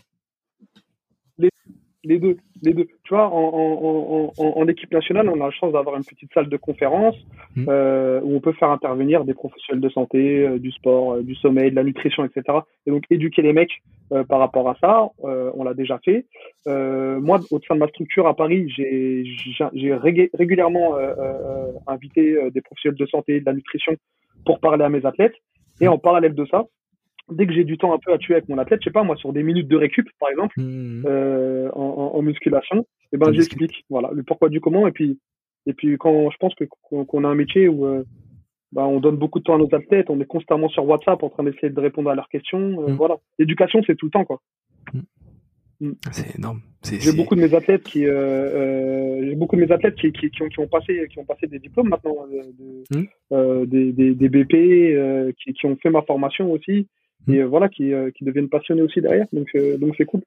les 2.04 2.18
deux, 2.18 2.36
les 2.62 2.72
deux. 2.72 2.86
Tu 3.04 3.14
vois, 3.14 3.28
en, 3.28 4.32
en, 4.36 4.44
en, 4.44 4.68
équipe 4.68 4.92
nationale, 4.92 5.28
on 5.28 5.40
a 5.40 5.46
la 5.46 5.50
chance 5.50 5.72
d'avoir 5.72 5.96
une 5.96 6.04
petite 6.04 6.32
salle 6.32 6.48
de 6.48 6.56
conférence 6.56 7.16
mmh. 7.56 7.66
euh, 7.68 8.20
où 8.22 8.36
on 8.36 8.40
peut 8.40 8.52
faire 8.52 8.70
intervenir 8.70 9.24
des 9.24 9.34
professionnels 9.34 9.82
de 9.82 9.88
santé, 9.90 10.46
euh, 10.46 10.58
du 10.58 10.70
sport, 10.70 11.14
euh, 11.14 11.22
du 11.22 11.34
sommeil, 11.34 11.70
de 11.70 11.76
la 11.76 11.84
nutrition, 11.84 12.24
etc. 12.24 12.58
Et 12.86 12.90
donc 12.90 13.04
éduquer 13.10 13.42
les 13.42 13.52
mecs 13.52 13.82
par 14.28 14.40
rapport 14.40 14.68
à 14.68 14.76
ça, 14.80 15.08
on 15.22 15.62
l'a 15.62 15.72
déjà 15.72 16.00
fait. 16.04 16.26
moi, 16.66 17.38
au 17.52 17.60
sein 17.60 17.76
de 17.76 17.78
ma 17.78 17.86
structure 17.86 18.26
à 18.26 18.34
Paris, 18.34 18.68
j'ai 18.68 19.94
régulièrement 19.94 20.96
invité 21.86 22.50
des 22.50 22.60
professionnels 22.60 22.98
de 22.98 23.06
santé, 23.06 23.38
de 23.38 23.46
la 23.46 23.52
nutrition 23.52 23.94
pour 24.44 24.58
parler 24.58 24.82
à 24.82 24.88
mes 24.88 25.06
athlètes. 25.06 25.36
Et 25.80 25.86
en 25.86 25.96
parallèle 25.96 26.34
de 26.34 26.44
ça, 26.46 26.64
dès 27.30 27.46
que 27.46 27.52
j'ai 27.52 27.64
du 27.64 27.78
temps 27.78 27.92
un 27.92 27.98
peu 27.98 28.12
à 28.12 28.18
tuer 28.18 28.34
avec 28.34 28.48
mon 28.48 28.58
athlète, 28.58 28.80
je 28.82 28.84
sais 28.84 28.92
pas 28.92 29.02
moi, 29.02 29.16
sur 29.16 29.32
des 29.32 29.42
minutes 29.42 29.68
de 29.68 29.76
récup 29.76 30.08
par 30.18 30.30
exemple, 30.30 30.58
mmh. 30.58 31.04
euh, 31.06 31.70
en, 31.72 32.12
en, 32.14 32.22
musculation, 32.22 32.80
et 32.80 33.14
eh 33.14 33.16
ben 33.16 33.32
j'explique, 33.32 33.84
voilà, 33.90 34.10
le 34.12 34.22
pourquoi 34.22 34.48
du 34.48 34.60
comment, 34.60 34.86
et 34.86 34.92
puis 34.92 35.18
et 35.66 35.72
puis 35.72 35.96
quand 35.98 36.30
je 36.30 36.36
pense 36.38 36.54
que 36.54 36.64
qu'on 36.88 37.24
a 37.24 37.28
un 37.28 37.34
métier 37.34 37.68
où 37.68 37.86
euh, 37.86 38.04
bah, 38.72 38.86
on 38.86 39.00
donne 39.00 39.16
beaucoup 39.16 39.38
de 39.38 39.44
temps 39.44 39.54
à 39.54 39.58
nos 39.58 39.74
athlètes, 39.74 40.10
on 40.10 40.20
est 40.20 40.26
constamment 40.26 40.68
sur 40.68 40.86
WhatsApp 40.86 41.22
en 41.22 41.28
train 41.28 41.44
d'essayer 41.44 41.70
de 41.70 41.80
répondre 41.80 42.10
à 42.10 42.14
leurs 42.14 42.28
questions, 42.28 42.82
euh, 42.82 42.88
mmh. 42.88 42.96
voilà, 42.96 43.16
l'éducation 43.38 43.82
c'est 43.86 43.96
tout 43.96 44.06
le 44.06 44.12
temps 44.12 44.24
quoi. 44.24 44.40
Mmh. 45.80 45.92
C'est 46.12 46.36
énorme. 46.38 46.60
J'ai 46.82 47.12
beaucoup 47.12 47.34
de 47.34 47.40
mes 47.40 47.54
athlètes 47.54 47.82
qui, 47.82 48.06
euh, 48.06 48.12
euh, 48.12 49.26
j'ai 49.26 49.34
beaucoup 49.34 49.56
de 49.56 49.60
mes 49.60 49.72
athlètes 49.72 49.96
qui, 49.96 50.12
qui, 50.12 50.30
qui, 50.30 50.42
ont, 50.42 50.48
qui, 50.48 50.60
ont, 50.60 50.66
passé, 50.66 51.06
qui 51.10 51.18
ont 51.18 51.24
passé 51.24 51.46
des 51.46 51.58
diplômes 51.58 51.88
maintenant, 51.88 52.16
de, 52.26 53.06
euh, 53.32 53.66
des, 53.66 53.92
des, 53.92 54.14
des, 54.14 54.28
BP, 54.28 55.34
qui, 55.36 55.52
qui 55.52 55.66
ont 55.66 55.76
fait 55.76 55.90
ma 55.90 56.02
formation 56.02 56.50
aussi, 56.52 56.88
et 57.28 57.38
euh, 57.38 57.46
voilà, 57.46 57.68
qui, 57.68 57.92
euh, 57.92 58.10
qui 58.10 58.24
deviennent 58.24 58.48
passionnés 58.48 58.82
aussi 58.82 59.00
derrière. 59.00 59.26
Donc, 59.32 59.48
euh, 59.54 59.76
donc 59.78 59.94
c'est 59.96 60.04
cool. 60.04 60.22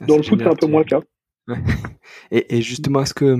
Ah, 0.00 0.06
Dans 0.06 0.16
le 0.16 0.22
foot, 0.22 0.40
c'est 0.40 0.48
un 0.48 0.54
peu 0.54 0.66
moins 0.66 0.80
le 0.80 0.86
cas. 0.86 1.00
et, 2.30 2.56
et, 2.56 2.62
justement, 2.62 3.02
est-ce 3.02 3.14
que, 3.14 3.38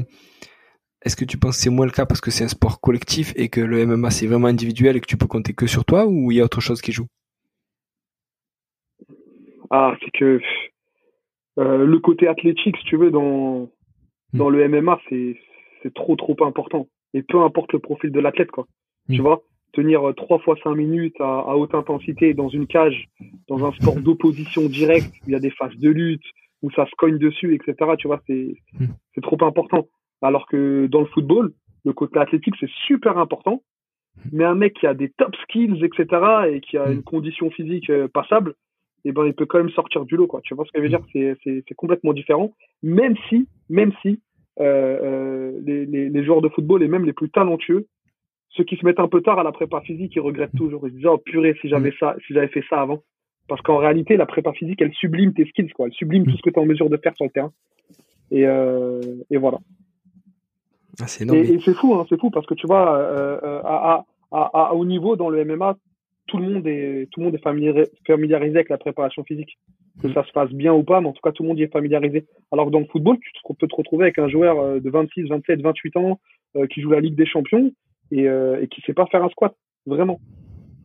est-ce 1.04 1.16
que 1.16 1.24
tu 1.24 1.38
penses 1.38 1.56
que 1.56 1.62
c'est 1.62 1.70
moins 1.70 1.86
le 1.86 1.92
cas 1.92 2.06
parce 2.06 2.20
que 2.20 2.30
c'est 2.30 2.44
un 2.44 2.48
sport 2.48 2.80
collectif 2.80 3.32
et 3.36 3.48
que 3.48 3.60
le 3.60 3.86
MMA 3.86 4.10
c'est 4.10 4.26
vraiment 4.26 4.48
individuel 4.48 4.96
et 4.96 5.00
que 5.00 5.06
tu 5.06 5.16
peux 5.16 5.26
compter 5.26 5.52
que 5.52 5.66
sur 5.66 5.84
toi 5.84 6.06
ou 6.06 6.30
il 6.30 6.38
y 6.38 6.40
a 6.40 6.44
autre 6.44 6.60
chose 6.60 6.80
qui 6.80 6.92
joue? 6.92 7.06
Ah, 9.70 9.96
c'est 10.00 10.10
que 10.10 10.40
euh, 11.58 11.84
le 11.84 11.98
côté 11.98 12.26
athlétique, 12.26 12.76
si 12.76 12.84
tu 12.84 12.96
veux, 12.96 13.10
dans, 13.10 13.62
hmm. 14.32 14.38
dans 14.38 14.50
le 14.50 14.66
MMA, 14.68 14.98
c'est, 15.08 15.36
c'est 15.82 15.94
trop, 15.94 16.16
trop 16.16 16.36
important. 16.44 16.88
Et 17.14 17.22
peu 17.22 17.42
importe 17.42 17.72
le 17.72 17.78
profil 17.78 18.10
de 18.10 18.20
l'athlète, 18.20 18.50
quoi. 18.50 18.66
Tu 19.08 19.20
hmm. 19.20 19.22
vois? 19.22 19.42
Tenir 19.72 20.08
euh, 20.08 20.12
trois 20.12 20.38
fois 20.38 20.56
cinq 20.62 20.74
minutes 20.74 21.16
à, 21.20 21.56
haute 21.56 21.74
intensité 21.74 22.34
dans 22.34 22.48
une 22.48 22.66
cage, 22.66 23.08
dans 23.48 23.64
un 23.64 23.72
sport 23.72 23.96
d'opposition 23.96 24.62
directe, 24.66 25.12
où 25.22 25.28
il 25.28 25.32
y 25.32 25.36
a 25.36 25.40
des 25.40 25.50
phases 25.50 25.76
de 25.76 25.90
lutte, 25.90 26.24
où 26.62 26.70
ça 26.72 26.86
se 26.86 26.94
cogne 26.96 27.18
dessus, 27.18 27.54
etc. 27.54 27.92
Tu 27.98 28.06
vois, 28.06 28.20
c'est 28.26 28.54
hmm. 28.78 28.86
c'est 29.14 29.22
trop 29.22 29.42
important. 29.44 29.88
Alors 30.22 30.46
que 30.46 30.86
dans 30.86 31.00
le 31.00 31.06
football, 31.06 31.52
le 31.84 31.92
côté 31.92 32.18
athlétique, 32.18 32.54
c'est 32.60 32.70
super 32.86 33.18
important. 33.18 33.62
Mais 34.32 34.44
un 34.44 34.54
mec 34.54 34.74
qui 34.74 34.86
a 34.86 34.94
des 34.94 35.08
top 35.08 35.34
skills, 35.44 35.82
etc., 35.84 36.06
et 36.52 36.60
qui 36.60 36.76
a 36.76 36.86
hmm. 36.86 36.92
une 36.92 37.02
condition 37.02 37.50
physique 37.50 37.90
euh, 37.90 38.08
passable, 38.08 38.54
eh 39.04 39.12
ben, 39.12 39.24
il 39.24 39.32
peut 39.32 39.46
quand 39.46 39.58
même 39.58 39.70
sortir 39.70 40.04
du 40.04 40.16
lot, 40.16 40.26
quoi. 40.26 40.40
Tu 40.42 40.54
vois 40.54 40.66
ce 40.66 40.72
que 40.72 40.78
je 40.78 40.82
veux 40.82 40.88
dire? 40.90 41.04
C'est, 41.12 41.36
c'est, 41.42 41.64
c'est 41.66 41.74
complètement 41.74 42.12
différent. 42.12 42.52
Même 42.82 43.16
si, 43.28 43.48
même 43.70 43.92
si, 44.02 44.20
euh, 44.60 44.98
euh, 45.02 45.60
les, 45.64 45.86
les, 45.86 46.10
les 46.10 46.24
joueurs 46.24 46.42
de 46.42 46.50
football 46.50 46.82
et 46.82 46.88
même 46.88 47.06
les 47.06 47.14
plus 47.14 47.30
talentueux 47.30 47.86
ceux 48.50 48.64
qui 48.64 48.76
se 48.76 48.84
mettent 48.84 49.00
un 49.00 49.08
peu 49.08 49.20
tard 49.20 49.38
à 49.38 49.42
la 49.42 49.52
prépa 49.52 49.80
physique, 49.80 50.12
ils 50.16 50.20
regrettent 50.20 50.56
toujours. 50.56 50.86
Ils 50.86 50.90
se 50.90 50.96
disent, 50.96 51.06
oh 51.06 51.18
purée, 51.18 51.56
si 51.60 51.68
j'avais 51.68 51.92
ça, 51.98 52.16
si 52.26 52.34
j'avais 52.34 52.48
fait 52.48 52.64
ça 52.68 52.80
avant. 52.80 53.02
Parce 53.48 53.62
qu'en 53.62 53.78
réalité, 53.78 54.16
la 54.16 54.26
prépa 54.26 54.52
physique, 54.52 54.80
elle 54.82 54.92
sublime 54.92 55.34
tes 55.34 55.44
skills, 55.46 55.70
quoi. 55.70 55.86
Elle 55.86 55.92
sublime 55.92 56.24
tout 56.24 56.36
ce 56.36 56.42
que 56.42 56.50
tu 56.50 56.56
es 56.56 56.62
en 56.62 56.66
mesure 56.66 56.90
de 56.90 56.96
faire 56.96 57.14
sur 57.16 57.24
le 57.24 57.30
terrain. 57.30 57.52
Et, 58.30 58.46
euh, 58.46 59.00
et 59.30 59.38
voilà. 59.38 59.58
Ah, 61.00 61.06
c'est 61.06 61.24
et, 61.32 61.54
et 61.54 61.60
c'est 61.60 61.74
fou, 61.74 61.94
hein, 61.94 62.06
c'est 62.08 62.20
fou, 62.20 62.30
parce 62.30 62.46
que 62.46 62.54
tu 62.54 62.66
vois, 62.66 62.96
euh, 62.96 63.40
euh 63.42 63.60
à, 63.64 64.04
à, 64.32 64.68
à, 64.68 64.74
haut 64.74 64.84
niveau 64.84 65.16
dans 65.16 65.30
le 65.30 65.44
MMA, 65.44 65.76
tout 66.26 66.38
le 66.38 66.48
monde 66.48 66.66
est, 66.66 67.08
tout 67.10 67.20
le 67.20 67.26
monde 67.26 67.34
est 67.34 67.42
familiarisé, 67.42 68.56
avec 68.56 68.68
la 68.68 68.78
préparation 68.78 69.24
physique. 69.24 69.58
Que 70.02 70.08
mm. 70.08 70.14
ça 70.14 70.24
se 70.24 70.32
passe 70.32 70.50
bien 70.50 70.72
ou 70.72 70.82
pas, 70.82 71.00
mais 71.00 71.08
en 71.08 71.12
tout 71.12 71.22
cas, 71.22 71.32
tout 71.32 71.42
le 71.42 71.48
monde 71.48 71.58
y 71.58 71.62
est 71.62 71.72
familiarisé. 71.72 72.26
Alors 72.52 72.66
que 72.66 72.70
dans 72.70 72.80
le 72.80 72.86
football, 72.86 73.18
tu 73.18 73.54
peux 73.58 73.66
te 73.66 73.76
retrouver 73.76 74.04
avec 74.04 74.18
un 74.18 74.28
joueur 74.28 74.80
de 74.80 74.90
26, 74.90 75.24
27, 75.24 75.60
28 75.60 75.96
ans 75.96 76.20
euh, 76.56 76.66
qui 76.66 76.80
joue 76.80 76.90
la 76.90 77.00
Ligue 77.00 77.14
des 77.14 77.26
Champions 77.26 77.70
et, 78.10 78.28
euh, 78.28 78.60
et 78.60 78.68
qui 78.68 78.80
sait 78.82 78.94
pas 78.94 79.06
faire 79.06 79.24
un 79.24 79.28
squat, 79.28 79.54
vraiment. 79.86 80.20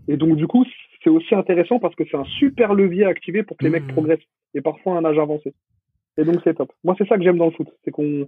Et 0.08 0.18
donc 0.18 0.36
du 0.38 0.48
coup, 0.48 0.66
c'est 1.04 1.10
aussi 1.10 1.36
intéressant 1.36 1.80
parce 1.80 1.96
que 1.96 2.04
c'est 2.10 2.18
un 2.18 2.26
super 2.26 2.74
levier 2.74 3.06
à 3.06 3.10
activer 3.10 3.44
pour 3.44 3.58
que 3.58 3.64
les 3.64 3.70
mecs 3.70 3.86
mmh. 3.86 3.94
progressent 3.94 4.28
et 4.54 4.62
parfois 4.62 4.96
à 4.96 4.98
un 5.00 5.06
âge 5.06 5.18
avancé. 5.18 5.54
Et 6.18 6.24
donc 6.24 6.38
c'est 6.44 6.56
top. 6.56 6.72
Moi, 6.84 6.96
c'est 6.98 7.08
ça 7.08 7.18
que 7.18 7.24
j'aime 7.24 7.38
dans 7.38 7.46
le 7.46 7.52
foot, 7.52 7.68
c'est 7.84 7.92
qu'on 7.92 8.28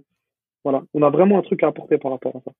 voilà, 0.64 0.82
on 0.92 1.02
a 1.02 1.10
vraiment 1.10 1.38
un 1.38 1.42
truc 1.42 1.62
à 1.62 1.68
apporter 1.68 1.98
par 1.98 2.10
rapport 2.10 2.36
à 2.36 2.40
ça. 2.44 2.52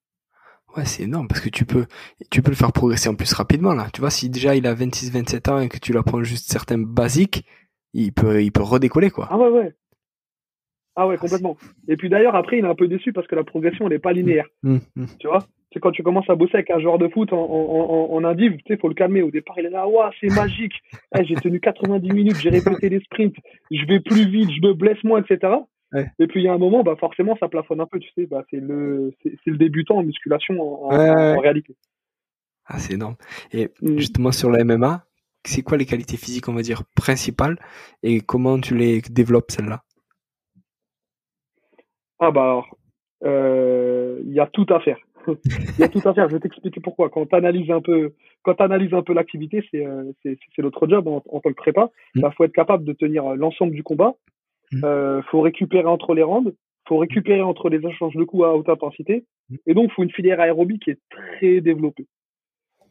Ouais, 0.77 0.85
c'est 0.85 1.05
énorme 1.05 1.29
parce 1.29 1.41
que 1.41 1.49
tu 1.49 1.65
peux 1.65 1.87
tu 2.31 2.43
peux 2.43 2.51
le 2.51 2.57
faire 2.57 2.73
progresser 2.73 3.09
en 3.09 3.15
plus 3.15 3.33
rapidement 3.33 3.75
là. 3.75 3.89
Tu 3.93 4.01
vois, 4.01 4.11
si 4.11 4.31
déjà 4.31 4.55
il 4.55 4.67
a 4.67 4.75
26 4.75 5.13
27 5.13 5.49
ans 5.49 5.61
et 5.61 5.69
que 5.69 5.79
tu 5.79 5.93
lui 5.93 5.99
apprends 5.99 6.23
juste 6.23 6.51
certains 6.51 6.79
basiques, 6.79 7.45
il 7.95 8.13
peut 8.13 8.43
il 8.43 8.53
peut 8.53 8.63
redécoller 8.63 9.11
quoi. 9.11 9.29
Ah 9.31 9.39
ouais 9.39 9.49
ouais. 9.49 9.75
Ah 11.01 11.07
ouais, 11.07 11.17
complètement. 11.17 11.57
Et 11.87 11.97
puis 11.97 12.09
d'ailleurs, 12.09 12.35
après, 12.35 12.59
il 12.59 12.65
est 12.65 12.69
un 12.69 12.75
peu 12.75 12.89
déçu 12.89 13.13
parce 13.13 13.29
que 13.29 13.37
la 13.37 13.45
progression, 13.45 13.87
elle 13.87 13.93
n'est 13.93 14.01
pas 14.01 14.13
linéaire. 14.13 14.49
Mmh, 14.65 14.79
mmh. 14.97 15.05
Tu 15.21 15.29
vois? 15.29 15.47
C'est 15.73 15.81
quand 15.81 15.91
tu 15.91 16.03
commences 16.03 16.29
à 16.31 16.35
bosser 16.35 16.55
avec 16.55 16.71
un 16.71 16.81
joueur 16.81 16.99
de 16.99 17.09
foot 17.09 17.33
en, 17.33 17.39
en, 17.39 18.13
en, 18.13 18.25
indiv, 18.25 18.57
tu 18.57 18.63
sais, 18.69 18.79
faut 18.79 18.89
le 18.89 18.95
calmer. 18.95 19.23
Au 19.23 19.31
départ, 19.31 19.59
il 19.59 19.67
est 19.67 19.71
là, 19.71 19.87
waouh, 19.87 20.11
c'est 20.21 20.35
magique. 20.35 20.73
Eh, 21.17 21.25
j'ai 21.25 21.35
tenu 21.35 21.61
90 21.61 22.11
minutes, 22.11 22.37
j'ai 22.41 22.51
répété 22.51 22.89
les 22.89 23.01
sprints, 23.01 23.37
je 23.71 23.85
vais 23.87 24.01
plus 24.01 24.29
vite, 24.29 24.51
je 24.51 24.67
me 24.67 24.73
blesse 24.73 25.03
moins, 25.05 25.23
etc. 25.23 25.57
Et 26.19 26.27
puis 26.27 26.41
il 26.41 26.45
y 26.45 26.49
a 26.49 26.53
un 26.53 26.59
moment, 26.59 26.83
bah 26.83 26.97
forcément, 26.99 27.37
ça 27.39 27.49
plafonne 27.49 27.81
un 27.81 27.87
peu, 27.87 27.99
tu 27.99 28.11
sais. 28.15 28.27
Bah, 28.27 28.45
c'est 28.51 28.61
le, 28.61 29.13
c'est 29.23 29.51
le 29.51 29.57
débutant 29.57 29.97
en 29.97 30.03
musculation 30.03 30.61
en, 30.61 31.39
réalité. 31.41 31.77
Ah, 32.67 32.79
c'est 32.79 32.95
énorme. 32.95 33.17
Et 33.53 33.71
mmh. 33.81 33.99
justement 33.99 34.33
sur 34.33 34.51
la 34.51 34.65
MMA, 34.65 35.07
c'est 35.45 35.63
quoi 35.63 35.79
les 35.79 35.87
qualités 35.87 36.17
physiques, 36.19 36.49
on 36.49 36.55
va 36.55 36.63
dire, 36.63 36.83
principales 36.95 37.59
et 38.03 38.21
comment 38.21 38.61
tu 38.61 38.77
les 38.77 39.01
développes 39.01 39.51
celles-là? 39.51 39.83
Ah 42.21 42.31
bah 42.31 42.43
alors, 42.43 42.77
euh, 43.25 44.21
il 44.25 44.33
y 44.33 44.41
a 44.41 44.47
tout 44.47 44.67
à 44.69 44.81
faire. 44.81 44.99
Il 45.45 45.81
y 45.81 45.83
a 45.83 45.89
tout 45.89 46.01
à 46.05 46.15
faire. 46.15 46.29
Je 46.29 46.35
vais 46.35 46.41
t'expliquer 46.41 46.81
pourquoi. 46.81 47.09
Quand 47.11 47.27
tu 47.27 47.35
analyses 47.35 47.71
un 47.71 47.81
peu, 47.81 48.13
quand 48.43 48.61
analyses 48.61 48.95
un 48.95 49.03
peu 49.03 49.13
l'activité, 49.13 49.65
c'est 49.71 49.85
euh, 49.85 50.05
c'est 50.25 50.63
notre 50.63 50.89
job 50.89 51.07
en, 51.09 51.21
tant 51.21 51.51
que 51.51 51.55
prépa. 51.55 51.91
Il 52.15 52.23
mmh. 52.23 52.31
faut 52.37 52.45
être 52.45 52.53
capable 52.53 52.85
de 52.85 52.93
tenir 52.93 53.27
euh, 53.27 53.35
l'ensemble 53.37 53.73
du 53.73 53.83
combat. 53.83 54.15
Il 54.73 54.79
mmh. 54.79 55.23
faut 55.31 55.41
récupérer 55.41 55.87
entre 55.87 56.15
les 56.15 56.23
rounds. 56.23 56.55
Faut 56.89 56.99
récupérer 56.99 57.43
entre 57.43 57.69
les 57.69 57.87
échanges 57.87 58.15
de 58.15 58.25
coups 58.25 58.45
à 58.45 58.55
haute 58.55 58.69
intensité. 58.69 59.25
Mmh. 59.51 59.57
Et 59.67 59.75
donc, 59.75 59.91
il 59.91 59.93
faut 59.93 60.03
une 60.03 60.11
filière 60.11 60.41
aérobie 60.41 60.79
qui 60.79 60.91
est 60.91 61.01
très 61.11 61.61
développée. 61.61 62.07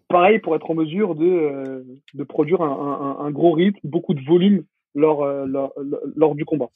Pareil 0.07 0.39
pour 0.39 0.55
être 0.55 0.71
en 0.71 0.75
mesure 0.75 1.15
de 1.15 1.85
de 2.13 2.23
produire 2.23 2.61
un, 2.61 3.17
un, 3.19 3.25
un, 3.25 3.31
gros 3.31 3.51
rythme, 3.51 3.79
beaucoup 3.83 4.13
de 4.13 4.23
volume 4.23 4.63
lors 4.95 5.25
lors, 5.45 5.73
lors 6.15 6.33
du 6.33 6.45
combat 6.45 6.69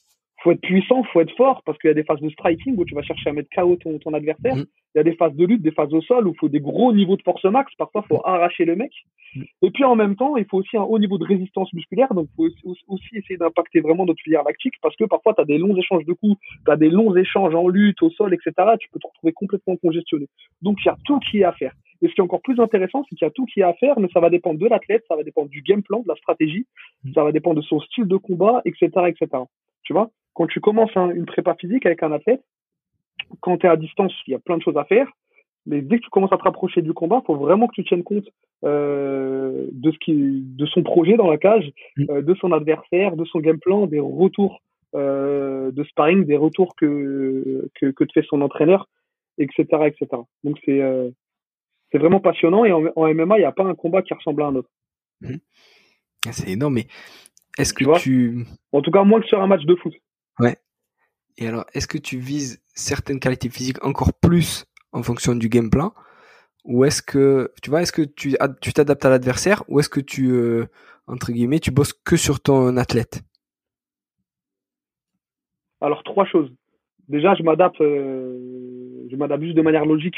faut 0.44 0.52
être 0.52 0.62
puissant, 0.62 1.04
faut 1.04 1.22
être 1.22 1.36
fort, 1.36 1.62
parce 1.66 1.78
qu'il 1.78 1.90
y 1.90 1.92
a 1.92 1.94
des 1.94 2.04
phases 2.04 2.20
de 2.20 2.30
striking 2.30 2.76
où 2.78 2.86
tu 2.86 2.96
vas 2.96 3.02
chercher 3.02 3.30
à 3.30 3.34
mettre 3.34 3.50
KO 3.56 3.76
ton, 3.76 4.00
ton 4.00 4.14
adversaire. 4.14 4.56
Mhm. 4.56 4.66
Il 4.94 4.98
y 4.98 5.00
a 5.00 5.04
des 5.04 5.14
phases 5.14 5.36
de 5.36 5.46
lutte, 5.46 5.62
des 5.62 5.72
phases 5.72 5.94
au 5.94 6.02
sol 6.02 6.28
où 6.28 6.32
il 6.32 6.38
faut 6.38 6.50
des 6.50 6.60
gros 6.60 6.92
niveaux 6.92 7.16
de 7.16 7.22
force 7.22 7.44
max. 7.46 7.74
Parfois, 7.76 8.04
faut 8.04 8.22
arracher 8.26 8.66
le 8.66 8.76
mec. 8.76 8.92
Mhm. 9.36 9.46
Et 9.62 9.72
puis, 9.72 9.84
en 9.84 9.96
même 9.96 10.16
temps, 10.16 10.38
il 10.38 10.46
faut 10.46 10.58
aussi 10.58 10.78
un 10.78 10.84
haut 10.84 11.00
niveau 11.00 11.18
de 11.18 11.26
résistance 11.26 11.72
musculaire. 11.74 12.14
Donc, 12.14 12.28
il 12.32 12.36
faut 12.36 12.70
aussi, 12.70 12.84
aussi 12.88 13.18
essayer 13.18 13.38
d'impacter 13.38 13.82
vraiment 13.82 14.06
notre 14.06 14.22
filière 14.22 14.44
lactique 14.44 14.74
parce 14.82 14.96
que 14.96 15.06
parfois, 15.06 15.34
tu 15.34 15.42
as 15.42 15.46
des 15.46 15.58
longs 15.58 15.76
échanges 15.76 16.06
de 16.06 16.14
coups, 16.14 16.40
tu 16.66 16.72
as 16.72 16.76
des 16.76 16.90
longs 16.90 17.16
échanges 17.16 17.56
en 17.56 17.68
lutte, 17.68 18.02
au 18.02 18.10
sol, 18.10 18.34
etc. 18.34 18.54
Tu 18.80 18.90
peux 18.90 19.00
te 19.00 19.08
retrouver 19.08 19.34
complètement 19.34 19.76
congestionné. 19.78 20.28
Donc, 20.62 20.78
il 20.84 20.88
y 20.88 20.90
a 20.90 20.98
tout 21.06 21.20
qui 21.20 21.40
est 21.40 21.44
à 21.44 21.54
faire. 21.54 21.74
Et 22.02 22.08
ce 22.08 22.14
qui 22.14 22.20
est 22.20 22.24
encore 22.24 22.42
plus 22.42 22.60
intéressant, 22.60 23.04
c'est 23.04 23.16
qu'il 23.16 23.26
y 23.26 23.30
a 23.30 23.32
tout 23.32 23.46
qui 23.46 23.60
est 23.60 23.64
à 23.64 23.74
faire, 23.74 24.00
mais 24.00 24.08
ça 24.12 24.20
va 24.20 24.32
dépendre 24.32 24.60
de 24.60 24.68
l'athlète, 24.68 25.04
ça 25.08 25.16
va 25.16 25.22
dépendre 25.22 25.50
du 25.50 25.62
game 25.62 25.84
plan, 25.84 26.00
de 26.00 26.08
la 26.08 26.16
stratégie, 26.16 26.66
ça 27.14 27.24
va 27.24 27.32
dépendre 27.32 27.58
de 27.58 27.62
son 27.62 27.80
style 27.80 28.06
de 28.06 28.18
combat, 28.18 28.62
etc., 28.66 28.90
etc. 29.08 29.44
Tu 29.84 29.94
vois, 29.94 30.10
quand 30.34 30.48
tu 30.48 30.60
commences 30.60 30.96
un- 30.96 31.12
une 31.12 31.26
prépa 31.26 31.56
physique 31.56 31.86
avec 31.86 32.04
un 32.04 32.12
athlète, 32.12 32.42
quand 33.42 33.58
tu 33.58 33.66
es 33.66 33.70
à 33.70 33.78
distance, 33.78 34.14
il 34.28 34.32
y 34.32 34.36
a 34.36 34.40
plein 34.40 34.58
de 34.58 34.64
choses 34.64 34.78
à 34.78 34.86
faire. 34.86 35.08
Mais 35.68 35.82
dès 35.82 35.98
que 35.98 36.04
tu 36.04 36.10
commences 36.10 36.34
à 36.34 36.38
te 36.38 36.44
rapprocher 36.44 36.82
du 36.82 36.92
combat, 36.94 37.22
faut 37.26 37.36
vraiment 37.36 37.68
que 37.68 37.74
tu 37.76 37.84
tiennes 37.84 38.04
compte 38.04 38.28
euh, 38.64 39.68
de 39.72 39.92
ce 39.92 39.98
qui, 40.00 40.14
de 40.44 40.66
son 40.68 40.84
projet 40.84 41.18
dans 41.18 41.30
la 41.30 41.38
cage, 41.38 41.72
Mm. 41.98 42.06
euh, 42.10 42.22
de 42.22 42.34
son 42.36 42.52
adversaire, 42.52 43.16
de 43.16 43.26
son 43.26 43.40
game 43.40 43.60
plan, 43.60 43.88
des 43.88 44.00
retours 44.00 44.62
euh, 44.94 45.72
de 45.72 45.84
sparring, 45.86 46.26
des 46.26 46.36
retours 46.36 46.76
que, 46.76 47.70
que 47.76 47.88
que 47.92 48.04
te 48.04 48.12
fait 48.12 48.26
son 48.28 48.42
entraîneur, 48.42 48.88
etc., 49.38 49.64
etc. 49.86 50.06
Donc 50.44 50.60
c'est 50.66 50.82
c'est 51.92 51.98
vraiment 51.98 52.20
passionnant 52.20 52.66
et 52.66 52.72
en, 52.72 52.84
en 52.96 53.08
MMA, 53.14 53.38
il 53.38 53.42
n'y 53.42 53.46
a 53.46 53.52
pas 53.52 53.64
un 53.64 53.74
combat 53.76 54.02
qui 54.02 54.14
ressemble 54.14 54.42
à 54.44 54.48
un 54.48 54.56
autre. 54.56 54.70
Ah, 55.24 56.32
C'est 56.32 56.52
énorme, 56.52 56.76
mais 56.76 56.88
est-ce 57.58 57.74
que 57.74 57.84
tu... 58.00 58.46
En 58.72 58.82
tout 58.82 58.92
cas, 58.92 59.04
moins 59.04 59.22
que 59.22 59.28
sur 59.28 59.42
un 59.42 59.48
match 59.48 59.64
de 59.66 59.76
foot. 59.76 59.94
Et 61.38 61.48
alors, 61.48 61.66
est-ce 61.74 61.88
que 61.88 61.98
tu 61.98 62.18
vises 62.20 62.62
certaines 62.74 63.20
qualités 63.20 63.50
physiques 63.50 63.84
encore 63.86 64.14
plus 64.14 64.66
en 64.92 65.04
fonction 65.04 65.34
du 65.36 65.50
game 65.50 65.70
plan 65.70 65.94
Ou 66.66 66.86
est-ce 66.86 67.02
que, 67.02 67.52
tu 67.64 67.70
vois, 67.70 67.82
est-ce 67.82 67.92
que 67.92 68.02
tu 68.04 68.36
tu 68.62 68.74
t'adaptes 68.74 69.06
à 69.06 69.10
l'adversaire 69.10 69.64
ou 69.68 69.80
est-ce 69.80 69.90
que 69.90 70.02
tu, 70.02 70.32
euh, 70.32 70.68
entre 71.08 71.32
guillemets, 71.32 71.60
tu 71.60 71.72
bosses 71.72 71.94
que 71.94 72.18
sur 72.18 72.42
ton 72.42 72.78
athlète? 72.78 73.24
Alors 75.82 76.04
trois 76.04 76.26
choses. 76.26 76.52
Déjà, 77.08 77.34
je 77.36 77.44
m'adapte, 77.44 77.82
euh, 77.82 79.08
je 79.10 79.16
m'adapte 79.16 79.44
juste 79.44 79.56
de 79.58 79.62
manière 79.62 79.86
logique 79.86 80.16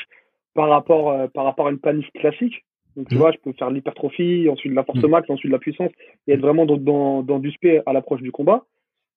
par 0.53 0.69
rapport 0.69 1.12
euh, 1.12 1.27
par 1.27 1.45
rapport 1.45 1.67
à 1.67 1.71
une 1.71 1.79
planif 1.79 2.07
classique. 2.13 2.65
Donc 2.95 3.07
tu 3.09 3.15
Mhm. 3.15 3.21
vois, 3.21 3.31
je 3.31 3.38
peux 3.38 3.53
faire 3.53 3.69
l'hypertrophie, 3.71 4.47
ensuite 4.49 4.71
de 4.71 4.75
la 4.75 4.83
force 4.83 5.01
Mhm. 5.03 5.09
max, 5.09 5.29
ensuite 5.29 5.49
de 5.49 5.55
la 5.55 5.59
puissance, 5.59 5.91
et 6.27 6.33
être 6.33 6.41
vraiment 6.41 6.65
dans 6.65 6.77
dans, 6.77 7.23
dans 7.23 7.39
du 7.39 7.51
spé 7.51 7.81
à 7.86 7.93
l'approche 7.93 8.21
du 8.21 8.31
combat. 8.31 8.65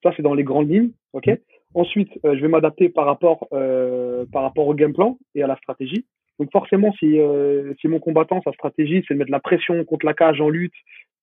Ça 0.02 0.12
c'est 0.16 0.22
dans 0.22 0.34
les 0.34 0.44
grandes 0.44 0.70
lignes, 0.70 0.90
ok. 1.12 1.26
Mhm. 1.26 1.36
Ensuite, 1.74 2.10
euh, 2.24 2.36
je 2.36 2.40
vais 2.42 2.48
m'adapter 2.48 2.88
par 2.88 3.06
rapport 3.06 3.48
euh, 3.52 4.24
par 4.32 4.42
rapport 4.42 4.66
au 4.66 4.74
game 4.74 4.92
plan 4.92 5.18
et 5.34 5.42
à 5.42 5.46
la 5.46 5.56
stratégie. 5.56 6.06
Donc 6.38 6.50
forcément, 6.52 6.92
si 6.98 7.18
euh, 7.18 7.72
si 7.80 7.88
mon 7.88 7.98
combattant 7.98 8.40
sa 8.42 8.52
stratégie 8.52 9.02
c'est 9.06 9.14
de 9.14 9.18
mettre 9.18 9.30
la 9.30 9.40
pression 9.40 9.84
contre 9.84 10.06
la 10.06 10.14
cage 10.14 10.40
en 10.40 10.48
lutte, 10.48 10.74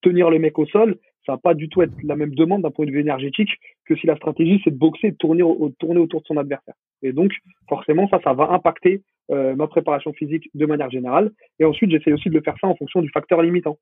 tenir 0.02 0.28
le 0.30 0.38
mec 0.38 0.58
au 0.58 0.66
sol, 0.66 0.96
ça 1.24 1.32
va 1.32 1.38
pas 1.38 1.54
du 1.54 1.68
tout 1.68 1.82
être 1.82 1.92
la 2.02 2.16
même 2.16 2.34
demande 2.34 2.62
d'un 2.62 2.70
point 2.70 2.84
de 2.86 2.90
vue 2.90 3.00
énergétique 3.00 3.50
que 3.86 3.96
si 3.96 4.06
la 4.06 4.16
stratégie 4.16 4.60
c'est 4.64 4.70
de 4.70 4.76
boxer 4.76 5.08
et 5.08 5.10
de 5.12 5.16
tourner, 5.16 5.42
au- 5.42 5.70
tourner 5.78 6.00
autour 6.00 6.20
de 6.20 6.26
son 6.26 6.36
adversaire. 6.36 6.74
Et 7.02 7.12
donc, 7.12 7.32
forcément, 7.68 8.08
ça, 8.08 8.20
ça 8.22 8.32
va 8.34 8.50
impacter 8.50 9.02
ma 9.30 9.66
préparation 9.66 10.12
physique 10.12 10.50
de 10.54 10.66
manière 10.66 10.90
générale. 10.90 11.30
Et 11.58 11.64
ensuite, 11.64 11.90
j'essaie 11.90 12.12
aussi 12.12 12.28
de 12.28 12.34
le 12.34 12.42
faire 12.42 12.56
ça 12.60 12.66
en 12.66 12.76
fonction 12.76 13.00
du 13.00 13.08
facteur 13.08 13.40
limitant. 13.40 13.78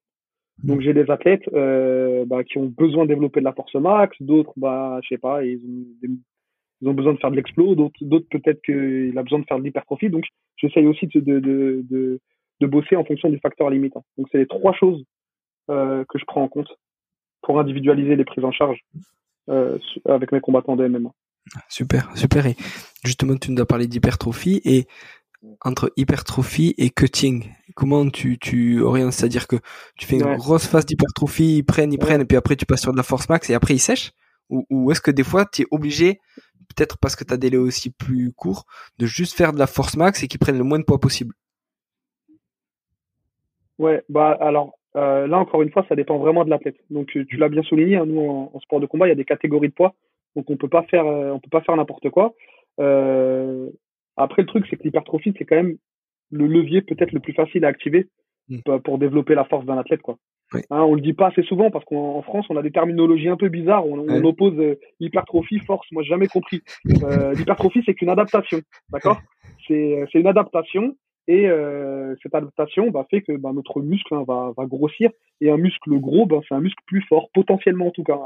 Donc, 0.62 0.80
j'ai 0.80 0.94
des 0.94 1.10
athlètes 1.10 1.48
euh, 1.54 2.24
bah, 2.26 2.44
qui 2.44 2.58
ont 2.58 2.66
besoin 2.66 3.04
de 3.04 3.08
développer 3.08 3.40
de 3.40 3.44
la 3.44 3.52
force 3.52 3.74
max, 3.74 4.16
d'autres, 4.20 4.52
bah, 4.56 5.00
je 5.02 5.08
sais 5.08 5.18
pas, 5.18 5.44
ils 5.44 5.60
ont, 6.82 6.94
besoin 6.94 7.14
de 7.14 7.18
faire 7.18 7.30
de 7.30 7.36
l'explo, 7.36 7.74
d'autres, 7.74 8.28
peut-être 8.30 8.62
qu'il 8.62 9.16
a 9.16 9.22
besoin 9.22 9.40
de 9.40 9.44
faire 9.44 9.58
de 9.58 9.64
l'hypertrophie. 9.64 10.10
Donc, 10.10 10.24
j'essaye 10.56 10.86
aussi 10.86 11.06
de, 11.06 12.20
bosser 12.60 12.94
en 12.94 13.04
fonction 13.04 13.28
du 13.28 13.38
facteur 13.38 13.70
limitant. 13.70 14.04
Donc, 14.16 14.28
c'est 14.30 14.38
les 14.38 14.46
trois 14.46 14.72
choses 14.72 15.04
euh, 15.70 16.04
que 16.08 16.18
je 16.18 16.24
prends 16.24 16.42
en 16.42 16.48
compte 16.48 16.68
pour 17.42 17.58
individualiser 17.58 18.14
les 18.14 18.24
prises 18.24 18.44
en 18.44 18.52
charge 18.52 18.78
euh, 19.48 19.78
avec 20.04 20.30
mes 20.30 20.40
combattants 20.40 20.76
de 20.76 20.86
MMA. 20.86 21.10
Super, 21.68 22.16
super. 22.16 22.46
Et 22.46 22.54
justement, 23.04 23.36
tu 23.36 23.50
nous 23.50 23.60
as 23.60 23.66
parlé 23.66 23.88
d'hypertrophie 23.88 24.60
et 24.64 24.86
entre 25.62 25.92
hypertrophie 25.96 26.74
et 26.78 26.90
cutting, 26.90 27.52
comment 27.74 28.08
tu, 28.08 28.38
tu 28.38 28.80
orientes? 28.80 29.12
C'est-à-dire 29.12 29.48
que 29.48 29.56
tu 29.96 30.06
fais 30.06 30.16
une 30.16 30.26
Ouais. 30.26 30.36
grosse 30.36 30.66
phase 30.66 30.86
d'hypertrophie, 30.86 31.58
ils 31.58 31.64
prennent, 31.64 31.92
ils 31.92 31.98
Ouais. 31.98 32.04
prennent, 32.06 32.20
et 32.22 32.24
puis 32.24 32.36
après 32.36 32.56
tu 32.56 32.66
passes 32.66 32.82
sur 32.82 32.92
de 32.92 32.96
la 32.96 33.02
force 33.02 33.28
max 33.28 33.50
et 33.50 33.54
après 33.54 33.74
ils 33.74 33.78
sèchent? 33.80 34.12
Ou, 34.50 34.66
ou 34.70 34.90
est-ce 34.90 35.00
que 35.00 35.10
des 35.10 35.24
fois 35.24 35.46
tu 35.46 35.62
es 35.62 35.66
obligé, 35.70 36.20
peut-être 36.76 36.98
parce 36.98 37.16
que 37.16 37.24
tu 37.24 37.32
as 37.32 37.36
des 37.36 37.50
délais 37.50 37.62
aussi 37.62 37.90
plus 37.90 38.32
courts, 38.32 38.64
de 38.98 39.06
juste 39.06 39.36
faire 39.36 39.52
de 39.52 39.58
la 39.58 39.66
force 39.66 39.96
max 39.96 40.22
et 40.22 40.28
qu'ils 40.28 40.40
prennent 40.40 40.58
le 40.58 40.64
moins 40.64 40.78
de 40.78 40.84
poids 40.84 41.00
possible? 41.00 41.34
Ouais, 43.78 44.02
bah 44.08 44.36
alors 44.40 44.74
euh, 44.96 45.26
là 45.26 45.38
encore 45.38 45.62
une 45.62 45.70
fois, 45.70 45.84
ça 45.88 45.96
dépend 45.96 46.18
vraiment 46.18 46.44
de 46.44 46.50
l'athlète. 46.50 46.76
Donc 46.90 47.06
tu, 47.08 47.26
l'as 47.36 47.48
bien 47.48 47.62
souligné, 47.62 47.96
hein, 47.96 48.06
nous 48.06 48.20
en, 48.20 48.50
en 48.54 48.60
sport 48.60 48.80
de 48.80 48.86
combat, 48.86 49.06
il 49.06 49.10
y 49.10 49.12
a 49.12 49.16
des 49.16 49.24
catégories 49.24 49.68
de 49.68 49.74
poids, 49.74 49.94
donc 50.36 50.50
on 50.50 50.56
peut 50.56 50.68
pas 50.68 50.82
faire, 50.84 51.06
euh, 51.06 51.32
on 51.32 51.40
peut 51.40 51.50
pas 51.50 51.62
faire 51.62 51.76
n'importe 51.76 52.10
quoi. 52.10 52.34
Euh, 52.80 53.68
après 54.16 54.42
le 54.42 54.48
truc, 54.48 54.66
c'est 54.68 54.76
que 54.76 54.82
l'hypertrophie, 54.84 55.34
c'est 55.38 55.44
quand 55.44 55.56
même 55.56 55.76
le 56.30 56.46
levier 56.46 56.82
peut-être 56.82 57.12
le 57.12 57.20
plus 57.20 57.34
facile 57.34 57.64
à 57.64 57.68
activer 57.68 58.08
Mm. 58.48 58.80
pour, 58.84 58.98
développer 58.98 59.34
la 59.34 59.44
force 59.44 59.64
d'un 59.64 59.78
athlète, 59.78 60.02
quoi. 60.02 60.18
Oui. 60.52 60.60
Hein, 60.70 60.82
on 60.82 60.94
le 60.94 61.00
dit 61.00 61.14
pas 61.14 61.28
assez 61.28 61.42
souvent 61.42 61.70
parce 61.70 61.84
qu'en 61.86 62.16
en 62.16 62.22
France, 62.22 62.46
on 62.50 62.56
a 62.56 62.62
des 62.62 62.72
terminologies 62.72 63.28
un 63.28 63.36
peu 63.36 63.48
bizarres. 63.48 63.86
On, 63.86 64.06
on 64.06 64.24
oppose 64.24 64.58
euh, 64.58 64.78
hypertrophie, 65.00 65.60
force. 65.60 65.86
Moi, 65.92 66.02
j'ai 66.02 66.10
jamais 66.10 66.28
compris. 66.28 66.62
Euh, 67.02 67.32
l'hypertrophie, 67.32 67.82
c'est 67.86 67.94
qu'une 67.94 68.10
adaptation, 68.10 68.60
d'accord? 68.90 69.20
C'est 69.66 70.02
euh, 70.02 70.06
une 70.14 70.26
adaptation 70.26 70.94
et 71.28 71.48
euh, 71.48 72.14
cette 72.22 72.34
adaptation 72.34 72.90
bah, 72.90 73.06
fait 73.08 73.22
que 73.22 73.32
bah, 73.36 73.52
notre 73.54 73.80
muscle 73.80 74.14
hein, 74.14 74.24
va, 74.26 74.52
va 74.56 74.66
grossir 74.66 75.10
et 75.40 75.50
un 75.50 75.56
muscle 75.56 75.98
gros, 76.00 76.26
bah, 76.26 76.40
c'est 76.46 76.54
un 76.54 76.60
muscle 76.60 76.82
plus 76.86 77.02
fort, 77.02 77.30
potentiellement 77.32 77.86
en 77.86 77.90
tout 77.92 78.04
cas. 78.04 78.18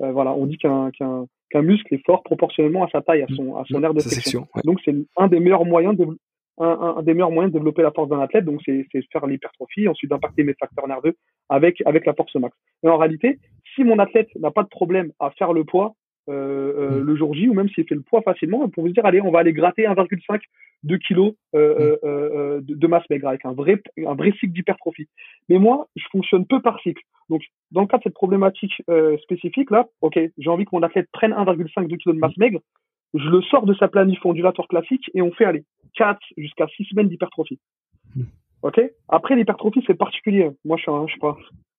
Euh, 0.00 0.12
voilà, 0.12 0.32
on 0.32 0.46
dit 0.46 0.56
qu'un 0.58 0.90
qu'un 0.92 1.26
qu'un 1.50 1.62
muscle 1.62 1.92
est 1.94 2.04
fort 2.06 2.22
proportionnellement 2.22 2.84
à 2.84 2.88
sa 2.90 3.00
taille, 3.02 3.22
à 3.22 3.26
son, 3.34 3.56
à 3.56 3.64
son 3.68 3.82
aire 3.82 3.92
de 3.94 4.00
section. 4.00 4.46
ouais. 4.54 4.62
Donc 4.64 4.78
c'est 4.84 4.94
un 5.16 5.26
des 5.28 5.40
meilleurs 5.40 5.64
moyens 5.64 5.96
de 5.96 6.06
un, 6.58 6.66
un- 6.68 6.96
un 6.98 7.02
des 7.02 7.14
meilleurs 7.14 7.30
moyens 7.30 7.52
de 7.52 7.58
développer 7.58 7.82
la 7.82 7.90
force 7.90 8.08
d'un 8.08 8.20
athlète. 8.20 8.44
Donc 8.44 8.60
c'est 8.64 8.86
c'est 8.92 9.02
faire 9.12 9.26
l'hypertrophie, 9.26 9.88
ensuite 9.88 10.10
d'impacter 10.10 10.44
mes 10.44 10.54
facteurs 10.54 10.86
nerveux 10.86 11.16
avec 11.48 11.82
avec 11.86 12.06
la 12.06 12.14
force 12.14 12.34
max. 12.36 12.56
Et 12.84 12.88
en 12.88 12.98
réalité, 12.98 13.38
si 13.74 13.84
mon 13.84 13.98
athlète 13.98 14.28
n'a 14.36 14.50
pas 14.50 14.62
de 14.62 14.68
problème 14.68 15.10
à 15.18 15.30
faire 15.32 15.52
le 15.52 15.64
poids 15.64 15.94
euh, 16.28 16.32
euh, 16.32 17.00
Mm. 17.00 17.04
le 17.04 17.16
jour 17.16 17.34
J 17.34 17.48
ou 17.48 17.54
même 17.54 17.68
s'il 17.70 17.86
fait 17.86 17.94
le 17.94 18.02
poids 18.02 18.22
facilement, 18.22 18.68
peut 18.68 18.82
se 18.82 18.92
dire 18.92 19.04
allez, 19.04 19.20
on 19.20 19.30
va 19.30 19.40
aller 19.40 19.52
gratter 19.52 19.84
1,5 19.84 20.40
2 20.82 20.98
kilos 20.98 21.34
euh, 21.54 21.74
euh, 21.80 21.96
euh, 22.04 22.60
de, 22.60 22.74
de 22.74 22.86
masse 22.86 23.08
maigre 23.10 23.28
avec 23.28 23.44
un 23.44 23.52
vrai 23.52 23.82
un 24.06 24.14
vrai 24.14 24.32
cycle 24.32 24.52
d'hypertrophie. 24.52 25.08
Mais 25.48 25.58
moi, 25.58 25.88
je 25.96 26.04
fonctionne 26.10 26.46
peu 26.46 26.60
par 26.60 26.80
cycle. 26.80 27.02
Donc 27.28 27.42
dans 27.70 27.82
le 27.82 27.86
cas 27.86 27.98
de 27.98 28.02
cette 28.04 28.14
problématique 28.14 28.82
euh, 28.88 29.16
spécifique 29.18 29.70
là, 29.70 29.86
ok, 30.00 30.18
j'ai 30.38 30.50
envie 30.50 30.64
que 30.64 30.70
mon 30.72 30.82
athlète 30.82 31.08
prenne 31.12 31.32
1,5 31.32 31.88
2 31.88 31.96
kilos 31.96 32.14
de 32.14 32.20
masse 32.20 32.36
maigre, 32.36 32.60
je 33.14 33.28
le 33.28 33.42
sors 33.42 33.66
de 33.66 33.74
sa 33.74 33.88
planif 33.88 34.24
ondulatoire 34.24 34.68
classique 34.68 35.10
et 35.14 35.22
on 35.22 35.32
fait 35.32 35.44
aller 35.44 35.64
4 35.94 36.18
jusqu'à 36.36 36.66
6 36.76 36.84
semaines 36.84 37.08
d'hypertrophie. 37.08 37.58
Mm. 38.14 38.22
Ok? 38.62 38.80
Après, 39.08 39.36
l'hypertrophie, 39.36 39.82
c'est 39.86 39.94
particulier. 39.94 40.50
Moi, 40.64 40.76
je 40.76 40.82
suis 40.82 40.90
un, 40.92 41.06
je 41.06 41.14
sais 41.14 41.18
pas, 41.20 41.36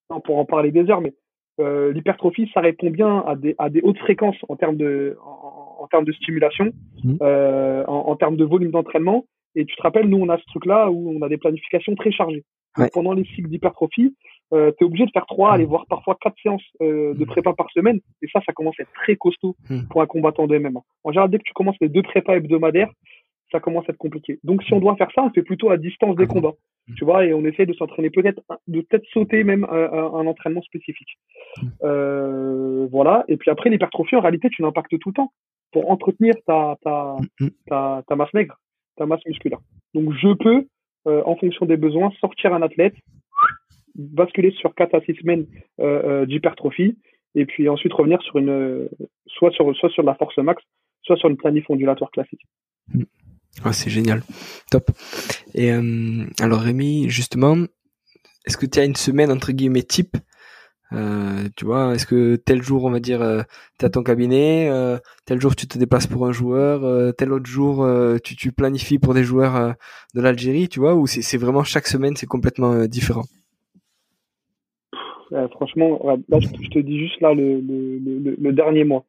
on 0.09 0.19
pourra 0.19 0.41
en 0.41 0.45
parler 0.45 0.71
des 0.71 0.89
heures, 0.89 1.01
mais 1.01 1.13
euh, 1.59 1.91
l'hypertrophie, 1.91 2.49
ça 2.53 2.61
répond 2.61 2.89
bien 2.89 3.19
à 3.27 3.35
des, 3.35 3.55
à 3.57 3.69
des 3.69 3.81
hautes 3.81 3.99
fréquences 3.99 4.37
en 4.49 4.55
termes 4.55 4.77
de, 4.77 5.17
en, 5.23 5.83
en 5.83 5.87
termes 5.87 6.05
de 6.05 6.11
stimulation, 6.13 6.71
Mm. 7.03 7.15
euh, 7.23 7.83
en, 7.87 8.09
en 8.11 8.15
termes 8.15 8.37
de 8.37 8.45
volume 8.45 8.71
d'entraînement. 8.71 9.25
Et 9.55 9.65
tu 9.65 9.75
te 9.75 9.81
rappelles, 9.81 10.07
nous, 10.07 10.17
on 10.19 10.29
a 10.29 10.37
ce 10.37 10.45
truc-là 10.45 10.89
où 10.91 11.11
on 11.17 11.21
a 11.23 11.29
des 11.29 11.37
planifications 11.37 11.93
très 11.95 12.11
chargées. 12.11 12.43
Donc, 12.77 12.91
pendant 12.93 13.11
les 13.13 13.25
cycles 13.25 13.49
d'hypertrophie, 13.49 14.15
euh, 14.53 14.71
tu 14.77 14.83
es 14.83 14.87
obligé 14.87 15.05
de 15.05 15.11
faire 15.11 15.25
trois, 15.25 15.49
Mm. 15.51 15.53
aller 15.55 15.65
voir 15.65 15.85
parfois 15.87 16.15
quatre 16.21 16.37
séances 16.41 16.63
euh, 16.81 17.13
de 17.15 17.23
Mm. 17.23 17.27
prépa 17.27 17.53
par 17.53 17.69
semaine. 17.71 17.99
Et 18.21 18.27
ça, 18.31 18.39
ça 18.45 18.53
commence 18.53 18.75
à 18.79 18.83
être 18.83 18.93
très 18.93 19.15
costaud 19.17 19.55
pour 19.89 20.01
un 20.01 20.05
combattant 20.05 20.47
de 20.47 20.57
MMA. 20.57 20.79
En 21.03 21.11
général, 21.11 21.29
dès 21.31 21.37
que 21.39 21.43
tu 21.43 21.53
commences 21.53 21.75
les 21.81 21.89
deux 21.89 22.03
prépas 22.03 22.35
hebdomadaires, 22.37 22.91
ça 23.51 23.59
commence 23.59 23.85
à 23.89 23.91
être 23.91 23.97
compliqué. 23.97 24.39
Donc, 24.43 24.63
si 24.63 24.73
on 24.73 24.79
doit 24.79 24.95
faire 24.95 25.09
ça, 25.13 25.23
on 25.23 25.29
fait 25.31 25.43
plutôt 25.43 25.69
à 25.71 25.77
distance 25.77 26.15
des 26.15 26.23
Ah 26.23 26.33
combats. 26.33 26.53
Mm. 26.87 26.93
Tu 26.95 27.05
vois, 27.05 27.25
et 27.25 27.33
on 27.33 27.43
essaie 27.45 27.65
de 27.65 27.73
s'entraîner 27.73 28.09
peut-être, 28.09 28.41
de 28.67 28.81
peut-être 28.81 29.05
sauter 29.13 29.43
même 29.43 29.65
un, 29.69 29.83
un- 29.93 30.13
un 30.13 30.27
entraînement 30.27 30.61
spécifique. 30.61 31.17
Mm. 31.61 31.67
Euh, 31.83 32.87
voilà. 32.91 33.23
Et 33.27 33.37
puis 33.37 33.51
après, 33.51 33.69
l'hypertrophie, 33.69 34.15
en 34.15 34.21
réalité, 34.21 34.49
tu 34.49 34.61
l'impactes 34.61 34.97
tout 34.99 35.09
le 35.09 35.13
temps 35.13 35.31
pour 35.71 35.89
entretenir 35.91 36.33
ta, 36.47 36.77
ta, 36.83 37.15
Mm, 37.39 37.45
mm. 37.45 37.49
ta, 37.67 38.03
ta 38.07 38.15
masse 38.15 38.33
maigre, 38.33 38.57
ta 38.97 39.05
masse 39.05 39.25
musculaire. 39.25 39.59
Donc, 39.93 40.13
je 40.13 40.33
peux, 40.33 40.65
euh, 41.07 41.21
en 41.25 41.35
fonction 41.35 41.65
des 41.65 41.77
besoins, 41.77 42.11
sortir 42.19 42.53
un 42.53 42.61
athlète, 42.61 42.95
basculer 43.95 44.51
sur 44.51 44.73
4 44.73 44.95
à 44.95 45.01
6 45.01 45.15
semaines 45.15 45.45
euh, 45.79 46.01
euh, 46.21 46.25
d'hypertrophie, 46.25 46.97
et 47.35 47.45
puis 47.45 47.67
ensuite 47.69 47.93
revenir 47.93 48.21
sur 48.21 48.37
une, 48.37 48.49
euh, 48.49 48.89
soit 49.27 49.51
sur, 49.51 49.75
soit 49.75 49.89
sur 49.89 50.03
la 50.03 50.15
force 50.15 50.37
max, 50.37 50.63
soit 51.03 51.17
sur 51.17 51.29
une 51.29 51.37
planif 51.37 51.69
ondulatoire 51.69 52.11
classique. 52.11 52.41
Ah, 53.63 53.73
c'est 53.73 53.89
génial. 53.89 54.23
Top. 54.71 54.91
Et 55.53 55.71
euh, 55.71 56.25
alors 56.39 56.61
Rémi, 56.61 57.09
justement, 57.09 57.57
est-ce 58.45 58.57
que 58.57 58.65
tu 58.65 58.79
as 58.79 58.85
une 58.85 58.95
semaine 58.95 59.31
entre 59.31 59.51
guillemets 59.51 59.83
type? 59.83 60.17
Euh, 60.93 61.47
tu 61.55 61.65
vois, 61.65 61.93
est-ce 61.95 62.05
que 62.05 62.35
tel 62.35 62.61
jour, 62.61 62.83
on 62.83 62.91
va 62.91 62.99
dire, 62.99 63.21
euh, 63.21 63.41
tu 63.79 63.85
as 63.85 63.89
ton 63.89 64.03
cabinet, 64.03 64.67
euh, 64.69 64.97
tel 65.25 65.39
jour 65.39 65.55
tu 65.55 65.67
te 65.67 65.77
déplaces 65.77 66.07
pour 66.07 66.27
un 66.27 66.33
joueur, 66.33 67.15
tel 67.15 67.31
autre 67.31 67.45
jour 67.45 67.87
tu, 68.23 68.51
planifies 68.51 68.99
pour 68.99 69.13
des 69.13 69.23
joueurs 69.23 69.75
de 70.13 70.21
l'Algérie, 70.21 70.67
tu 70.67 70.79
vois, 70.79 70.95
ou 70.95 71.07
c'est 71.07 71.37
vraiment 71.37 71.63
chaque 71.63 71.87
semaine, 71.87 72.15
c'est 72.15 72.25
complètement 72.25 72.85
différent? 72.85 73.23
Franchement, 75.51 76.01
là, 76.27 76.39
je 76.41 76.69
te 76.69 76.79
dis 76.79 76.99
juste 76.99 77.21
là 77.21 77.33
le 77.33 78.51
dernier 78.51 78.83
mois. 78.83 79.05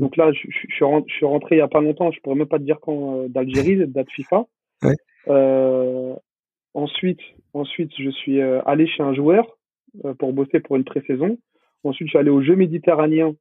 Donc 0.00 0.16
là, 0.16 0.32
je, 0.32 0.40
je, 0.48 0.74
suis 0.74 0.84
rentré, 0.84 1.08
je 1.08 1.14
suis 1.14 1.26
rentré 1.26 1.56
il 1.56 1.58
y 1.58 1.62
a 1.62 1.68
pas 1.68 1.80
longtemps, 1.80 2.10
je 2.10 2.20
pourrais 2.20 2.36
même 2.36 2.48
pas 2.48 2.58
te 2.58 2.64
dire 2.64 2.80
quand 2.80 3.28
d'Algérie, 3.28 3.86
date 3.86 4.10
FIFA. 4.10 4.46
Ouais. 4.82 4.96
ensuite, 6.74 7.20
ensuite, 7.52 7.92
je 7.98 8.10
suis 8.10 8.40
allé 8.40 8.86
chez 8.86 9.02
un 9.02 9.14
joueur 9.14 9.58
euh, 10.04 10.14
pour 10.14 10.32
bosser 10.32 10.60
pour 10.60 10.76
une 10.76 10.84
pré-saison. 10.84 11.36
Ensuite, 11.82 12.08
je 12.08 12.10
suis 12.10 12.18
allé 12.18 12.30
aux 12.30 12.42
Jeux 12.42 12.54
méditerranéens 12.54 13.34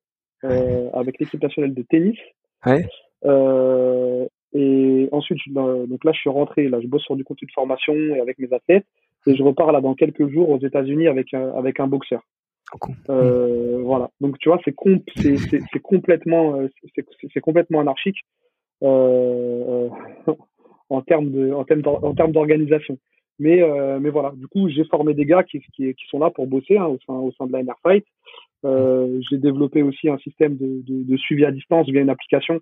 euh, 0.43 0.89
avec 0.93 1.19
l'équipe 1.19 1.41
nationale 1.41 1.73
de 1.73 1.83
tennis. 1.83 2.17
Ouais. 2.65 2.87
Euh, 3.25 4.25
et 4.53 5.09
ensuite, 5.11 5.37
donc 5.53 6.03
là, 6.03 6.11
je 6.11 6.19
suis 6.19 6.29
rentré. 6.29 6.67
Là, 6.67 6.81
je 6.81 6.87
bosse 6.87 7.03
sur 7.03 7.15
du 7.15 7.23
contenu 7.23 7.45
de 7.45 7.51
formation 7.51 7.93
et 7.93 8.19
avec 8.19 8.39
mes 8.39 8.51
athlètes. 8.51 8.85
Et 9.27 9.35
je 9.35 9.43
repars 9.43 9.71
là 9.71 9.81
dans 9.81 9.93
quelques 9.93 10.27
jours 10.29 10.49
aux 10.49 10.59
États-Unis 10.59 11.07
avec 11.07 11.33
un, 11.33 11.49
avec 11.51 11.79
un 11.79 11.87
boxeur. 11.87 12.23
Euh, 13.09 13.81
voilà. 13.83 14.09
Donc 14.21 14.37
tu 14.39 14.49
vois, 14.49 14.59
c'est 14.63 14.73
complètement 14.73 16.55
euh, 16.55 16.67
c'est 17.33 17.41
complètement 17.41 17.79
anarchique 17.79 18.17
euh, 18.83 19.89
en 20.89 21.01
termes 21.01 21.31
de 21.31 21.51
en 21.51 21.63
termes 21.63 21.81
en 21.85 22.13
termes 22.13 22.31
d'organisation. 22.31 22.97
Mais, 23.41 23.61
mais 24.01 24.09
voilà, 24.09 24.33
du 24.35 24.47
coup, 24.47 24.67
j'ai 24.67 24.83
formé 24.83 25.13
des 25.13 25.25
gars 25.25 25.43
qui, 25.43 25.61
qui, 25.73 25.95
sont 26.09 26.19
là 26.19 26.29
pour 26.29 26.45
bosser 26.45 26.77
hein, 26.77 26.87
au, 26.87 26.97
sein, 27.07 27.13
au 27.13 27.31
sein 27.31 27.47
de 27.47 27.53
la 27.53 27.63
NR 27.63 27.79
Fight. 27.81 28.03
Euh, 28.65 29.21
j'ai 29.29 29.37
développé 29.37 29.81
aussi 29.81 30.09
un 30.09 30.17
système 30.17 30.57
de, 30.57 30.81
de, 30.85 31.15
suivi 31.15 31.45
à 31.45 31.51
distance 31.51 31.87
via 31.87 32.01
une 32.01 32.09
application 32.09 32.59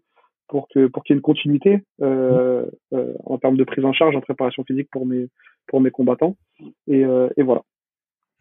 pour 0.47 0.67
que 0.67 0.85
pour 0.85 1.03
qu'il 1.03 1.15
y 1.15 1.15
ait 1.15 1.17
une 1.17 1.23
continuité 1.23 1.79
en 1.99 3.37
termes 3.41 3.57
de 3.57 3.63
prise 3.63 3.85
en 3.85 3.93
charge 3.93 4.15
en 4.15 4.21
préparation 4.21 4.63
physique 4.65 4.89
pour 4.91 5.07
mes 5.07 5.29
pour 5.65 5.81
mes 5.81 5.89
combattants 5.89 6.37
et 6.85 7.03
voilà. 7.41 7.63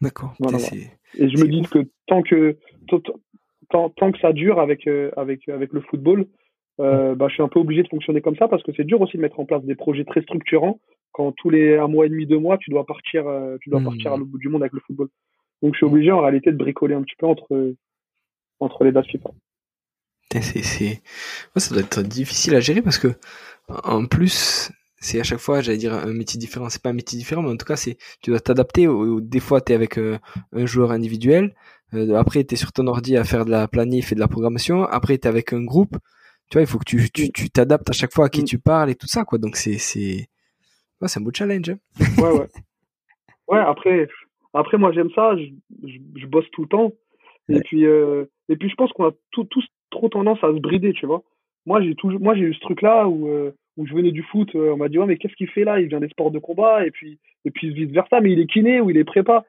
D'accord. 0.01 0.33
Et 1.17 1.29
je 1.29 1.37
me 1.37 1.47
dis 1.47 1.61
que 1.63 1.79
tant 2.05 2.21
que 2.21 2.57
tant, 3.69 3.89
tant 3.89 4.11
que 4.11 4.19
ça 4.19 4.33
dure 4.33 4.59
avec 4.59 4.87
euh, 4.87 5.11
avec 5.17 5.47
avec 5.49 5.73
le 5.73 5.81
football, 5.81 6.27
euh, 6.79 7.15
bah, 7.15 7.27
je 7.29 7.33
suis 7.33 7.43
un 7.43 7.47
peu 7.47 7.59
obligé 7.59 7.83
de 7.83 7.87
fonctionner 7.87 8.21
comme 8.21 8.35
ça 8.35 8.47
parce 8.47 8.63
que 8.63 8.71
c'est 8.75 8.83
dur 8.83 9.01
aussi 9.01 9.17
de 9.17 9.21
mettre 9.21 9.39
en 9.39 9.45
place 9.45 9.63
des 9.63 9.75
projets 9.75 10.05
très 10.05 10.21
structurants 10.21 10.79
quand 11.11 11.31
tous 11.31 11.49
les 11.49 11.77
un 11.77 11.87
mois 11.87 12.05
et 12.05 12.09
demi, 12.09 12.27
deux 12.27 12.37
mois, 12.37 12.57
tu 12.57 12.69
dois 12.69 12.85
partir, 12.85 13.27
euh, 13.27 13.57
tu 13.61 13.69
dois 13.69 13.81
partir 13.81 14.11
à 14.11 14.15
hmm. 14.15 14.19
l'autre 14.19 14.31
bout 14.31 14.37
du 14.37 14.49
monde 14.49 14.61
avec 14.61 14.73
le 14.73 14.81
football. 14.85 15.09
Donc 15.63 15.73
je 15.73 15.77
suis 15.77 15.85
obligé 15.85 16.11
en 16.11 16.21
réalité 16.21 16.51
de 16.51 16.57
bricoler 16.57 16.93
un 16.93 17.01
petit 17.01 17.15
peu 17.17 17.25
entre 17.25 17.73
entre 18.59 18.83
les 18.83 18.91
dates 18.91 19.07
FIFA. 19.07 19.31
C'est 20.31 20.61
c'est 20.61 21.01
ça 21.55 21.73
doit 21.73 21.83
être 21.83 22.03
difficile 22.03 22.53
à 22.55 22.59
gérer 22.59 22.83
parce 22.83 22.99
que 22.99 23.07
en 23.69 24.05
plus 24.05 24.71
c'est 24.99 25.19
à 25.19 25.23
chaque 25.23 25.39
fois 25.39 25.61
j'allais 25.61 25.77
dire 25.77 25.93
un 25.93 26.13
métier 26.13 26.39
différent 26.39 26.69
c'est 26.69 26.81
pas 26.81 26.89
un 26.89 26.93
métier 26.93 27.17
différent 27.17 27.41
mais 27.41 27.49
en 27.49 27.57
tout 27.57 27.65
cas 27.65 27.75
c'est 27.75 27.97
tu 28.21 28.31
dois 28.31 28.39
t'adapter 28.39 28.87
des 29.21 29.39
fois 29.39 29.61
tu 29.61 29.71
es 29.71 29.75
avec 29.75 29.97
euh, 29.97 30.17
un 30.53 30.65
joueur 30.65 30.91
individuel 30.91 31.55
euh, 31.93 32.15
après 32.15 32.43
tu 32.43 32.55
es 32.55 32.57
sur 32.57 32.71
ton 32.71 32.87
ordi 32.87 33.15
à 33.15 33.23
faire 33.23 33.45
de 33.45 33.51
la 33.51 33.67
planif 33.67 34.11
et 34.11 34.15
de 34.15 34.19
la 34.19 34.27
programmation 34.27 34.85
après 34.85 35.17
tu 35.17 35.27
es 35.27 35.27
avec 35.27 35.53
un 35.53 35.63
groupe 35.63 35.97
tu 36.49 36.57
vois 36.57 36.61
il 36.61 36.67
faut 36.67 36.79
que 36.79 36.85
tu 36.85 37.09
tu 37.11 37.49
t'adaptes 37.49 37.89
à 37.89 37.93
chaque 37.93 38.13
fois 38.13 38.25
à 38.25 38.29
qui 38.29 38.41
mm. 38.41 38.45
tu 38.45 38.59
parles 38.59 38.89
et 38.89 38.95
tout 38.95 39.07
ça 39.07 39.23
quoi 39.23 39.37
donc 39.37 39.55
c'est 39.55 39.77
c'est 39.77 40.29
Ouais, 41.01 41.07
c'est 41.07 41.19
un 41.19 41.23
beau 41.23 41.31
challenge. 41.33 41.69
Hein. 41.69 41.77
ouais, 42.17 42.39
ouais. 42.39 42.47
Ouais, 43.47 43.59
après, 43.59 44.07
après 44.53 44.77
moi 44.77 44.91
j'aime 44.91 45.11
ça, 45.11 45.35
je, 45.37 45.45
je, 46.15 46.25
bosse 46.25 46.49
tout 46.51 46.63
le 46.63 46.67
temps. 46.67 46.91
Et 47.49 47.61
puis, 47.61 47.85
euh, 47.85 48.25
et 48.49 48.57
puis 48.57 48.69
je 48.69 48.75
pense 48.75 48.91
qu'on 48.91 49.07
a 49.07 49.11
tous 49.31 49.47
trop 49.89 50.09
tendance 50.09 50.43
à 50.43 50.47
se 50.47 50.59
brider, 50.59 50.93
tu 50.93 51.05
vois. 51.05 51.23
Moi 51.65 51.81
j'ai 51.81 51.95
toujours, 51.95 52.19
moi 52.19 52.35
j'ai 52.35 52.41
eu 52.41 52.53
ce 52.53 52.59
truc-là 52.59 53.07
où, 53.07 53.29
euh, 53.29 53.55
où 53.77 53.85
je 53.85 53.93
venais 53.93 54.11
du 54.11 54.23
foot, 54.23 54.53
euh, 54.55 54.73
on 54.73 54.77
m'a 54.77 54.89
dit 54.89 54.99
ouais 54.99 55.05
mais 55.05 55.17
qu'est-ce 55.17 55.35
qu'il 55.35 55.49
fait 55.49 55.63
là? 55.63 55.79
Il 55.79 55.87
vient 55.87 55.99
des 55.99 56.09
sports 56.09 56.31
de 56.31 56.39
combat 56.39 56.85
et 56.85 56.91
puis, 56.91 57.19
et 57.45 57.51
puis 57.51 57.73
vice 57.73 57.91
versa, 57.91 58.19
mais 58.19 58.33
il 58.33 58.39
est 58.39 58.47
kiné 58.47 58.81
ou 58.81 58.89
il 58.89 58.97
est 58.97 59.03
prépa. 59.03 59.45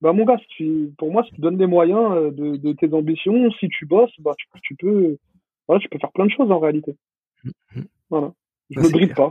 Bah 0.00 0.14
mon 0.14 0.24
gars, 0.24 0.38
si 0.56 0.92
pour 0.96 1.12
moi, 1.12 1.22
si 1.24 1.32
tu 1.34 1.40
donnes 1.42 1.58
des 1.58 1.66
moyens 1.66 2.34
de, 2.34 2.56
de 2.56 2.72
tes 2.72 2.92
ambitions, 2.94 3.50
si 3.52 3.68
tu 3.68 3.84
bosses, 3.84 4.18
bah 4.18 4.34
tu, 4.38 4.46
tu 4.62 4.74
peux, 4.74 5.18
voilà, 5.68 5.80
tu 5.80 5.88
peux 5.90 5.98
faire 5.98 6.12
plein 6.12 6.24
de 6.24 6.30
choses 6.30 6.50
en 6.50 6.58
réalité. 6.58 6.96
Mmh, 7.44 7.50
mmh. 7.76 7.82
Voilà, 8.08 8.32
je 8.70 8.80
me 8.80 8.90
bride 8.90 9.14
pas. 9.14 9.28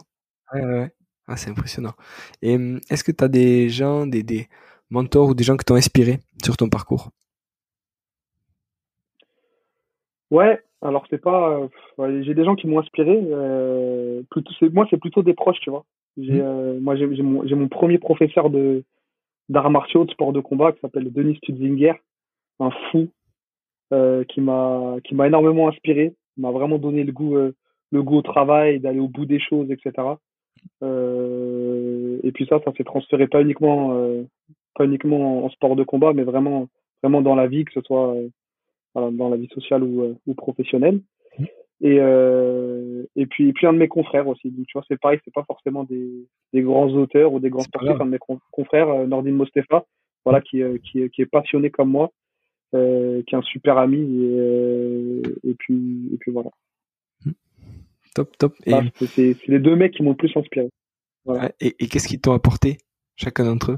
Ouais, 0.54 0.64
ouais. 0.64 0.92
Ah, 1.28 1.38
c'est 1.38 1.50
impressionnant. 1.50 1.94
Et 2.42 2.56
hum, 2.56 2.80
est-ce 2.90 3.04
que 3.04 3.12
tu 3.12 3.24
as 3.24 3.28
des 3.28 3.70
gens, 3.70 4.06
des, 4.06 4.22
des 4.22 4.48
mentors 4.92 5.30
ou 5.30 5.34
des 5.34 5.44
gens 5.44 5.58
qui 5.58 5.66
t'ont 5.66 5.76
inspiré 5.76 6.20
sur 6.44 6.56
ton 6.56 6.70
parcours? 6.70 7.10
Ouais, 10.32 10.62
alors 10.82 11.06
c'est 11.10 11.22
pas. 11.22 11.60
Euh, 12.00 12.22
j'ai 12.24 12.34
des 12.34 12.44
gens 12.44 12.56
qui 12.56 12.68
m'ont 12.68 12.80
inspiré. 12.80 13.20
Euh, 13.32 14.22
plutôt, 14.30 14.52
moi, 14.72 14.88
c'est 14.90 15.00
plutôt 15.00 15.24
des 15.24 15.34
proches, 15.34 15.60
tu 15.62 15.70
vois. 15.70 15.86
J'ai, 16.18 16.34
mmh. 16.34 16.42
euh, 16.42 16.80
moi, 16.80 16.96
j'ai, 16.96 17.06
mon, 17.08 17.44
mon, 17.44 17.68
premier 17.68 17.98
professeur 17.98 18.50
de 18.50 18.84
d'arts 19.50 19.72
martiaux, 19.72 20.06
de 20.06 20.12
sport 20.12 20.34
de 20.34 20.42
combat, 20.42 20.72
qui 20.72 20.80
s'appelle 20.82 21.12
Denis 21.12 21.36
Stutzinger, 21.38 21.94
un 22.60 22.72
fou, 22.92 23.10
euh, 23.94 24.24
qui 24.26 24.42
m'a 24.42 24.98
qui 25.04 25.16
m'a 25.16 25.28
énormément 25.28 25.68
inspiré, 25.68 26.16
m'a 26.38 26.52
vraiment 26.52 26.78
donné 26.78 27.04
le 27.04 27.12
goût 27.12 27.36
le 27.92 28.04
goût 28.04 28.18
au 28.18 28.22
travail, 28.22 28.80
d'aller 28.80 29.00
au 29.00 29.08
bout 29.08 29.26
des 29.26 29.40
choses, 29.40 29.72
etc. 29.72 30.16
Euh, 30.84 32.20
et 32.24 32.32
puis 32.32 32.46
ça, 32.48 32.60
ça 32.64 32.72
s'est 32.78 32.84
transféré 32.84 33.28
pas 33.28 33.42
uniquement, 33.42 33.94
euh, 33.94 34.24
pas 34.76 34.86
uniquement 34.86 35.46
en 35.46 35.50
sport 35.50 35.76
de 35.76 35.84
combat, 35.84 36.14
mais 36.14 36.24
vraiment, 36.24 36.68
vraiment 37.02 37.22
dans 37.22 37.36
la 37.36 37.48
vie, 37.48 37.66
que 37.66 37.74
ce 37.74 37.82
soit 37.82 38.16
euh, 38.16 38.30
dans 38.96 39.30
la 39.30 39.38
vie 39.38 39.50
sociale 39.54 39.84
ou, 39.84 40.18
ou 40.26 40.34
professionnelle. 40.34 41.02
Mmh. 41.38 41.46
Et, 41.82 41.96
et 43.16 43.26
puis, 43.26 43.50
et 43.50 43.54
puis 43.54 43.68
un 43.68 43.74
de 43.74 43.78
mes 43.78 43.88
confrères 43.88 44.28
aussi. 44.28 44.50
Donc, 44.52 44.66
tu 44.68 44.74
vois, 44.74 44.84
c'est 44.88 45.00
pareil, 45.00 45.20
c'est 45.24 45.34
pas 45.34 45.46
forcément 45.46 45.84
des, 45.84 46.10
des 46.54 46.62
grands 46.62 46.90
auteurs 46.90 47.32
ou 47.34 47.40
des 47.40 47.50
grands 47.50 47.64
sportifs. 47.64 48.02
Un 48.02 48.06
de 48.06 48.12
mes 48.12 48.20
confrères, 48.52 49.08
Nordine 49.08 49.36
Mostefa, 49.36 49.86
voilà, 50.26 50.42
qui, 50.42 50.62
qui, 50.84 51.10
qui 51.10 51.22
est 51.22 51.26
passionné 51.26 51.70
comme 51.70 51.90
moi, 51.90 52.12
euh, 52.74 53.22
qui 53.24 53.36
est 53.36 53.38
un 53.38 53.44
super 53.44 53.78
ami. 53.78 54.26
Et, 54.26 55.22
et 55.44 55.54
puis, 55.54 56.10
et 56.14 56.18
puis 56.18 56.32
voilà. 56.32 56.50
Top, 58.16 58.38
top. 58.38 58.56
Et... 58.66 58.74
c'est 59.06 59.38
les 59.48 59.60
deux 59.60 59.76
mecs 59.76 59.94
qui 59.94 60.04
m'ont 60.04 60.12
le 60.12 60.18
plus 60.18 60.36
inspiré. 60.36 60.70
Et, 61.60 61.72
qu'est-ce 61.88 62.08
qu'ils 62.08 62.20
t'ont 62.20 62.34
apporté, 62.34 62.78
chacun 63.16 63.46
d'entre 63.46 63.74
eux? 63.74 63.78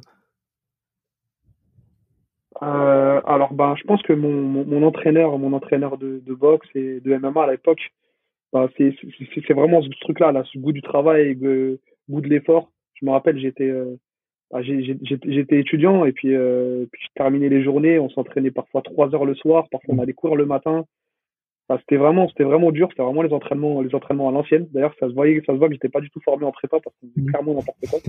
Euh, 2.63 3.21
alors 3.25 3.53
ben 3.53 3.75
je 3.75 3.83
pense 3.83 4.01
que 4.03 4.13
mon, 4.13 4.31
mon, 4.31 4.83
entraîneur 4.83 5.37
mon 5.39 5.53
entraîneur 5.53 5.97
de, 5.97 6.21
de, 6.25 6.33
boxe 6.33 6.67
et 6.75 6.99
de 6.99 7.17
MMA 7.17 7.43
à 7.43 7.51
l'époque 7.51 7.91
ben, 8.53 8.69
c'est 8.77 9.53
vraiment 9.53 9.81
ce 9.81 9.89
truc 10.01 10.19
là 10.19 10.31
ce 10.51 10.59
goût 10.59 10.71
du 10.71 10.81
travail 10.81 11.35
le 11.39 11.79
goût 12.09 12.21
de 12.21 12.27
l'effort 12.27 12.71
je 12.93 13.05
me 13.05 13.11
rappelle 13.11 13.39
j'étais 13.39 13.69
euh, 13.69 13.95
ben, 14.51 14.61
j'étais 14.61 15.59
étudiant 15.59 16.05
et 16.05 16.11
puis 16.11 16.35
euh, 16.35 16.85
puis 16.91 17.01
je 17.03 17.09
terminais 17.15 17.49
les 17.49 17.63
journées 17.63 17.99
on 17.99 18.09
s'entraînait 18.09 18.51
parfois 18.51 18.81
trois 18.81 19.13
heures 19.15 19.25
le 19.25 19.35
soir 19.35 19.67
parfois 19.71 19.95
on 19.95 19.99
allait 19.99 20.13
courir 20.13 20.35
le 20.35 20.45
matin 20.45 20.85
c'était 21.79 21.97
vraiment, 21.97 22.27
c'était 22.29 22.43
vraiment 22.43 22.71
dur. 22.71 22.87
C'était 22.89 23.03
vraiment 23.03 23.21
les 23.21 23.33
entraînements, 23.33 23.81
les 23.81 23.93
entraînements 23.95 24.29
à 24.29 24.31
l'ancienne. 24.31 24.67
D'ailleurs, 24.71 24.93
ça 24.99 25.07
se 25.07 25.13
voyait, 25.13 25.41
ça 25.45 25.53
se 25.53 25.57
voit 25.57 25.67
que 25.67 25.73
j'étais 25.73 25.89
pas 25.89 26.01
du 26.01 26.09
tout 26.09 26.19
formé 26.19 26.45
en 26.45 26.51
prépa 26.51 26.79
parce 26.79 26.95
faisait 26.97 27.13
mmh. 27.15 27.25
clairement 27.27 27.53
n'importe 27.53 27.85
quoi. 27.89 27.99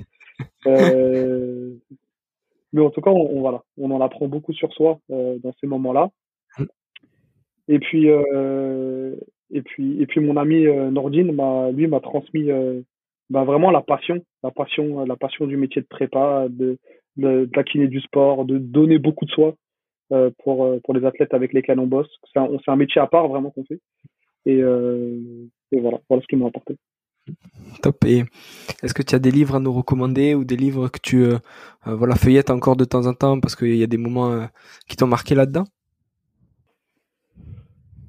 Mais 2.72 2.80
en 2.80 2.90
tout 2.90 3.00
cas, 3.00 3.10
on, 3.10 3.40
voilà, 3.40 3.62
on 3.78 3.90
en 3.90 4.00
apprend 4.00 4.28
beaucoup 4.28 4.52
sur 4.52 4.72
soi 4.72 4.98
euh, 5.10 5.38
dans 5.42 5.52
ces 5.60 5.66
moments-là. 5.66 6.10
Et 7.68 7.78
puis, 7.78 8.10
euh, 8.10 9.14
et 9.50 9.62
puis, 9.62 10.00
et 10.02 10.06
puis, 10.06 10.20
mon 10.20 10.36
ami 10.36 10.66
euh, 10.66 10.90
Nordine, 10.90 11.32
m'a, 11.32 11.70
lui, 11.70 11.86
m'a 11.86 12.00
transmis 12.00 12.48
bah, 13.30 13.44
vraiment 13.44 13.70
la 13.70 13.82
passion, 13.82 14.22
la 14.42 14.50
passion, 14.50 15.04
la 15.04 15.16
passion 15.16 15.46
du 15.46 15.56
métier 15.56 15.80
de 15.82 15.86
prépa, 15.86 16.46
de, 16.48 16.78
de, 17.16 17.44
de 17.44 17.50
la 17.54 17.62
kiné 17.62 17.86
du 17.88 18.00
sport, 18.00 18.44
de 18.44 18.58
donner 18.58 18.98
beaucoup 18.98 19.24
de 19.24 19.30
soi. 19.30 19.54
Euh, 20.12 20.30
pour, 20.44 20.78
pour 20.82 20.92
les 20.92 21.06
athlètes 21.06 21.32
avec 21.32 21.54
lesquels 21.54 21.78
on 21.78 21.86
bosse. 21.86 22.10
C'est 22.30 22.38
un, 22.38 22.48
un, 22.66 22.76
métier 22.76 23.00
à 23.00 23.06
part 23.06 23.28
vraiment 23.28 23.50
qu'on 23.50 23.64
fait. 23.64 23.80
Et, 24.44 24.60
euh, 24.60 25.18
et 25.70 25.80
voilà, 25.80 26.00
voilà 26.06 26.20
ce 26.20 26.26
qu'ils 26.26 26.36
m'ont 26.36 26.48
apporté. 26.48 26.76
Top. 27.82 28.04
Et 28.04 28.24
est-ce 28.82 28.94
que 28.94 29.02
tu 29.02 29.14
as 29.14 29.18
des 29.18 29.30
livres 29.30 29.56
à 29.56 29.60
nous 29.60 29.72
recommander 29.72 30.34
ou 30.34 30.44
des 30.44 30.56
livres 30.56 30.88
que 30.88 30.98
tu 31.02 31.24
euh, 31.24 31.38
voilà, 31.84 32.14
feuillettes 32.14 32.50
encore 32.50 32.76
de 32.76 32.84
temps 32.84 33.06
en 33.06 33.14
temps 33.14 33.40
parce 33.40 33.56
qu'il 33.56 33.76
y 33.76 33.82
a 33.82 33.86
des 33.86 33.96
moments 33.96 34.48
qui 34.88 34.96
t'ont 34.96 35.06
marqué 35.06 35.34
là-dedans? 35.34 35.64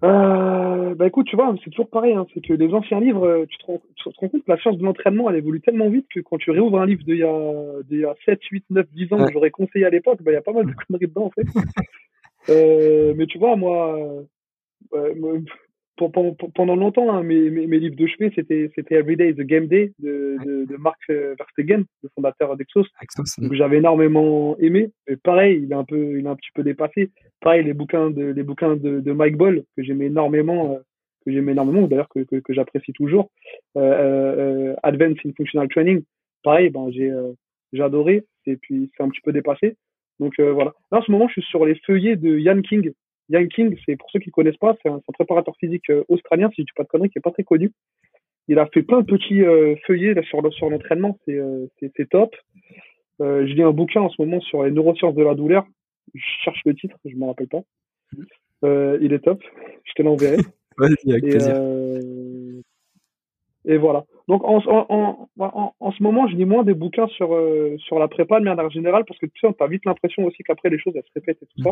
Euh, 0.04 0.96
bah 0.96 1.08
écoute, 1.08 1.28
tu 1.28 1.38
vois, 1.38 1.56
c'est 1.64 1.70
toujours 1.70 1.90
pareil. 1.90 2.14
Hein, 2.14 2.28
c'est 2.34 2.46
que 2.46 2.54
les 2.54 2.74
anciens 2.74 3.00
livres, 3.00 3.46
tu 3.50 3.58
te, 3.58 3.66
rends, 3.66 3.82
tu 3.96 4.04
te, 4.04 4.10
rends, 4.20 4.28
compte 4.28 4.44
que 4.44 4.52
la 4.52 4.58
science 4.58 4.78
de 4.78 4.84
l'entraînement, 4.84 5.30
elle 5.30 5.38
évolue 5.38 5.62
tellement 5.62 5.90
vite 5.90 6.08
que 6.14 6.20
quand 6.20 6.38
tu 6.38 6.52
réouvres 6.52 6.80
un 6.80 6.86
livre 6.86 7.04
d'il 7.04 7.18
y 7.18 7.24
a, 7.24 7.74
y 7.90 8.06
a 8.06 8.14
7, 8.26 8.40
8, 8.44 8.66
9, 8.70 8.86
10 8.92 9.14
ans 9.14 9.26
que 9.26 9.32
j'aurais 9.32 9.52
conseillé 9.52 9.86
à 9.86 9.90
l'époque, 9.90 10.22
bah 10.22 10.32
il 10.32 10.36
y 10.36 10.38
a 10.38 10.42
pas 10.42 10.52
mal 10.52 10.66
de 10.66 10.74
conneries 10.74 11.08
dedans 11.08 11.26
en 11.26 11.30
fait. 11.30 11.46
euh, 12.50 13.14
mais 13.16 13.28
tu 13.28 13.38
vois, 13.38 13.56
moi, 13.56 13.98
euh, 14.94 15.40
pendant 15.96 16.76
longtemps, 16.76 17.14
hein, 17.14 17.24
mes, 17.24 17.50
mes, 17.50 17.80
livres 17.80 17.96
de 17.96 18.08
chevet, 18.08 18.32
c'était, 18.34 18.72
c'était 18.76 18.96
Everyday 18.96 19.36
a 19.40 19.44
Game 19.44 19.68
Day 19.68 19.94
de, 20.00 20.38
de, 20.44 20.66
de 20.66 20.76
Mark 20.78 21.00
euh, 21.10 21.36
Verstegen, 21.38 21.86
le 22.02 22.10
fondateur 22.16 22.56
d'Exos. 22.58 22.88
Donc 23.38 23.54
j'avais 23.54 23.78
énormément 23.78 24.58
aimé. 24.58 24.90
Et 25.08 25.18
pareil, 25.18 25.62
il 25.64 25.72
est 25.72 25.76
un 25.76 25.84
peu, 25.84 26.18
il 26.18 26.26
est 26.26 26.30
un 26.30 26.36
petit 26.36 26.50
peu 26.56 26.64
dépassé. 26.64 27.12
Pareil, 27.42 27.64
les 27.64 27.74
bouquins 27.74 28.10
de, 28.10 28.26
les 28.26 28.44
bouquins 28.44 28.76
de, 28.76 29.00
de 29.00 29.12
Mike 29.12 29.38
Ball 29.38 29.64
que 29.78 29.84
j'aimais 29.84 30.08
énormément, 30.08 30.74
euh, 30.74 30.80
que 31.26 31.32
j'aimais 31.32 31.52
énormément, 31.52 31.88
d'ailleurs 31.88 32.10
que, 32.10 32.20
que, 32.20 32.38
que 32.38 32.54
j'apprécie 32.54 32.94
toujours. 32.94 33.30
Euh, 33.78 33.82
euh, 33.82 34.76
Advance 34.82 35.18
in 35.26 35.32
Functional 35.38 35.68
Training. 35.68 36.04
Pareil, 36.44 36.70
ben 36.72 36.90
j'ai, 36.92 37.12
j'ai 37.72 37.84
adoré. 37.84 38.26
Et 38.46 38.58
puis 38.58 38.92
c'est 38.98 39.04
un 39.04 39.10
petit 39.10 39.22
peu 39.22 39.32
dépassé. 39.32 39.78
Donc 40.20 40.40
voilà. 40.40 40.74
Là, 40.92 41.00
en 41.00 41.02
ce 41.02 41.12
moment, 41.12 41.28
je 41.28 41.34
suis 41.34 41.50
sur 41.50 41.66
les 41.66 41.76
feuillets 41.86 42.16
de 42.16 42.38
Ian 42.38 42.62
King 42.62 42.92
Yang 43.30 43.48
King, 43.50 43.78
c'est 43.86 43.96
pour 43.96 44.10
ceux 44.12 44.20
qui 44.20 44.30
ne 44.30 44.34
connaissent 44.34 44.58
pas, 44.58 44.76
c'est 44.82 44.90
un, 44.90 45.00
préparateur 45.14 45.56
physique 45.58 45.90
euh, 45.90 46.04
australien, 46.10 46.50
si 46.50 46.62
je 46.62 46.66
dis 46.66 46.72
pas 46.76 46.84
de 46.84 46.90
conneries, 46.90 47.10
qui 47.10 47.20
est 47.20 47.22
pas 47.22 47.32
très 47.32 47.44
connu. 47.44 47.72
Il 48.48 48.60
a 48.60 48.68
fait 48.68 48.84
plein 48.84 49.02
de 49.02 49.06
petits 49.06 49.42
euh, 49.42 49.76
feuillets 49.88 50.14
là, 50.14 50.22
sur, 50.24 50.42
sur 50.54 50.70
l'entraînement, 50.70 51.18
c'est 51.26 51.38
euh, 51.38 51.68
top. 52.12 52.36
je 53.20 53.54
lis 53.54 53.64
un 53.64 53.72
bouquin 53.72 54.02
en 54.02 54.10
ce 54.10 54.22
moment 54.22 54.42
sur 54.42 54.64
les 54.64 54.72
neurosciences 54.72 55.16
de 55.16 55.24
la 55.24 55.36
douleur. 55.36 55.66
Je 56.14 56.22
cherche 56.44 56.62
le 56.66 56.76
titre, 56.76 56.98
je 57.06 57.16
m'en 57.16 57.28
rappelle 57.28 57.48
pas. 57.48 57.64
il 58.64 59.14
est 59.14 59.24
top. 59.24 59.42
Je 59.86 59.94
te 59.94 60.02
l'enverrai. 60.02 60.38
Vas-y, 60.78 61.12
avec 61.12 61.24
plaisir. 61.24 61.56
Et 63.66 63.78
voilà. 63.78 64.06
Donc 64.28 64.44
en, 64.44 64.58
en, 64.68 65.30
en, 65.40 65.74
en, 65.80 65.92
ce 65.92 66.04
moment, 66.04 66.28
je 66.28 66.36
lis 66.36 66.46
moins 66.46 66.64
des 66.64 66.74
bouquins 66.74 67.08
sur, 67.08 67.34
euh, 67.34 67.76
sur 67.78 68.00
la 68.00 68.08
prépa 68.08 68.40
de 68.40 68.46
manière 68.46 68.70
générale 68.70 69.06
parce 69.06 69.20
que 69.20 69.26
tu 69.26 69.40
sais, 69.40 69.48
on 69.48 69.64
a 69.64 69.68
vite 69.68 69.86
l'impression 69.86 70.26
aussi 70.26 70.44
qu'après 70.44 70.70
les 70.70 70.80
choses 70.80 70.94
elles 70.96 71.04
se 71.04 71.14
répètent 71.16 71.42
et 71.42 71.46
tout 71.46 71.64
ça. 71.64 71.72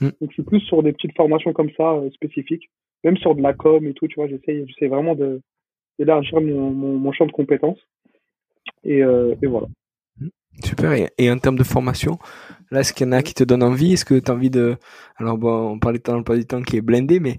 Mm. 0.00 0.06
Mm. 0.06 0.12
Donc 0.20 0.30
je 0.30 0.34
suis 0.34 0.42
plus 0.42 0.60
sur 0.60 0.82
des 0.82 0.92
petites 0.92 1.16
formations 1.16 1.52
comme 1.52 1.70
ça 1.76 1.92
euh, 1.92 2.10
spécifiques, 2.10 2.68
même 3.04 3.16
sur 3.16 3.34
de 3.34 3.42
la 3.42 3.54
com 3.54 3.86
et 3.86 3.94
tout, 3.94 4.06
tu 4.06 4.16
vois, 4.16 4.28
j'essaie 4.28 4.64
j'essaie 4.66 4.88
vraiment 4.88 5.14
de 5.14 5.40
d'élargir 5.98 6.40
mon, 6.40 6.70
mon, 6.70 6.98
mon, 6.98 7.12
champ 7.12 7.26
de 7.26 7.32
compétences. 7.32 7.80
Et, 8.84 9.02
euh, 9.02 9.34
et 9.42 9.46
voilà. 9.46 9.66
Mm. 10.18 10.28
Super. 10.64 10.92
Et, 10.92 11.08
et, 11.18 11.30
en 11.30 11.38
termes 11.38 11.58
de 11.58 11.64
formation, 11.64 12.18
là, 12.70 12.80
est-ce 12.80 12.94
qu'il 12.94 13.06
y 13.06 13.08
en 13.08 13.12
a 13.12 13.22
qui 13.22 13.34
te 13.34 13.44
donnent 13.44 13.62
envie? 13.62 13.92
Est-ce 13.92 14.06
que 14.06 14.18
tu 14.18 14.30
as 14.30 14.34
envie 14.34 14.50
de... 14.50 14.76
Alors 15.16 15.36
bon, 15.36 15.72
on 15.72 15.78
parlait 15.78 16.00
dans 16.02 16.16
le 16.16 16.24
pas 16.24 16.36
du 16.36 16.46
temps 16.46 16.62
qui 16.62 16.78
est 16.78 16.80
blindé, 16.80 17.20
mais 17.20 17.38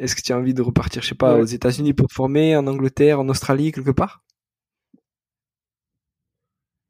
est-ce 0.00 0.16
que 0.16 0.22
tu 0.22 0.32
as 0.32 0.38
envie 0.38 0.54
de 0.54 0.62
repartir, 0.62 1.02
je 1.02 1.08
sais 1.08 1.14
pas, 1.14 1.38
aux 1.38 1.44
États-Unis 1.44 1.92
pour 1.92 2.08
te 2.08 2.14
former, 2.14 2.56
en 2.56 2.66
Angleterre, 2.66 3.20
en 3.20 3.28
Australie, 3.28 3.70
quelque 3.70 3.90
part? 3.90 4.22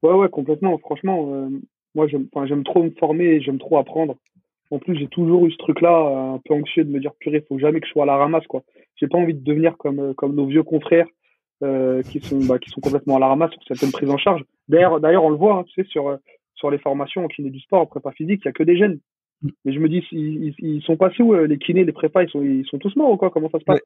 Ouais, 0.03 0.15
ouais, 0.15 0.29
complètement. 0.29 0.79
Franchement, 0.79 1.29
euh, 1.35 1.49
moi, 1.97 2.07
j'aime, 2.07 2.29
j'aime 2.45 2.63
trop 2.63 2.85
me 2.85 2.91
former 2.91 3.41
j'aime 3.41 3.59
trop 3.59 3.79
apprendre. 3.79 4.17
En 4.71 4.79
plus, 4.79 4.97
j'ai 4.97 5.09
toujours 5.09 5.45
eu 5.47 5.51
ce 5.51 5.57
truc-là, 5.57 5.91
euh, 5.91 6.35
un 6.35 6.41
peu 6.45 6.55
anxieux 6.55 6.85
de 6.85 6.91
me 6.91 7.01
dire, 7.01 7.13
purée, 7.19 7.45
faut 7.49 7.59
jamais 7.59 7.81
que 7.81 7.87
je 7.87 7.93
sois 7.93 8.05
à 8.05 8.07
la 8.07 8.17
ramasse, 8.17 8.47
quoi. 8.47 8.63
J'ai 8.95 9.09
pas 9.09 9.19
envie 9.19 9.35
de 9.35 9.45
devenir 9.45 9.77
comme, 9.77 9.99
euh, 9.99 10.15
comme 10.15 10.37
nos 10.37 10.47
vieux 10.47 10.63
confrères, 10.63 11.09
qui 12.07 12.21
sont, 12.21 12.39
bah, 12.47 12.59
qui 12.59 12.71
sont 12.71 12.81
complètement 12.81 13.17
à 13.17 13.19
la 13.19 13.27
ramasse 13.27 13.51
sur 13.51 13.63
certaines 13.65 13.93
prises 13.93 14.09
en 14.09 14.17
charge. 14.17 14.43
D'ailleurs, 14.69 14.99
d'ailleurs, 14.99 15.25
on 15.25 15.29
le 15.29 15.37
voit, 15.37 15.57
hein, 15.57 15.65
tu 15.65 15.83
sais, 15.83 15.87
sur, 15.91 16.17
sur 16.55 16.71
les 16.71 16.79
formations 16.79 17.23
en 17.23 17.29
kiné 17.29 17.51
du 17.51 17.61
sport, 17.61 17.83
en 17.83 17.87
prépa 17.87 18.13
physique, 18.13 18.41
il 18.43 18.47
y 18.47 18.49
a 18.49 18.53
que 18.53 18.63
des 18.63 18.79
jeunes. 18.79 18.99
Mais 19.43 19.73
je 19.73 19.79
me 19.79 19.89
dis, 19.89 20.05
ils, 20.13 20.55
ils 20.59 20.83
sont 20.83 20.97
passés 20.97 21.23
où 21.23 21.35
les 21.35 21.59
kinés, 21.59 21.85
les 21.85 21.93
prépas, 21.93 22.23
ils 22.23 22.31
sont, 22.31 22.43
ils 22.43 22.67
sont 22.67 22.79
tous 22.79 22.95
morts 22.97 23.11
ou 23.11 23.17
quoi? 23.17 23.31
Comment 23.31 23.51
ça 23.51 23.59
se 23.59 23.65
passe? 23.65 23.81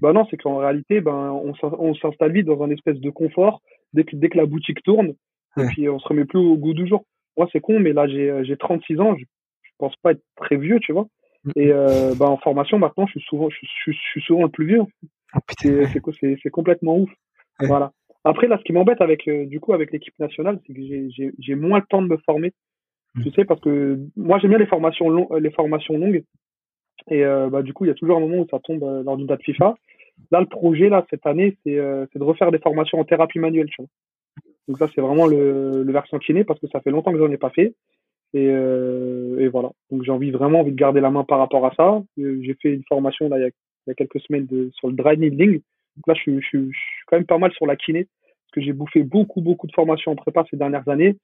Bah 0.00 0.12
non, 0.12 0.26
c'est 0.30 0.38
qu'en 0.38 0.56
réalité, 0.56 1.00
ben 1.00 1.30
on 1.32 1.94
s'installe 1.94 2.32
vite 2.32 2.46
dans 2.46 2.62
un 2.62 2.70
espèce 2.70 2.98
de 2.98 3.10
confort 3.10 3.60
dès 3.92 4.04
que 4.04 4.16
dès 4.16 4.28
que 4.28 4.38
la 4.38 4.46
boutique 4.46 4.82
tourne, 4.82 5.14
et 5.58 5.66
puis 5.66 5.88
on 5.88 5.98
se 5.98 6.08
remet 6.08 6.24
plus 6.24 6.38
au 6.38 6.56
goût 6.56 6.74
du 6.74 6.86
jour. 6.86 7.04
Moi, 7.36 7.48
c'est 7.52 7.60
con, 7.60 7.78
mais 7.78 7.92
là 7.92 8.08
j'ai 8.08 8.44
j'ai 8.44 8.56
36 8.56 9.00
ans, 9.00 9.14
je, 9.16 9.24
je 9.62 9.70
pense 9.78 9.94
pas 9.96 10.12
être 10.12 10.22
très 10.36 10.56
vieux, 10.56 10.80
tu 10.80 10.92
vois? 10.92 11.06
Mm. 11.44 11.50
Et 11.56 11.72
euh, 11.72 12.14
bah, 12.14 12.26
en 12.26 12.38
formation 12.38 12.78
maintenant, 12.78 13.06
je 13.06 13.12
suis 13.12 13.28
souvent 13.28 13.50
je, 13.50 13.56
je, 13.62 13.92
je 13.92 13.98
suis 13.98 14.22
souvent 14.22 14.44
le 14.44 14.48
plus 14.48 14.66
vieux. 14.66 14.82
Oh, 15.34 15.38
c'est 15.60 16.50
complètement 16.50 16.98
ouf. 16.98 17.10
Voilà. 17.60 17.92
Après 18.24 18.48
là, 18.48 18.58
ce 18.58 18.64
qui 18.64 18.72
m'embête 18.72 19.00
avec 19.00 19.28
euh, 19.28 19.44
du 19.46 19.60
coup 19.60 19.74
avec 19.74 19.92
l'équipe 19.92 20.18
nationale, 20.18 20.58
c'est 20.66 20.72
que 20.72 20.80
j'ai 20.82 21.32
j'ai 21.38 21.54
moins 21.54 21.78
le 21.78 21.86
temps 21.88 22.02
de 22.02 22.08
me 22.08 22.16
former 22.18 22.52
Mm. 23.16 23.22
Tu 23.22 23.30
sais, 23.32 23.44
parce 23.44 23.60
que 23.60 23.98
moi 24.16 24.38
j'aime 24.38 24.50
bien 24.50 24.58
les 24.58 24.66
formations, 24.66 25.08
long, 25.08 25.28
les 25.36 25.50
formations 25.50 25.98
longues. 25.98 26.22
Et 27.10 27.24
euh, 27.24 27.48
bah, 27.50 27.62
du 27.62 27.72
coup, 27.72 27.84
il 27.84 27.88
y 27.88 27.90
a 27.90 27.94
toujours 27.94 28.16
un 28.16 28.20
moment 28.20 28.38
où 28.38 28.46
ça 28.50 28.58
tombe 28.60 28.82
euh, 28.82 29.02
lors 29.02 29.16
d'une 29.16 29.26
date 29.26 29.42
FIFA. 29.42 29.74
Là, 30.30 30.40
le 30.40 30.46
projet, 30.46 30.88
là, 30.88 31.06
cette 31.10 31.26
année, 31.26 31.56
c'est 31.62 31.78
euh, 31.78 32.06
de 32.14 32.22
refaire 32.22 32.50
des 32.50 32.58
formations 32.58 32.98
en 32.98 33.04
thérapie 33.04 33.38
manuelle. 33.38 33.68
Tu 33.68 33.82
vois. 33.82 33.88
Donc 34.68 34.78
ça, 34.78 34.88
c'est 34.94 35.00
vraiment 35.00 35.26
le, 35.26 35.82
le 35.82 35.92
versant 35.92 36.18
kiné 36.18 36.44
parce 36.44 36.58
que 36.58 36.66
ça 36.68 36.80
fait 36.80 36.90
longtemps 36.90 37.12
que 37.12 37.18
j'en 37.18 37.30
ai 37.30 37.36
pas 37.36 37.50
fait. 37.50 37.74
Et, 38.34 38.48
euh, 38.50 39.38
et 39.38 39.48
voilà. 39.48 39.70
Donc 39.90 40.02
j'ai 40.02 40.10
envie 40.10 40.30
vraiment 40.30 40.60
envie 40.60 40.72
de 40.72 40.76
garder 40.76 41.00
la 41.00 41.10
main 41.10 41.24
par 41.24 41.38
rapport 41.38 41.64
à 41.64 41.74
ça. 41.74 42.02
Euh, 42.18 42.40
j'ai 42.42 42.54
fait 42.60 42.74
une 42.74 42.84
formation 42.88 43.28
là 43.28 43.38
il 43.38 43.42
y 43.42 43.90
a, 43.90 43.94
quelques 43.94 44.20
semaines 44.20 44.46
de, 44.46 44.70
sur 44.74 44.88
le 44.88 44.94
dry 44.94 45.16
needling. 45.16 45.60
Donc 45.96 46.06
là, 46.06 46.14
je 46.14 46.38
je, 46.40 46.46
suis, 46.46 46.58
je 46.58 46.78
suis 46.78 47.04
quand 47.06 47.16
même 47.16 47.26
pas 47.26 47.38
mal 47.38 47.52
sur 47.52 47.66
la 47.66 47.76
kiné 47.76 48.04
parce 48.04 48.52
que 48.52 48.60
j'ai 48.60 48.72
bouffé 48.72 49.02
beaucoup, 49.02 49.40
beaucoup 49.40 49.66
de 49.66 49.72
formations 49.72 50.12
en 50.12 50.16
prépa 50.16 50.44
ces 50.50 50.56
dernières 50.56 50.88
années 50.88 51.16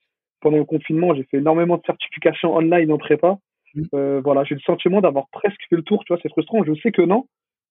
pendant 0.42 0.58
le 0.58 0.64
confinement, 0.64 1.14
j'ai 1.14 1.24
fait 1.24 1.38
énormément 1.38 1.76
de 1.76 1.82
certifications 1.86 2.54
online 2.54 2.92
en 2.92 2.98
prépa. 2.98 3.38
Mm. 3.74 3.82
Euh, 3.94 4.20
voilà, 4.22 4.44
j'ai 4.44 4.54
le 4.54 4.60
sentiment 4.60 5.00
d'avoir 5.00 5.26
presque 5.32 5.60
fait 5.70 5.76
le 5.76 5.82
tour, 5.82 6.04
tu 6.04 6.12
vois, 6.12 6.20
c'est 6.22 6.28
frustrant. 6.28 6.62
Je 6.64 6.74
sais 6.82 6.92
que 6.92 7.02
non, 7.02 7.26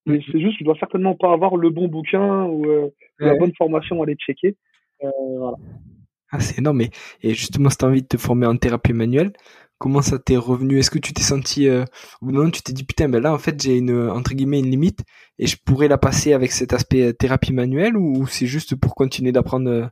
mais 0.06 0.18
mm. 0.18 0.22
c'est 0.32 0.40
juste, 0.40 0.56
je 0.58 0.64
dois 0.64 0.76
certainement 0.80 1.14
pas 1.14 1.32
avoir 1.32 1.56
le 1.56 1.70
bon 1.70 1.86
bouquin 1.86 2.44
ou 2.44 2.66
euh, 2.66 2.88
la 3.18 3.36
bonne 3.36 3.52
formation 3.56 4.00
à 4.00 4.04
aller 4.04 4.16
checker. 4.16 4.56
Euh, 5.04 5.10
voilà. 5.38 5.56
Ah, 6.30 6.40
c'est 6.40 6.58
énorme. 6.58 6.80
Et, 6.80 6.90
et 7.22 7.34
justement, 7.34 7.68
si 7.68 7.76
tu 7.76 7.84
as 7.84 7.88
envie 7.88 8.02
de 8.02 8.08
te 8.08 8.16
former 8.16 8.46
en 8.46 8.56
thérapie 8.56 8.94
manuelle, 8.94 9.32
comment 9.78 10.00
ça 10.00 10.18
t'est 10.18 10.38
revenu? 10.38 10.78
Est-ce 10.78 10.90
que 10.90 10.98
tu 10.98 11.12
t'es 11.12 11.22
senti, 11.22 11.68
ou 12.22 12.32
non, 12.32 12.50
tu 12.50 12.62
t'es 12.62 12.72
dit, 12.72 12.84
putain, 12.84 13.10
ben 13.10 13.20
là, 13.20 13.34
en 13.34 13.38
fait, 13.38 13.60
j'ai 13.62 13.76
une, 13.76 14.08
entre 14.08 14.32
guillemets, 14.32 14.60
une 14.60 14.70
limite 14.70 15.00
et 15.38 15.46
je 15.46 15.56
pourrais 15.62 15.88
la 15.88 15.98
passer 15.98 16.32
avec 16.32 16.52
cet 16.52 16.72
aspect 16.72 17.12
thérapie 17.12 17.52
manuelle 17.52 17.98
ou 17.98 18.26
c'est 18.26 18.46
juste 18.46 18.76
pour 18.76 18.94
continuer 18.94 19.32
d'apprendre 19.32 19.90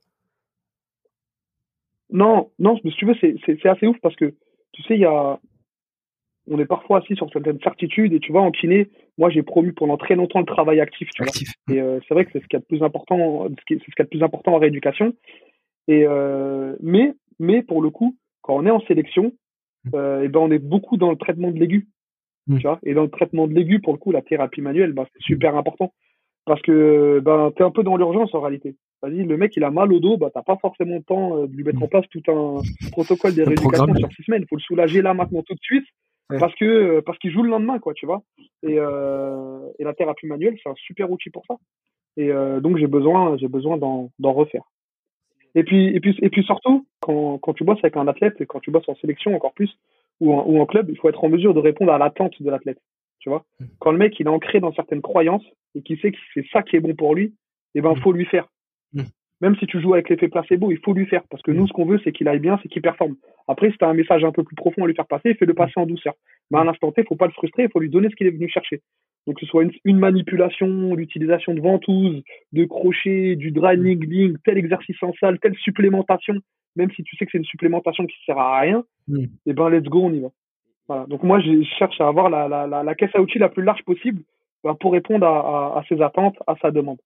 non, 2.13 2.51
non, 2.59 2.79
mais 2.85 2.91
si 2.91 2.97
tu 2.97 3.07
veux, 3.07 3.15
c'est 3.21 3.67
assez 3.67 3.87
ouf 3.87 3.97
parce 4.03 4.17
que, 4.17 4.35
tu 4.73 4.83
sais, 4.83 4.95
il 4.95 5.01
y 5.01 5.05
a, 5.05 5.39
on 6.49 6.59
est 6.59 6.67
parfois 6.67 6.99
assis 6.99 7.15
sur 7.17 7.31
certaines 7.31 7.61
certitudes 7.61 8.13
et 8.13 8.21
tu 8.21 8.33
vois, 8.33 8.43
en 8.43 8.51
kiné, 8.51 8.89
moi, 9.19 9.31
j'ai 9.31 9.43
promu 9.43 9.73
pendant 9.73 9.97
très 9.97 10.17
longtemps 10.17 10.41
le 10.41 10.47
travail 10.47 10.81
actif, 10.81 11.09
tu 11.15 11.23
vois. 11.23 11.33
Et 11.75 11.81
euh, 11.81 12.01
c'est 12.07 12.15
vrai 12.15 12.25
que 12.25 12.33
c'est 12.33 12.41
ce 12.41 12.47
qu'il 12.47 12.57
y 12.57 12.57
a 12.57 12.61
de 12.61 12.65
plus 12.65 12.83
important, 12.83 13.47
c'est 13.69 13.79
ce 13.79 13.85
qu'il 13.85 13.95
y 13.99 14.03
a 14.03 14.05
de 14.05 14.09
plus 14.09 14.23
important 14.23 14.55
en 14.55 14.59
rééducation. 14.59 15.15
Et, 15.89 16.05
euh, 16.07 16.77
mais, 16.81 17.15
mais 17.39 17.63
pour 17.63 17.83
le 17.83 17.91
coup, 17.91 18.17
quand 18.43 18.57
on 18.57 18.67
est 18.67 18.71
en 18.71 18.81
sélection, 18.87 19.33
mmh. 19.85 19.91
euh, 19.95 20.23
et 20.23 20.29
ben, 20.29 20.41
on 20.41 20.51
est 20.51 20.59
beaucoup 20.59 20.97
dans 20.97 21.11
le 21.11 21.17
traitement 21.17 21.51
de 21.51 21.59
l'aigu. 21.59 21.89
Mmh. 22.47 22.57
Tu 22.57 22.63
vois, 22.63 22.79
et 22.83 22.95
dans 22.95 23.03
le 23.03 23.11
traitement 23.11 23.47
de 23.47 23.55
l'aigu, 23.55 23.81
pour 23.81 23.93
le 23.93 23.99
coup, 23.99 24.13
la 24.13 24.23
thérapie 24.23 24.63
manuelle, 24.63 24.93
ben, 24.93 25.07
c'est 25.13 25.23
super 25.23 25.57
important 25.57 25.93
parce 26.47 26.63
que 26.63 27.21
ben 27.23 27.53
t'es 27.55 27.63
un 27.63 27.71
peu 27.71 27.83
dans 27.83 27.97
l'urgence 27.97 28.35
en 28.35 28.41
réalité. 28.41 28.75
Vas-y, 29.03 29.25
le 29.25 29.37
mec 29.37 29.57
il 29.57 29.65
a 29.65 29.71
mal 29.71 29.93
au 29.93 29.99
dos, 29.99 30.17
bah 30.19 30.31
t'as 30.33 30.43
pas 30.43 30.57
forcément 30.57 30.97
le 30.97 31.03
temps 31.03 31.37
euh, 31.37 31.47
de 31.47 31.57
lui 31.57 31.65
mettre 31.65 31.83
en 31.83 31.89
place 31.89 32.05
tout 32.11 32.23
un 32.29 32.61
protocole 32.93 33.35
de 33.35 33.43
rééducation 33.43 33.95
sur 33.95 34.13
six 34.13 34.23
semaines. 34.25 34.43
Il 34.43 34.49
faut 34.49 34.57
le 34.57 34.61
soulager 34.61 35.01
là 35.01 35.15
maintenant 35.15 35.43
tout 35.43 35.55
de 35.55 35.63
suite 35.63 35.87
parce 36.39 36.55
que 36.55 36.65
euh, 36.65 37.03
parce 37.03 37.19
qu'il 37.19 37.33
joue 37.33 37.43
le 37.43 37.51
lendemain 37.51 37.79
quoi, 37.79 37.95
tu 37.95 38.07
vois. 38.07 38.23
Et 38.63 38.79
euh, 38.79 39.61
et 39.79 39.85
la 39.85 39.95
thérapie 39.95 40.27
manuelle 40.27 40.57
c'est 40.63 40.69
un 40.69 40.75
super 40.77 41.11
outil 41.11 41.31
pour 41.31 41.45
ça. 41.47 41.57
Et 42.17 42.31
euh, 42.31 42.61
donc 42.61 42.77
j'ai 42.77 42.87
besoin 42.87 43.37
j'ai 43.39 43.49
besoin 43.49 43.79
d'en 43.79 44.11
d'en 44.19 44.33
refaire. 44.33 44.65
Et 45.55 45.65
puis 45.65 45.95
et 45.95 46.01
puis 46.01 46.17
et 46.21 46.29
puis 46.29 46.45
surtout 46.45 46.87
quand 47.01 47.39
quand 47.39 47.55
tu 47.55 47.65
bosses 47.65 47.83
avec 47.83 47.97
un 47.97 48.07
athlète 48.07 48.41
et 48.41 48.47
quand 48.47 48.61
tu 48.61 48.71
bosses 48.71 48.89
en 48.89 48.95
sélection 48.97 49.35
encore 49.35 49.55
plus 49.55 49.71
ou 50.21 50.35
en, 50.35 50.45
ou 50.47 50.61
en 50.61 50.67
club, 50.67 50.91
il 50.91 50.99
faut 50.99 51.09
être 51.09 51.25
en 51.25 51.31
mesure 51.31 51.55
de 51.55 51.61
répondre 51.61 51.93
à 51.93 51.99
l'attente 51.99 52.41
de 52.41 52.51
l'athlète 52.51 52.81
tu 53.19 53.29
vois. 53.29 53.45
Mm. 53.59 53.65
Quand 53.79 53.93
le 53.93 53.99
mec 53.99 54.19
il 54.21 54.27
est 54.27 54.31
ancré 54.31 54.61
dans 54.61 54.73
certaines 54.73 55.03
croyances 55.03 55.45
et 55.75 55.83
qu'il 55.83 55.99
sait 56.01 56.13
que 56.13 56.19
c'est 56.35 56.47
ça 56.53 56.63
qui 56.63 56.77
est 56.77 56.81
bon 56.81 56.95
pour 56.95 57.15
lui, 57.15 57.35
eh 57.75 57.81
ben 57.81 57.93
mm. 57.93 58.01
faut 58.01 58.13
lui 58.13 58.27
faire. 58.27 58.49
Mm. 58.93 59.03
Même 59.41 59.57
si 59.57 59.67
tu 59.67 59.81
joues 59.81 59.95
avec 59.95 60.09
l'effet 60.11 60.29
placebo, 60.29 60.71
il 60.71 60.79
faut 60.85 60.93
lui 60.93 61.07
faire 61.07 61.23
parce 61.31 61.43
que 61.43 61.51
nous 61.51 61.67
ce 61.67 61.73
qu'on 61.73 61.87
veut 61.87 62.01
c'est 62.05 62.13
qu'il 62.13 62.29
aille 62.29 62.41
bien, 62.41 62.59
c'est 62.63 62.69
qu'il 62.69 62.83
performe. 62.83 63.17
Après 63.49 63.71
si 63.71 63.79
tu 63.79 63.85
as 63.85 63.89
un 63.89 63.95
message 63.95 64.25
un 64.25 64.33
peu 64.33 64.45
plus 64.45 64.57
profond 64.57 64.85
à 64.85 64.87
lui 64.87 64.95
faire 64.95 65.07
passer, 65.07 65.35
fais-le 65.35 65.55
passer 65.55 65.75
en 65.77 65.87
douceur. 65.87 66.15
Mais 66.51 66.59
à 66.59 66.65
l'instant 66.65 66.93
T, 66.93 67.05
faut 67.05 67.17
pas 67.17 67.27
le 67.27 67.33
frustrer, 67.33 67.65
il 67.65 67.71
faut 67.71 67.81
lui 67.81 67.89
donner 67.89 68.11
ce 68.11 68.17
qu'il 68.17 68.27
est 68.27 68.33
venu 68.33 68.49
chercher. 68.49 68.83
Donc 69.27 69.37
que 69.37 69.47
ce 69.47 69.47
soit 69.47 69.65
une, 69.85 69.99
manipulation, 69.99 70.95
l'utilisation 70.95 71.55
de 71.55 71.61
ventouses, 71.61 72.23
de 72.53 72.65
crochets, 72.65 73.37
du 73.37 73.51
dry 73.51 73.79
needling, 73.79 74.37
tel 74.45 74.59
exercice 74.59 75.03
en 75.03 75.13
salle, 75.21 75.39
telle 75.39 75.55
supplémentation, 75.57 76.35
même 76.77 76.91
si 76.93 77.03
tu 77.03 77.17
sais 77.17 77.27
que 77.27 77.33
c'est 77.33 77.39
une 77.39 77.45
supplémentation 77.45 78.07
qui 78.07 78.17
sert 78.25 78.39
à 78.39 78.61
rien, 78.61 78.85
et 79.15 79.29
eh 79.47 79.53
ben 79.53 79.69
let's 79.69 79.85
go, 79.85 80.05
on 80.05 80.13
y 80.13 80.21
va. 80.21 80.31
Donc 81.07 81.23
moi, 81.23 81.41
je 81.41 81.63
cherche 81.79 82.01
à 82.01 82.09
avoir 82.09 82.31
la, 82.31 82.49
la, 82.49 82.67
la, 82.67 82.83
la, 82.83 82.95
caisse 82.95 83.15
à 83.15 83.21
outils 83.21 83.39
la 83.39 83.49
plus 83.49 83.63
large 83.63 83.83
possible 83.85 84.23
bah, 84.65 84.77
pour 84.79 84.93
répondre 84.93 85.27
à, 85.27 85.79
à, 85.79 85.85
ses 85.89 86.03
attentes, 86.03 86.37
à 86.47 86.57
sa 86.61 86.71
demande. 86.71 86.99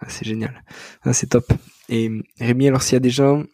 Ah, 0.00 0.06
c'est 0.08 0.26
génial. 0.26 0.62
Ah, 1.02 1.12
c'est 1.12 1.28
top. 1.28 1.44
Et 1.88 2.10
Rémi, 2.40 2.68
alors 2.68 2.82
s'il 2.82 2.94
y 2.94 2.96
a 2.96 3.00
des 3.00 3.10
gens 3.10 3.44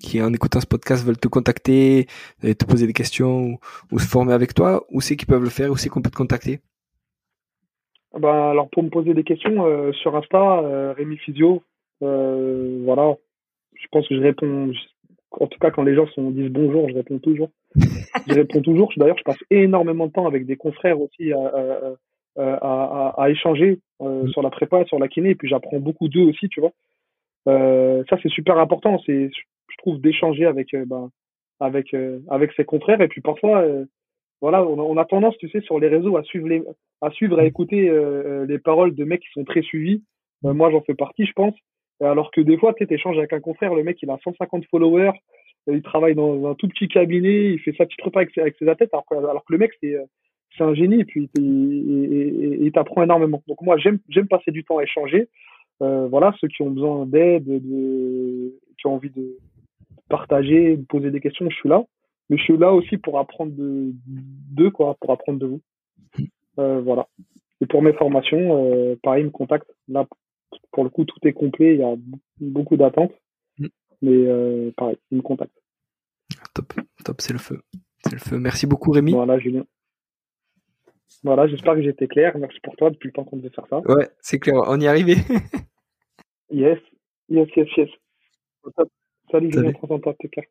qui, 0.00 0.20
en 0.20 0.32
écoutant 0.32 0.60
ce 0.60 0.66
podcast, 0.66 1.04
veulent 1.04 1.18
te 1.18 1.28
contacter, 1.28 2.06
te 2.42 2.64
poser 2.64 2.86
des 2.86 2.92
questions 2.92 3.58
ou, 3.90 3.98
se 3.98 4.06
former 4.06 4.32
avec 4.32 4.54
toi, 4.54 4.84
où 4.90 5.00
c'est 5.00 5.16
qu'ils 5.16 5.28
peuvent 5.28 5.42
le 5.42 5.50
faire, 5.50 5.70
où 5.70 5.76
c'est 5.76 5.88
qu'on 5.88 6.02
peut 6.02 6.10
te 6.10 6.16
contacter? 6.16 6.60
Bah, 8.18 8.50
Alors 8.50 8.68
pour 8.70 8.82
me 8.82 8.90
poser 8.90 9.14
des 9.14 9.24
questions, 9.24 9.66
euh, 9.66 9.92
sur 9.92 10.16
Insta, 10.16 10.60
euh, 10.60 10.92
Rémi 10.92 11.16
Physio, 11.18 11.62
euh, 12.02 12.82
voilà, 12.84 13.14
je 13.74 13.86
pense 13.90 14.06
que 14.08 14.16
je 14.16 14.20
réponds, 14.20 14.72
en 15.32 15.46
tout 15.46 15.58
cas 15.58 15.70
quand 15.70 15.82
les 15.82 15.94
gens 15.94 16.06
sont, 16.08 16.30
disent 16.30 16.50
bonjour, 16.50 16.88
je 16.88 16.94
réponds 16.94 17.18
toujours. 17.18 17.50
je 18.28 18.34
réponds 18.34 18.62
toujours. 18.62 18.92
D'ailleurs, 18.96 19.18
je 19.18 19.24
passe 19.24 19.42
énormément 19.50 20.06
de 20.06 20.12
temps 20.12 20.26
avec 20.26 20.46
des 20.46 20.56
confrères 20.56 21.00
aussi 21.00 21.32
à, 21.32 21.38
à, 21.38 21.94
à, 22.36 23.26
échanger 23.28 23.78
mm. 24.00 24.28
sur 24.28 24.42
la 24.42 24.50
prépa, 24.50 24.84
sur 24.86 24.98
la 24.98 25.08
kiné, 25.08 25.30
et 25.30 25.34
puis 25.34 25.48
j'apprends 25.48 25.80
beaucoup 25.80 26.08
d'eux 26.08 26.22
aussi, 26.22 26.48
tu 26.48 26.60
vois. 26.60 26.72
ça, 27.46 28.16
c'est 28.22 28.30
super 28.30 28.58
important. 28.58 28.98
C'est, 29.06 29.30
je 29.30 29.76
trouve, 29.78 30.00
d'échanger 30.00 30.46
avec, 30.46 30.74
bah, 30.86 31.08
avec, 31.60 31.94
avec 32.28 32.52
ses 32.52 32.64
confrères. 32.64 33.00
Et 33.00 33.08
puis 33.08 33.20
parfois, 33.20 33.64
voilà, 34.40 34.64
on 34.64 34.96
a, 34.96 35.04
tendance, 35.04 35.36
tu 35.38 35.48
sais, 35.48 35.60
sur 35.60 35.78
les 35.78 35.88
réseaux 35.88 36.16
à 36.16 36.22
suivre 36.22 36.48
les, 36.48 36.62
à 37.00 37.10
suivre, 37.10 37.38
à 37.38 37.44
écouter 37.44 37.90
les 38.46 38.58
paroles 38.58 38.94
de 38.94 39.04
mecs 39.04 39.22
qui 39.22 39.32
sont 39.32 39.44
très 39.44 39.62
suivis. 39.62 40.02
moi, 40.42 40.70
j'en 40.70 40.82
fais 40.82 40.94
partie, 40.94 41.26
je 41.26 41.32
pense. 41.32 41.54
Alors 42.00 42.30
que 42.30 42.40
des 42.40 42.58
fois, 42.58 42.74
tu 42.74 42.86
échanges 42.92 43.18
avec 43.18 43.32
un 43.32 43.40
confrère, 43.40 43.74
le 43.74 43.84
mec, 43.84 43.98
il 44.02 44.10
a 44.10 44.18
150 44.22 44.64
followers, 44.66 45.12
il 45.66 45.82
travaille 45.82 46.14
dans 46.14 46.50
un 46.50 46.54
tout 46.54 46.68
petit 46.68 46.88
cabinet, 46.88 47.52
il 47.52 47.60
fait 47.60 47.74
sa 47.76 47.86
petite 47.86 48.02
repas 48.02 48.20
avec 48.20 48.34
ses, 48.34 48.40
avec 48.40 48.56
ses 48.58 48.68
athlètes, 48.68 48.92
alors 48.92 49.44
que 49.44 49.52
le 49.52 49.58
mec, 49.58 49.72
c'est 49.82 49.96
c'est 50.56 50.64
un 50.64 50.74
génie 50.74 51.00
et 51.00 51.04
puis 51.04 51.28
il 51.36 52.70
t'apprend 52.72 53.02
énormément. 53.02 53.42
Donc 53.48 53.60
moi, 53.62 53.76
j'aime 53.78 54.28
passer 54.28 54.50
du 54.50 54.64
temps 54.64 54.78
à 54.78 54.82
échanger. 54.82 55.28
Euh, 55.82 56.06
voilà, 56.08 56.34
ceux 56.40 56.48
qui 56.48 56.62
ont 56.62 56.70
besoin 56.70 57.06
d'aide, 57.06 57.44
de, 57.44 58.54
qui 58.78 58.86
ont 58.86 58.94
envie 58.94 59.10
de 59.10 59.36
partager, 60.08 60.76
de 60.76 60.84
poser 60.84 61.10
des 61.10 61.20
questions, 61.20 61.48
je 61.50 61.56
suis 61.56 61.68
là. 61.68 61.84
Mais 62.30 62.38
je 62.38 62.42
suis 62.42 62.56
là 62.56 62.72
aussi 62.72 62.96
pour 62.96 63.18
apprendre 63.18 63.52
de 63.52 63.92
d'eux, 64.06 64.70
quoi, 64.70 64.96
pour 65.00 65.12
apprendre 65.12 65.38
de 65.38 65.46
vous. 65.46 65.60
Euh, 66.60 66.80
voilà. 66.82 67.08
Et 67.60 67.66
pour 67.66 67.82
mes 67.82 67.92
formations, 67.94 68.64
euh, 68.64 68.94
pareil, 69.02 69.22
ils 69.22 69.26
me 69.26 69.30
contactent. 69.30 69.74
Là, 69.88 70.06
pour 70.70 70.84
le 70.84 70.88
coup, 70.88 71.04
tout 71.04 71.18
est 71.24 71.32
complet, 71.32 71.74
il 71.74 71.80
y 71.80 71.82
a 71.82 71.96
beaucoup 72.40 72.76
d'attentes. 72.76 73.10
Mm. 73.58 73.66
Mais 74.02 74.70
pareil, 74.76 74.96
ils 75.10 75.16
me 75.16 75.22
contactent. 75.22 75.60
Top, 76.54 76.72
top, 77.04 77.20
c'est 77.20 77.32
le 77.32 77.40
feu. 77.40 77.60
C'est 78.04 78.12
le 78.12 78.20
feu. 78.20 78.38
Merci 78.38 78.68
beaucoup, 78.68 78.92
Rémi. 78.92 79.14
Voilà, 79.14 79.40
Julien. 79.40 79.64
Voilà, 81.22 81.46
j'espère 81.46 81.74
que 81.74 81.82
j'étais 81.82 82.06
clair. 82.06 82.36
Merci 82.38 82.58
pour 82.62 82.76
toi 82.76 82.90
depuis 82.90 83.08
le 83.08 83.12
temps 83.12 83.24
qu'on 83.24 83.36
devait 83.36 83.50
faire 83.50 83.66
ça. 83.68 83.78
Ouais, 83.80 84.08
c'est 84.20 84.38
clair, 84.38 84.56
on 84.66 84.80
y 84.80 84.84
est 84.84 84.88
arrivé. 84.88 85.16
yes, 86.50 86.78
yes, 87.28 87.48
yes, 87.56 87.68
yes. 87.76 87.88
Salut, 89.30 89.50
Julien, 89.52 89.72
toi, 89.72 90.14
t'es 90.18 90.28
clair. 90.28 90.46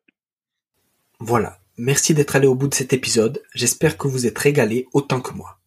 Voilà, 1.20 1.58
merci 1.78 2.12
d'être 2.12 2.36
allé 2.36 2.46
au 2.46 2.54
bout 2.54 2.68
de 2.68 2.74
cet 2.74 2.92
épisode. 2.92 3.42
J'espère 3.54 3.96
que 3.96 4.08
vous 4.08 4.26
êtes 4.26 4.38
régalé 4.38 4.88
autant 4.92 5.20
que 5.20 5.32
moi. 5.32 5.58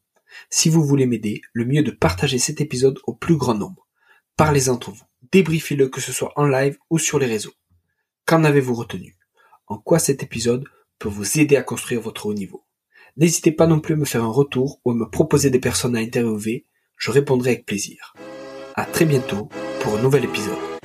Si 0.49 0.69
vous 0.69 0.83
voulez 0.83 1.05
m'aider, 1.05 1.41
le 1.53 1.65
mieux 1.65 1.79
est 1.79 1.83
de 1.83 1.91
partager 1.91 2.37
cet 2.37 2.61
épisode 2.61 2.99
au 3.05 3.13
plus 3.13 3.37
grand 3.37 3.55
nombre. 3.55 3.87
Parlez 4.35 4.69
entre 4.69 4.91
vous, 4.91 5.03
débriefez-le 5.31 5.89
que 5.89 6.01
ce 6.01 6.11
soit 6.11 6.31
en 6.35 6.45
live 6.45 6.77
ou 6.89 6.99
sur 6.99 7.17
les 7.17 7.25
réseaux. 7.25 7.53
Qu'en 8.25 8.43
avez-vous 8.43 8.75
retenu? 8.75 9.15
En 9.67 9.77
quoi 9.77 9.99
cet 9.99 10.21
épisode 10.21 10.65
peut 10.99 11.09
vous 11.09 11.39
aider 11.39 11.55
à 11.55 11.63
construire 11.63 12.01
votre 12.01 12.27
haut 12.27 12.33
niveau? 12.33 12.63
N'hésitez 13.17 13.51
pas 13.51 13.65
non 13.65 13.79
plus 13.79 13.95
à 13.95 13.97
me 13.97 14.05
faire 14.05 14.23
un 14.23 14.31
retour 14.31 14.79
ou 14.85 14.91
à 14.91 14.93
me 14.93 15.09
proposer 15.09 15.49
des 15.49 15.59
personnes 15.59 15.95
à 15.95 15.99
interviewer, 15.99 16.67
je 16.97 17.09
répondrai 17.09 17.51
avec 17.51 17.65
plaisir. 17.65 18.13
À 18.75 18.85
très 18.85 19.05
bientôt 19.05 19.49
pour 19.81 19.97
un 19.97 20.01
nouvel 20.03 20.25
épisode. 20.25 20.76